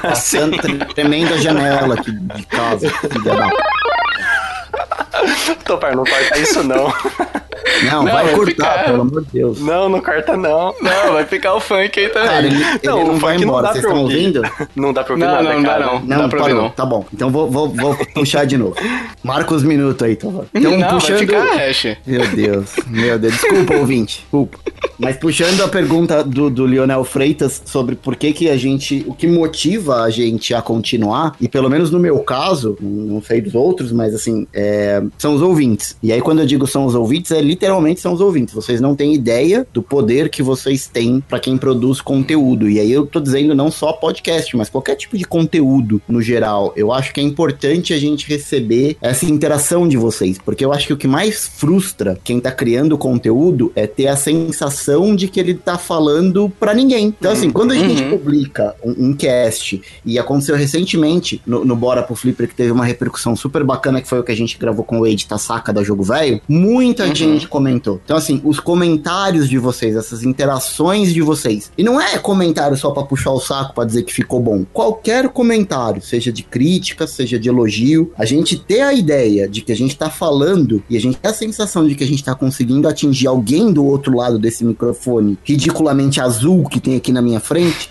passando 0.00 0.56
tremenda 0.94 1.36
janela 1.36 1.96
aqui 1.96 2.12
de 2.12 2.46
casa, 2.46 2.88
filha 2.88 3.34
da 3.34 3.50
p... 3.50 3.56
Topar, 5.66 5.94
não 5.94 6.04
corta 6.04 6.38
isso 6.38 6.62
não. 6.62 6.90
Não, 7.84 8.02
não 8.04 8.12
vai, 8.12 8.24
vai, 8.24 8.34
cortar, 8.34 8.52
ficar... 8.52 8.84
pelo 8.84 9.02
amor 9.02 9.24
de 9.24 9.32
Deus. 9.32 9.60
Não, 9.60 9.88
não 9.88 10.00
corta 10.00 10.36
não. 10.36 10.74
Não, 10.80 11.12
vai 11.12 11.24
ficar 11.24 11.54
o 11.54 11.60
funk 11.60 11.98
aí 11.98 12.08
também. 12.08 12.28
Cara, 12.28 12.46
ele, 12.46 12.56
ele 12.56 12.78
não, 12.84 13.06
não 13.06 13.16
vai 13.16 13.36
embora, 13.36 13.68
vocês 13.68 13.84
estão 13.84 14.02
ouvindo? 14.02 14.42
Não 14.76 14.92
dá 14.92 15.02
pra 15.02 15.14
ouvir 15.14 15.24
não, 15.24 15.32
nada, 15.32 15.54
não, 15.54 15.62
cara. 15.62 15.86
Não, 15.86 15.92
não, 15.94 16.00
não, 16.00 16.18
dá 16.18 16.28
pra 16.28 16.40
ouvir 16.40 16.54
não. 16.54 16.70
Tá 16.70 16.86
bom, 16.86 17.04
então 17.12 17.30
vou, 17.30 17.50
vou, 17.50 17.68
vou 17.68 17.96
puxar 18.14 18.44
de 18.44 18.56
novo. 18.56 18.76
Marca 19.22 19.54
os 19.54 19.62
minutos 19.62 20.02
aí, 20.02 20.12
então. 20.12 20.46
Então, 20.54 20.78
não, 20.78 20.88
puxando... 20.88 21.16
vai 21.16 21.18
ficar 21.18 21.56
hash. 21.56 21.96
Meu 22.06 22.26
Deus, 22.28 22.76
meu 22.86 23.18
Deus. 23.18 23.32
Desculpa, 23.34 23.74
ouvinte, 23.74 24.20
desculpa. 24.20 24.58
Mas 24.98 25.16
puxando 25.16 25.62
a 25.62 25.68
pergunta 25.68 26.22
do, 26.22 26.50
do 26.50 26.66
Lionel 26.66 27.04
Freitas 27.04 27.62
sobre 27.64 27.94
por 27.94 28.16
que 28.16 28.32
que 28.32 28.48
a 28.48 28.56
gente, 28.56 29.04
o 29.06 29.14
que 29.14 29.26
motiva 29.26 30.02
a 30.02 30.10
gente 30.10 30.54
a 30.54 30.62
continuar, 30.62 31.34
e 31.40 31.48
pelo 31.48 31.68
menos 31.70 31.90
no 31.90 31.98
meu 31.98 32.18
caso, 32.20 32.76
não 32.80 33.22
sei 33.22 33.40
dos 33.40 33.54
outros, 33.54 33.92
mas 33.92 34.14
assim, 34.14 34.46
é, 34.52 35.02
são 35.18 35.34
os 35.34 35.42
ouvintes. 35.42 35.96
E 36.02 36.12
aí 36.12 36.20
quando 36.20 36.40
eu 36.40 36.46
digo 36.46 36.66
são 36.66 36.84
os 36.84 36.94
ouvintes, 36.94 37.30
é 37.32 37.40
literalmente 37.50 38.00
são 38.00 38.12
os 38.12 38.20
ouvintes. 38.20 38.54
Vocês 38.54 38.80
não 38.80 38.94
têm 38.94 39.12
ideia 39.12 39.66
do 39.72 39.82
poder 39.82 40.28
que 40.28 40.42
vocês 40.42 40.86
têm 40.86 41.20
para 41.20 41.40
quem 41.40 41.58
produz 41.58 42.00
conteúdo. 42.00 42.68
E 42.68 42.78
aí 42.78 42.92
eu 42.92 43.04
tô 43.04 43.18
dizendo 43.18 43.54
não 43.54 43.70
só 43.70 43.92
podcast, 43.92 44.56
mas 44.56 44.70
qualquer 44.70 44.94
tipo 44.94 45.18
de 45.18 45.24
conteúdo 45.24 46.00
no 46.08 46.22
geral. 46.22 46.72
Eu 46.76 46.92
acho 46.92 47.12
que 47.12 47.20
é 47.20 47.24
importante 47.24 47.92
a 47.92 47.98
gente 47.98 48.28
receber 48.28 48.96
essa 49.00 49.26
interação 49.26 49.88
de 49.88 49.96
vocês, 49.96 50.38
porque 50.38 50.64
eu 50.64 50.72
acho 50.72 50.86
que 50.86 50.92
o 50.92 50.96
que 50.96 51.08
mais 51.08 51.48
frustra 51.48 52.18
quem 52.22 52.38
tá 52.38 52.52
criando 52.52 52.96
conteúdo 52.96 53.72
é 53.74 53.86
ter 53.86 54.06
a 54.06 54.16
sensação 54.16 55.16
de 55.16 55.26
que 55.26 55.40
ele 55.40 55.54
tá 55.54 55.76
falando 55.76 56.50
para 56.60 56.72
ninguém. 56.72 57.14
Então, 57.18 57.32
assim, 57.32 57.50
quando 57.50 57.72
a 57.72 57.74
gente 57.74 58.02
uhum. 58.02 58.10
publica 58.10 58.74
um, 58.84 59.08
um, 59.08 59.14
cast, 59.14 59.80
e 60.04 60.18
aconteceu 60.18 60.54
recentemente 60.54 61.42
no, 61.44 61.64
no 61.64 61.74
Bora 61.74 62.02
pro 62.02 62.14
Flipper, 62.14 62.48
que 62.48 62.54
teve 62.54 62.70
uma 62.70 62.84
repercussão 62.84 63.34
super 63.34 63.64
bacana, 63.64 64.00
que 64.00 64.08
foi 64.08 64.20
o 64.20 64.22
que 64.22 64.32
a 64.32 64.36
gente 64.36 64.56
gravou 64.58 64.84
com 64.84 65.00
o 65.00 65.08
Wade 65.08 65.26
Tasaka 65.26 65.72
da 65.72 65.82
Jogo 65.82 66.02
Velho, 66.02 66.40
muita 66.48 67.06
uhum. 67.06 67.14
gente 67.14 67.39
comentou. 67.46 68.00
Então, 68.04 68.16
assim, 68.16 68.40
os 68.44 68.60
comentários 68.60 69.48
de 69.48 69.58
vocês, 69.58 69.96
essas 69.96 70.24
interações 70.24 71.12
de 71.12 71.22
vocês, 71.22 71.70
e 71.76 71.82
não 71.82 72.00
é 72.00 72.18
comentário 72.18 72.76
só 72.76 72.90
para 72.90 73.04
puxar 73.04 73.30
o 73.30 73.40
saco 73.40 73.74
para 73.74 73.84
dizer 73.84 74.02
que 74.02 74.12
ficou 74.12 74.40
bom. 74.40 74.64
Qualquer 74.72 75.28
comentário, 75.28 76.02
seja 76.02 76.32
de 76.32 76.42
crítica, 76.42 77.06
seja 77.06 77.38
de 77.38 77.48
elogio, 77.48 78.12
a 78.16 78.24
gente 78.24 78.58
ter 78.58 78.82
a 78.82 78.92
ideia 78.92 79.48
de 79.48 79.60
que 79.60 79.72
a 79.72 79.76
gente 79.76 79.96
tá 79.96 80.10
falando 80.10 80.82
e 80.88 80.96
a 80.96 81.00
gente 81.00 81.18
tem 81.18 81.30
a 81.30 81.34
sensação 81.34 81.86
de 81.86 81.94
que 81.94 82.04
a 82.04 82.06
gente 82.06 82.24
tá 82.24 82.34
conseguindo 82.34 82.88
atingir 82.88 83.26
alguém 83.26 83.72
do 83.72 83.84
outro 83.84 84.16
lado 84.16 84.38
desse 84.38 84.64
microfone 84.64 84.90
microfone 84.90 85.38
ridiculamente 85.44 86.20
azul 86.20 86.68
que 86.68 86.80
tem 86.80 86.96
aqui 86.96 87.12
na 87.12 87.22
minha 87.22 87.40
frente. 87.40 87.90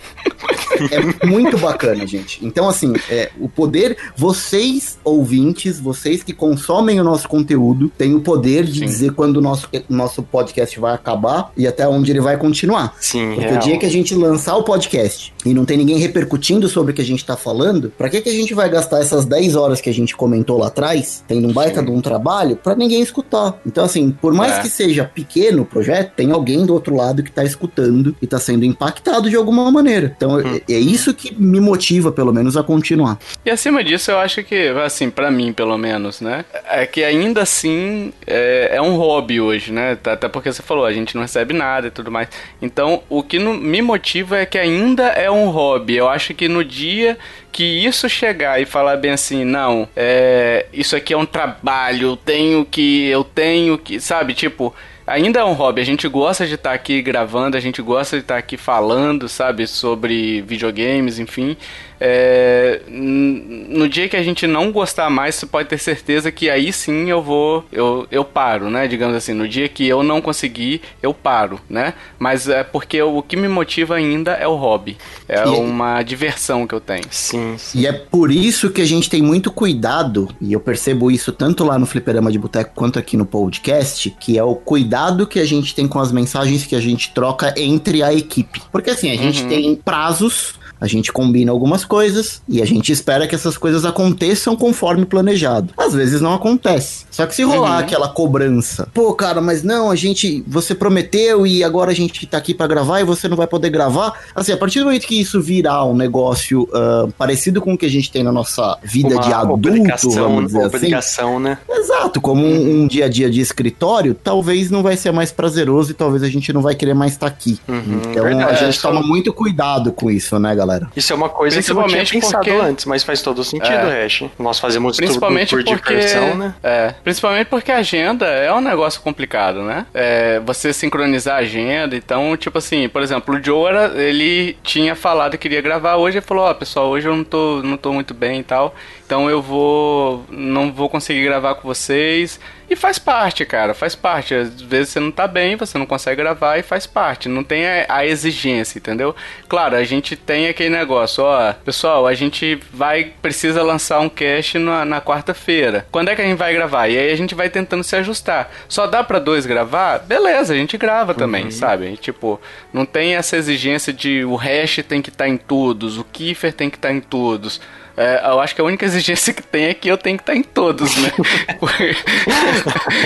é 0.90 1.26
muito 1.26 1.58
bacana, 1.58 2.06
gente. 2.06 2.44
Então, 2.44 2.68
assim, 2.68 2.92
é, 3.08 3.30
o 3.38 3.48
poder, 3.48 3.96
vocês 4.16 4.98
ouvintes, 5.04 5.78
vocês 5.78 6.22
que 6.22 6.32
consomem 6.32 7.00
o 7.00 7.04
nosso 7.04 7.28
conteúdo, 7.28 7.90
têm 7.96 8.14
o 8.14 8.20
poder 8.20 8.64
de 8.64 8.80
Sim. 8.80 8.86
dizer 8.86 9.12
quando 9.12 9.39
o 9.40 9.42
nosso, 9.42 9.68
nosso 9.88 10.22
podcast 10.22 10.78
vai 10.78 10.94
acabar 10.94 11.50
e 11.56 11.66
até 11.66 11.86
onde 11.88 12.12
ele 12.12 12.20
vai 12.20 12.36
continuar. 12.36 12.94
Sim, 13.00 13.34
Porque 13.34 13.48
real. 13.48 13.56
o 13.56 13.58
dia 13.58 13.78
que 13.78 13.86
a 13.86 13.90
gente 13.90 14.14
lançar 14.14 14.56
o 14.56 14.62
podcast 14.62 15.32
e 15.44 15.54
não 15.54 15.64
tem 15.64 15.76
ninguém 15.76 15.98
repercutindo 15.98 16.68
sobre 16.68 16.92
o 16.92 16.94
que 16.94 17.00
a 17.00 17.04
gente 17.04 17.24
tá 17.24 17.36
falando, 17.36 17.92
pra 17.96 18.08
que, 18.08 18.20
que 18.20 18.28
a 18.28 18.34
gente 18.34 18.54
vai 18.54 18.68
gastar 18.68 19.00
essas 19.00 19.24
10 19.24 19.56
horas 19.56 19.80
que 19.80 19.88
a 19.88 19.94
gente 19.94 20.14
comentou 20.14 20.58
lá 20.58 20.68
atrás, 20.68 21.24
tendo 21.26 21.48
um 21.48 21.52
baita 21.52 21.80
Sim. 21.80 21.86
de 21.86 21.92
um 21.92 22.00
trabalho, 22.00 22.56
pra 22.56 22.74
ninguém 22.74 23.00
escutar? 23.00 23.58
Então, 23.66 23.84
assim, 23.84 24.10
por 24.10 24.32
mais 24.32 24.58
é. 24.58 24.62
que 24.62 24.68
seja 24.68 25.04
pequeno 25.04 25.62
o 25.62 25.66
projeto, 25.66 26.12
tem 26.14 26.30
alguém 26.30 26.66
do 26.66 26.74
outro 26.74 26.94
lado 26.94 27.22
que 27.22 27.30
tá 27.30 27.42
escutando 27.44 28.14
e 28.20 28.26
tá 28.26 28.38
sendo 28.38 28.64
impactado 28.64 29.30
de 29.30 29.36
alguma 29.36 29.70
maneira. 29.70 30.12
Então, 30.16 30.36
hum. 30.36 30.60
é, 30.68 30.72
é 30.72 30.78
isso 30.78 31.14
que 31.14 31.34
me 31.34 31.60
motiva, 31.60 32.12
pelo 32.12 32.32
menos, 32.32 32.56
a 32.56 32.62
continuar. 32.62 33.18
E 33.44 33.50
acima 33.50 33.82
disso, 33.82 34.10
eu 34.10 34.18
acho 34.18 34.42
que, 34.42 34.68
assim, 34.84 35.08
para 35.10 35.30
mim, 35.30 35.52
pelo 35.52 35.76
menos, 35.78 36.20
né? 36.20 36.44
É 36.68 36.86
que 36.86 37.02
ainda 37.02 37.42
assim 37.42 38.12
é, 38.26 38.70
é 38.74 38.82
um 38.82 38.96
hobby 38.96 39.29
hoje, 39.38 39.70
né? 39.70 39.98
Até 40.02 40.28
porque 40.28 40.50
você 40.50 40.62
falou, 40.62 40.86
a 40.86 40.92
gente 40.92 41.14
não 41.14 41.22
recebe 41.22 41.52
nada 41.52 41.88
e 41.88 41.90
tudo 41.90 42.10
mais. 42.10 42.28
Então, 42.60 43.02
o 43.08 43.22
que 43.22 43.38
me 43.38 43.82
motiva 43.82 44.38
é 44.38 44.46
que 44.46 44.58
ainda 44.58 45.08
é 45.08 45.30
um 45.30 45.50
hobby. 45.50 45.96
Eu 45.96 46.08
acho 46.08 46.32
que 46.32 46.48
no 46.48 46.64
dia 46.64 47.18
que 47.52 47.62
isso 47.62 48.08
chegar 48.08 48.60
e 48.60 48.64
falar 48.64 48.96
bem 48.96 49.10
assim, 49.10 49.44
não, 49.44 49.86
é, 49.94 50.66
isso 50.72 50.96
aqui 50.96 51.12
é 51.12 51.16
um 51.16 51.26
trabalho, 51.26 52.08
eu 52.12 52.16
tenho 52.16 52.64
que, 52.64 53.06
eu 53.08 53.22
tenho 53.22 53.76
que, 53.76 54.00
sabe, 54.00 54.34
tipo, 54.34 54.74
ainda 55.06 55.40
é 55.40 55.44
um 55.44 55.52
hobby. 55.52 55.80
A 55.80 55.84
gente 55.84 56.06
gosta 56.08 56.46
de 56.46 56.54
estar 56.54 56.70
tá 56.70 56.74
aqui 56.74 57.02
gravando, 57.02 57.56
a 57.56 57.60
gente 57.60 57.82
gosta 57.82 58.16
de 58.16 58.22
estar 58.22 58.34
tá 58.34 58.38
aqui 58.38 58.56
falando, 58.56 59.28
sabe, 59.28 59.66
sobre 59.66 60.40
videogames, 60.42 61.18
enfim. 61.18 61.56
É, 62.00 62.80
no 62.88 63.86
dia 63.86 64.08
que 64.08 64.16
a 64.16 64.22
gente 64.22 64.46
não 64.46 64.72
gostar 64.72 65.10
mais, 65.10 65.34
você 65.34 65.44
pode 65.44 65.68
ter 65.68 65.78
certeza 65.78 66.32
que 66.32 66.48
aí 66.48 66.72
sim 66.72 67.10
eu 67.10 67.22
vou, 67.22 67.64
eu, 67.70 68.06
eu 68.10 68.24
paro, 68.24 68.70
né? 68.70 68.88
Digamos 68.88 69.14
assim, 69.14 69.34
no 69.34 69.46
dia 69.46 69.68
que 69.68 69.86
eu 69.86 70.02
não 70.02 70.22
conseguir, 70.22 70.80
eu 71.02 71.12
paro, 71.12 71.60
né? 71.68 71.92
Mas 72.18 72.48
é 72.48 72.64
porque 72.64 73.02
o 73.02 73.22
que 73.22 73.36
me 73.36 73.48
motiva 73.48 73.96
ainda 73.96 74.32
é 74.32 74.48
o 74.48 74.56
hobby, 74.56 74.96
é 75.28 75.44
e 75.44 75.48
uma 75.48 76.02
diversão 76.02 76.66
que 76.66 76.74
eu 76.74 76.80
tenho. 76.80 77.04
Sim, 77.10 77.56
sim, 77.58 77.80
E 77.80 77.86
é 77.86 77.92
por 77.92 78.30
isso 78.30 78.70
que 78.70 78.80
a 78.80 78.86
gente 78.86 79.10
tem 79.10 79.20
muito 79.20 79.50
cuidado, 79.50 80.28
e 80.40 80.54
eu 80.54 80.60
percebo 80.60 81.10
isso 81.10 81.32
tanto 81.32 81.64
lá 81.64 81.78
no 81.78 81.84
Fliperama 81.84 82.32
de 82.32 82.38
Boteco 82.38 82.72
quanto 82.74 82.98
aqui 82.98 83.16
no 83.16 83.26
podcast, 83.26 84.08
que 84.18 84.38
é 84.38 84.42
o 84.42 84.54
cuidado 84.54 85.26
que 85.26 85.38
a 85.38 85.44
gente 85.44 85.74
tem 85.74 85.86
com 85.86 85.98
as 85.98 86.10
mensagens 86.10 86.64
que 86.64 86.74
a 86.74 86.80
gente 86.80 87.12
troca 87.12 87.52
entre 87.58 88.02
a 88.02 88.14
equipe. 88.14 88.62
Porque 88.72 88.90
assim, 88.90 89.10
a 89.10 89.16
gente 89.16 89.42
uhum. 89.42 89.48
tem 89.48 89.76
prazos 89.76 90.59
a 90.80 90.86
gente 90.86 91.12
combina 91.12 91.52
algumas 91.52 91.84
coisas 91.84 92.40
e 92.48 92.62
a 92.62 92.64
gente 92.64 92.90
espera 92.90 93.26
que 93.26 93.34
essas 93.34 93.58
coisas 93.58 93.84
aconteçam 93.84 94.56
conforme 94.56 95.04
planejado. 95.04 95.74
Às 95.76 95.92
vezes 95.92 96.20
não 96.20 96.32
acontece. 96.32 97.04
Só 97.10 97.26
que 97.26 97.34
se 97.34 97.42
rolar 97.42 97.72
uhum. 97.72 97.78
aquela 97.78 98.08
cobrança, 98.08 98.88
pô, 98.94 99.12
cara, 99.14 99.40
mas 99.40 99.62
não, 99.62 99.90
a 99.90 99.96
gente, 99.96 100.42
você 100.46 100.74
prometeu 100.74 101.46
e 101.46 101.62
agora 101.62 101.90
a 101.90 101.94
gente 101.94 102.26
tá 102.26 102.38
aqui 102.38 102.54
para 102.54 102.66
gravar 102.66 103.00
e 103.00 103.04
você 103.04 103.28
não 103.28 103.36
vai 103.36 103.46
poder 103.46 103.68
gravar. 103.68 104.18
Assim, 104.34 104.52
a 104.52 104.56
partir 104.56 104.78
do 104.78 104.86
momento 104.86 105.06
que 105.06 105.20
isso 105.20 105.40
virar 105.40 105.84
um 105.84 105.94
negócio 105.94 106.62
uh, 106.62 107.12
parecido 107.18 107.60
com 107.60 107.74
o 107.74 107.78
que 107.78 107.86
a 107.86 107.90
gente 107.90 108.10
tem 108.10 108.22
na 108.22 108.32
nossa 108.32 108.78
vida 108.82 109.14
uma 109.14 109.22
de 109.22 109.32
adulto, 109.32 110.10
vamos 110.10 110.46
dizer 110.46 110.58
assim. 110.58 110.76
obrigação, 110.76 111.34
assim. 111.34 111.42
né? 111.42 111.58
Exato, 111.68 112.20
como 112.20 112.44
um, 112.46 112.82
um, 112.82 112.86
dia 112.86 113.06
a 113.06 113.08
dia 113.08 113.30
de 113.30 113.40
escritório, 113.40 114.14
talvez 114.14 114.70
não 114.70 114.82
vai 114.82 114.96
ser 114.96 115.12
mais 115.12 115.30
prazeroso 115.30 115.90
e 115.90 115.94
talvez 115.94 116.22
a 116.22 116.28
gente 116.28 116.52
não 116.52 116.62
vai 116.62 116.74
querer 116.74 116.94
mais 116.94 117.12
estar 117.12 117.28
tá 117.28 117.32
aqui. 117.32 117.58
Uhum, 117.68 118.00
então 118.10 118.22
verdade, 118.22 118.64
a 118.64 118.66
gente 118.66 118.80
toma 118.80 119.02
muito 119.02 119.32
cuidado 119.32 119.92
com 119.92 120.10
isso, 120.10 120.38
né, 120.38 120.54
galera? 120.54 120.69
Galera. 120.70 120.90
Isso 120.96 121.12
é 121.12 121.16
uma 121.16 121.28
coisa 121.28 121.62
que 121.62 121.70
eu 121.70 121.74
não 121.74 121.86
tinha 121.86 122.04
pensado 122.04 122.44
porque... 122.44 122.50
antes, 122.50 122.84
mas 122.84 123.02
faz 123.02 123.20
todo 123.22 123.42
sentido, 123.44 123.72
é. 123.72 124.04
Hash. 124.04 124.24
Nós 124.38 124.58
fazemos 124.58 124.96
principalmente 124.96 125.50
tudo 125.50 125.64
por 125.64 125.78
porque... 125.78 125.94
diversão, 125.94 126.36
né? 126.36 126.54
É, 126.62 126.94
principalmente 127.02 127.48
porque 127.48 127.72
a 127.72 127.78
agenda 127.78 128.26
é 128.26 128.52
um 128.52 128.60
negócio 128.60 129.00
complicado, 129.00 129.62
né? 129.62 129.86
É, 129.92 130.40
você 130.40 130.72
sincronizar 130.72 131.36
a 131.36 131.38
agenda, 131.38 131.96
então, 131.96 132.36
tipo 132.36 132.58
assim, 132.58 132.88
por 132.88 133.02
exemplo, 133.02 133.34
o 133.34 133.42
Joe, 133.42 133.68
era, 133.68 134.02
ele 134.02 134.56
tinha 134.62 134.94
falado 134.94 135.32
que 135.32 135.50
queria 135.50 135.60
gravar 135.60 135.96
hoje 135.96 136.18
e 136.18 136.20
falou, 136.20 136.44
ó, 136.44 136.50
oh, 136.50 136.54
pessoal, 136.54 136.88
hoje 136.88 137.08
eu 137.08 137.16
não 137.16 137.24
tô, 137.24 137.60
não 137.62 137.76
tô 137.76 137.92
muito 137.92 138.14
bem 138.14 138.40
e 138.40 138.44
tal. 138.44 138.74
Então 139.10 139.28
eu 139.28 139.42
vou. 139.42 140.24
não 140.30 140.72
vou 140.72 140.88
conseguir 140.88 141.24
gravar 141.24 141.56
com 141.56 141.66
vocês. 141.66 142.38
E 142.70 142.76
faz 142.76 142.96
parte, 142.96 143.44
cara, 143.44 143.74
faz 143.74 143.96
parte. 143.96 144.32
Às 144.32 144.62
vezes 144.62 144.90
você 144.90 145.00
não 145.00 145.10
tá 145.10 145.26
bem, 145.26 145.56
você 145.56 145.76
não 145.76 145.84
consegue 145.84 146.22
gravar 146.22 146.56
e 146.56 146.62
faz 146.62 146.86
parte. 146.86 147.28
Não 147.28 147.42
tem 147.42 147.66
a, 147.66 147.86
a 147.88 148.06
exigência, 148.06 148.78
entendeu? 148.78 149.12
Claro, 149.48 149.74
a 149.74 149.82
gente 149.82 150.14
tem 150.14 150.46
aquele 150.46 150.70
negócio, 150.70 151.24
ó, 151.24 151.52
pessoal, 151.52 152.06
a 152.06 152.14
gente 152.14 152.60
vai, 152.72 153.12
precisa 153.20 153.64
lançar 153.64 153.98
um 153.98 154.08
cast 154.08 154.56
na, 154.60 154.84
na 154.84 155.00
quarta-feira. 155.00 155.84
Quando 155.90 156.10
é 156.10 156.14
que 156.14 156.22
a 156.22 156.24
gente 156.24 156.38
vai 156.38 156.54
gravar? 156.54 156.86
E 156.86 156.96
aí 156.96 157.10
a 157.10 157.16
gente 157.16 157.34
vai 157.34 157.50
tentando 157.50 157.82
se 157.82 157.96
ajustar. 157.96 158.48
Só 158.68 158.86
dá 158.86 159.02
para 159.02 159.18
dois 159.18 159.44
gravar? 159.44 159.98
Beleza, 159.98 160.54
a 160.54 160.56
gente 160.56 160.78
grava 160.78 161.12
também, 161.12 161.46
uhum. 161.46 161.50
sabe? 161.50 161.86
E, 161.86 161.96
tipo, 161.96 162.40
não 162.72 162.86
tem 162.86 163.16
essa 163.16 163.36
exigência 163.36 163.92
de 163.92 164.24
o 164.24 164.36
hash 164.36 164.84
tem 164.88 165.02
que 165.02 165.10
estar 165.10 165.24
tá 165.24 165.28
em 165.28 165.36
todos, 165.36 165.98
o 165.98 166.04
Kiefer 166.04 166.52
tem 166.52 166.70
que 166.70 166.76
estar 166.76 166.90
tá 166.90 166.94
em 166.94 167.00
todos. 167.00 167.60
É, 168.00 168.22
eu 168.24 168.40
acho 168.40 168.54
que 168.54 168.62
a 168.62 168.64
única 168.64 168.86
exigência 168.86 169.34
que 169.34 169.42
tem 169.42 169.64
é 169.66 169.74
que 169.74 169.86
eu 169.86 169.98
tenho 169.98 170.16
que 170.16 170.22
estar 170.22 170.34
em 170.34 170.42
todos, 170.42 170.96
né? 170.96 171.12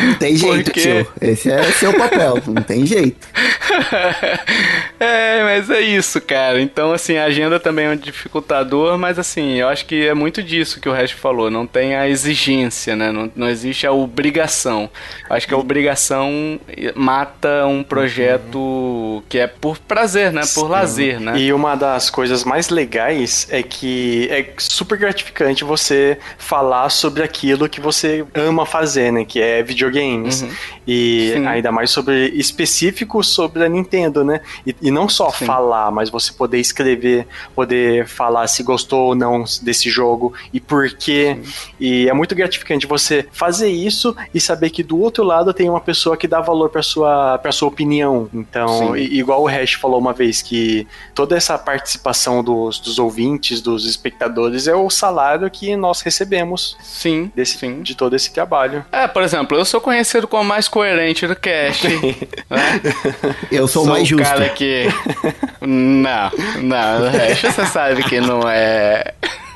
não 0.05 0.15
tem 0.15 0.37
jeito, 0.37 0.71
Porque... 0.71 0.81
tio. 0.81 1.07
Esse 1.21 1.51
é 1.51 1.65
seu 1.73 1.93
papel, 1.95 2.41
não 2.47 2.63
tem 2.63 2.87
jeito. 2.87 3.27
é, 5.01 5.43
mas 5.43 5.69
é 5.69 5.81
isso, 5.81 6.21
cara. 6.21 6.61
Então, 6.61 6.93
assim, 6.93 7.17
a 7.17 7.25
agenda 7.25 7.59
também 7.59 7.87
é 7.87 7.91
um 7.91 7.97
dificultador, 7.97 8.97
mas 8.97 9.19
assim, 9.19 9.55
eu 9.55 9.69
acho 9.69 9.85
que 9.85 10.07
é 10.07 10.15
muito 10.15 10.41
disso 10.41 10.81
que 10.81 10.89
o 10.89 10.93
resto 10.93 11.17
falou. 11.17 11.51
Não 11.51 11.67
tem 11.67 11.97
a 11.97 12.09
exigência, 12.09 12.95
né? 12.95 13.11
Não, 13.11 13.29
não 13.35 13.49
existe 13.49 13.89
a 13.89 13.93
obrigação. 13.93 14.89
Acho 15.29 15.49
que 15.49 15.55
a 15.55 15.59
obrigação 15.59 16.61
mata 16.95 17.67
um 17.67 17.83
projeto 17.83 19.25
que 19.29 19.41
é 19.41 19.49
por 19.49 19.77
prazer, 19.77 20.33
né? 20.33 20.43
Por 20.43 20.67
Sim. 20.67 20.69
lazer, 20.69 21.21
né? 21.21 21.37
E 21.37 21.53
uma 21.53 21.75
das 21.75 22.11
coisas 22.11 22.45
mais 22.45 22.69
legais 22.69 23.49
é 23.51 23.61
que 23.61 24.29
é 24.31 24.53
super 24.57 24.84
gratificante 24.85 25.65
você 25.65 26.19
falar 26.39 26.89
sobre 26.91 27.23
aquilo 27.23 27.69
que 27.69 27.81
você 27.81 28.25
ama 28.35 28.67
fazer, 28.67 29.13
né? 29.13 29.25
Que 29.25 29.41
é 29.41 29.63
videogames. 29.63 30.43
Uhum. 30.43 30.51
E 30.87 31.33
Sim. 31.35 31.47
ainda 31.47 31.73
mais 31.73 31.91
sobre 31.91 32.29
específico 32.31 33.23
sobre 33.25 33.65
a 33.65 33.69
Nintendo, 33.69 34.23
né? 34.23 34.41
E, 34.67 34.77
e 34.83 34.91
não 34.91 35.09
só 35.09 35.31
Sim. 35.31 35.47
falar, 35.47 35.91
mas 35.91 36.11
você 36.11 36.33
poder 36.33 36.59
escrever, 36.59 37.27
poder 37.55 38.07
falar 38.07 38.47
se 38.47 38.63
gostou 38.63 39.09
ou 39.09 39.15
não 39.15 39.45
desse 39.63 39.89
jogo 39.89 40.33
e 40.53 40.61
por 40.61 40.91
quê. 40.91 41.39
Sim. 41.43 41.73
E 41.81 42.09
é 42.09 42.13
muito 42.13 42.35
gratificante 42.35 42.87
você 42.87 43.27
fazer 43.33 43.69
isso 43.69 44.15
e 44.33 44.41
saber 44.41 44.71
que 44.71 44.83
do 44.83 45.01
outro 45.01 45.25
lado 45.25 45.53
tem 45.55 45.69
uma 45.69 45.81
pessoa 45.81 46.17
que 46.17 46.29
dá 46.29 46.41
valor 46.41 46.69
para 46.69 46.83
sua 46.83 47.39
para 47.39 47.53
sua 47.53 47.69
opinião. 47.69 48.29
Então, 48.33 48.97
igual 48.97 49.43
o 49.43 49.47
Hash 49.47 49.75
falou 49.75 49.99
uma 49.99 50.13
vez 50.13 50.43
que 50.43 50.87
toda 51.15 51.37
essa 51.37 51.57
participação 51.59 52.43
dos, 52.43 52.79
dos 52.79 52.99
ouvintes, 52.99 53.61
dos 53.61 53.87
espectadores 53.87 54.64
é 54.67 54.75
o 54.75 54.89
salário 54.91 55.51
que 55.51 55.77
nós 55.77 56.01
recebemos. 56.01 56.77
Sim, 56.83 57.31
desse, 57.35 57.59
sim. 57.59 57.83
de 57.83 57.95
todo 57.95 58.15
esse 58.15 58.33
trabalho. 58.33 58.85
É, 58.91 59.07
por 59.07 59.23
exemplo, 59.23 59.57
eu 59.59 59.65
sou 59.65 59.81
conhecido 59.81 60.27
como 60.27 60.45
mais 60.45 60.69
coerente 60.69 61.27
do 61.27 61.37
cast. 61.37 61.87
né? 62.51 62.81
Eu 63.51 63.67
sou, 63.67 63.85
sou 63.85 63.93
mais 63.93 64.07
justo. 64.07 64.25
cara 64.25 64.49
que. 64.51 64.87
Não, 65.61 66.31
não, 66.63 67.11
você 67.41 67.67
sabe 67.67 68.03
que 68.05 68.21
não 68.21 68.43
é. 68.49 69.15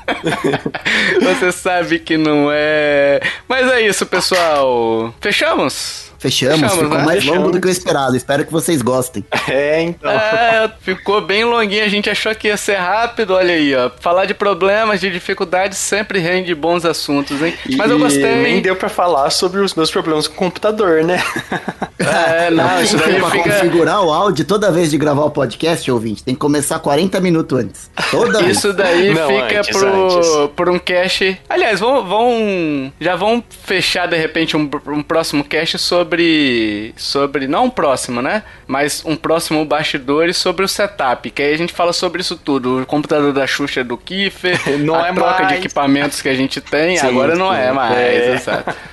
Você 1.21 1.51
sabe 1.51 1.99
que 1.99 2.17
não 2.17 2.49
é. 2.51 3.19
Mas 3.47 3.71
é 3.71 3.81
isso, 3.81 4.05
pessoal. 4.05 5.13
Fechamos? 5.21 6.08
Fechamos, 6.19 6.59
Fechamos 6.59 6.83
ficou 6.83 6.97
né? 6.97 7.05
mais 7.05 7.19
Fechamos. 7.19 7.39
longo 7.39 7.51
do 7.51 7.61
que 7.61 7.67
eu 7.67 7.71
esperado. 7.71 8.15
Espero 8.15 8.45
que 8.45 8.51
vocês 8.51 8.81
gostem. 8.81 9.25
É, 9.49 9.81
então. 9.81 10.11
É, 10.11 10.71
ficou 10.81 11.21
bem 11.21 11.43
longuinho. 11.43 11.83
A 11.83 11.87
gente 11.87 12.07
achou 12.07 12.35
que 12.35 12.49
ia 12.49 12.57
ser 12.57 12.75
rápido. 12.75 13.33
Olha 13.33 13.55
aí, 13.55 13.75
ó. 13.75 13.89
Falar 13.99 14.25
de 14.25 14.35
problemas, 14.35 15.01
de 15.01 15.09
dificuldades 15.09 15.77
sempre 15.79 16.19
rende 16.19 16.53
bons 16.53 16.85
assuntos, 16.85 17.41
hein? 17.41 17.55
Mas 17.75 17.89
e 17.89 17.91
eu 17.91 17.97
gostei. 17.97 18.35
Nem 18.43 18.61
deu 18.61 18.75
pra 18.75 18.89
falar 18.89 19.31
sobre 19.31 19.59
os 19.61 19.73
meus 19.73 19.89
problemas 19.89 20.27
com 20.27 20.35
o 20.35 20.37
computador, 20.37 21.03
né? 21.03 21.19
É, 21.99 22.49
não, 22.51 22.81
isso 22.81 22.97
daí 22.97 23.19
pra 23.19 23.29
fica... 23.29 23.43
configurar 23.43 24.01
o 24.01 24.11
áudio 24.11 24.45
toda 24.45 24.71
vez 24.71 24.89
de 24.89 24.97
gravar 24.97 25.25
o 25.25 25.31
podcast, 25.31 25.91
ouvinte, 25.91 26.23
tem 26.23 26.33
que 26.33 26.39
começar 26.39 26.79
40 26.79 27.19
minutos 27.19 27.59
antes. 27.59 27.91
Toda 28.09 28.41
vez. 28.41 28.57
Isso 28.57 28.73
daí 28.73 29.13
não, 29.13 29.27
fica 29.27 29.59
antes, 29.59 29.77
pro, 29.77 30.17
antes. 30.17 30.29
pro 30.55 30.73
um 30.73 30.79
cast. 30.79 31.41
Aliás, 31.49 31.79
vão, 31.79 32.07
vão. 32.07 32.93
Já 32.99 33.15
vão 33.15 33.43
fechar 33.65 34.07
de 34.07 34.15
repente 34.15 34.55
um, 34.55 34.69
um 34.87 35.03
próximo 35.03 35.43
cast 35.43 35.77
sobre 35.77 36.08
sobre. 36.09 36.93
sobre. 36.97 37.47
Não 37.47 37.65
um 37.65 37.69
próximo, 37.69 38.21
né? 38.21 38.43
Mas 38.67 39.03
um 39.05 39.15
próximo 39.15 39.63
bastidores 39.63 40.37
sobre 40.37 40.65
o 40.65 40.67
setup. 40.67 41.29
Que 41.29 41.41
aí 41.41 41.53
a 41.53 41.57
gente 41.57 41.73
fala 41.73 41.93
sobre 41.93 42.21
isso 42.21 42.35
tudo. 42.35 42.81
O 42.81 42.85
computador 42.85 43.31
da 43.31 43.45
Xuxa 43.45 43.83
do 43.83 43.97
Kiffer, 43.97 44.59
não 44.79 44.95
a 44.95 45.09
é 45.09 45.13
troca 45.13 45.43
mais. 45.43 45.47
de 45.49 45.53
equipamentos 45.55 46.21
que 46.21 46.29
a 46.29 46.35
gente 46.35 46.59
tem. 46.59 46.97
Sim, 46.97 47.07
agora 47.07 47.35
não 47.35 47.53
é 47.53 47.71
mais, 47.71 47.97
é. 47.97 48.35
exato 48.35 48.75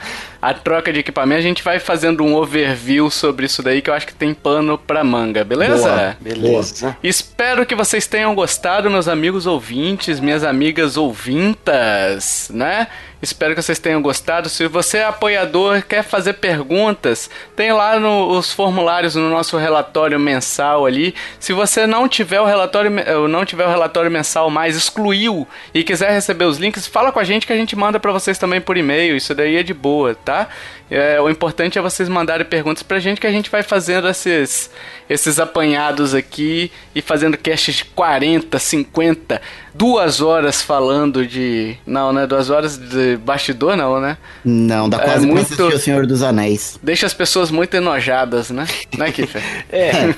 a 0.41 0.55
troca 0.55 0.93
de 0.93 1.01
equipamento, 1.01 1.41
a 1.41 1.43
gente 1.43 1.63
vai 1.63 1.81
fazendo 1.81 2.23
um 2.23 2.35
overview 2.37 3.11
sobre 3.11 3.47
isso 3.47 3.63
daí 3.63 3.81
que 3.81 3.91
eu 3.91 3.95
acho 3.95 4.07
que 4.07 4.15
tem 4.15 4.33
pano 4.33 4.79
pra 4.79 5.03
manga, 5.03 5.43
beleza? 5.43 5.89
Boa, 5.89 6.17
beleza. 6.21 6.87
Boa. 6.87 6.99
Espero 7.03 7.67
que 7.67 7.75
vocês 7.75 8.07
tenham 8.07 8.35
gostado, 8.35 8.91
meus 8.91 9.09
amigos 9.09 9.47
ouvintes, 9.47 10.21
minhas 10.21 10.45
amigas 10.45 10.97
ouvintas, 10.97 12.51
né? 12.53 12.87
Espero 13.21 13.55
que 13.55 13.63
vocês 13.63 13.79
tenham 13.79 14.03
gostado. 14.03 14.49
Se 14.49 14.69
você 14.69 14.99
é 14.99 15.05
apoiador, 15.05 15.83
quer 15.83 16.03
fazer 16.03 16.35
perguntas, 16.35 17.31
tem 17.57 17.73
lá 17.73 17.99
no, 17.99 18.29
os 18.29 18.53
formulários 18.53 19.15
no 19.15 19.31
nosso 19.31 19.57
relatório 19.57 20.21
mensal 20.21 20.85
ali. 20.85 21.15
Se 21.41 21.55
você 21.55 21.87
não 21.87 22.09
tiver 22.09 22.41
o 22.41 22.45
relatório, 22.45 22.93
eh, 22.99 23.29
não 23.29 23.45
tiver 23.45 23.67
o 23.67 23.71
relatório 23.71 24.11
mensal 24.11 24.51
mais, 24.51 24.77
excluiu 24.77 25.49
e 25.73 25.83
quiser 25.83 26.11
receber 26.11 26.45
os 26.45 26.59
links, 26.59 26.87
fala 26.87 27.11
com 27.11 27.19
a 27.19 27.25
gente 27.25 27.47
que 27.47 27.53
a 27.53 27.57
gente 27.57 27.75
manda 27.75 27.99
para 27.99 28.13
vocês 28.13 28.37
também 28.37 28.61
por 28.61 28.77
e-mail. 28.77 29.17
Isso 29.17 29.35
daí 29.35 29.57
é 29.57 29.63
de 29.63 29.73
boa, 29.73 30.15
tá? 30.15 30.49
É, 30.91 31.21
o 31.21 31.29
importante 31.29 31.79
é 31.79 31.83
vocês 31.83 32.09
mandarem 32.09 32.47
perguntas 32.47 32.83
pra 32.83 33.01
gente 33.01 33.21
que 33.21 33.27
a 33.27 33.33
gente 33.33 33.51
vai 33.51 33.63
fazendo 33.63 34.09
esses, 34.09 34.71
esses 35.11 35.41
apanhados 35.41 36.15
aqui 36.15 36.71
e 36.95 37.03
fazendo 37.03 37.37
casts 37.37 37.77
de 37.77 37.85
40, 37.87 38.57
50, 38.57 39.43
duas 39.75 40.21
horas 40.21 40.63
falando 40.63 41.27
de. 41.27 41.77
Não, 41.85 42.13
né? 42.13 42.27
Duas 42.27 42.51
horas 42.51 42.79
de 42.79 43.17
bastidor, 43.17 43.77
não, 43.77 44.01
né? 44.01 44.17
Não, 44.45 44.89
dá 44.89 45.01
quase 45.01 45.29
é, 45.29 45.33
muito... 45.33 45.61
o 45.61 45.79
Senhor 45.79 46.07
dos 46.07 46.23
Anéis. 46.23 46.79
Deixa 46.81 47.05
as 47.05 47.15
pessoas 47.15 47.51
muito 47.51 47.75
enojadas, 47.75 48.51
né? 48.51 48.67
Né, 48.97 49.11
Kiffer? 49.11 49.43
é. 49.69 50.15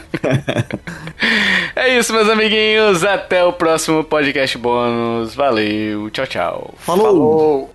é 1.74 1.98
isso, 1.98 2.12
meus 2.12 2.28
amiguinhos. 2.28 3.04
Até 3.04 3.42
o 3.42 3.54
próximo 3.54 4.04
podcast 4.04 4.58
bônus. 4.58 5.34
Valeu. 5.34 6.10
Tchau, 6.10 6.26
tchau. 6.26 6.74
Falou. 6.78 7.06
Falou. 7.06 7.74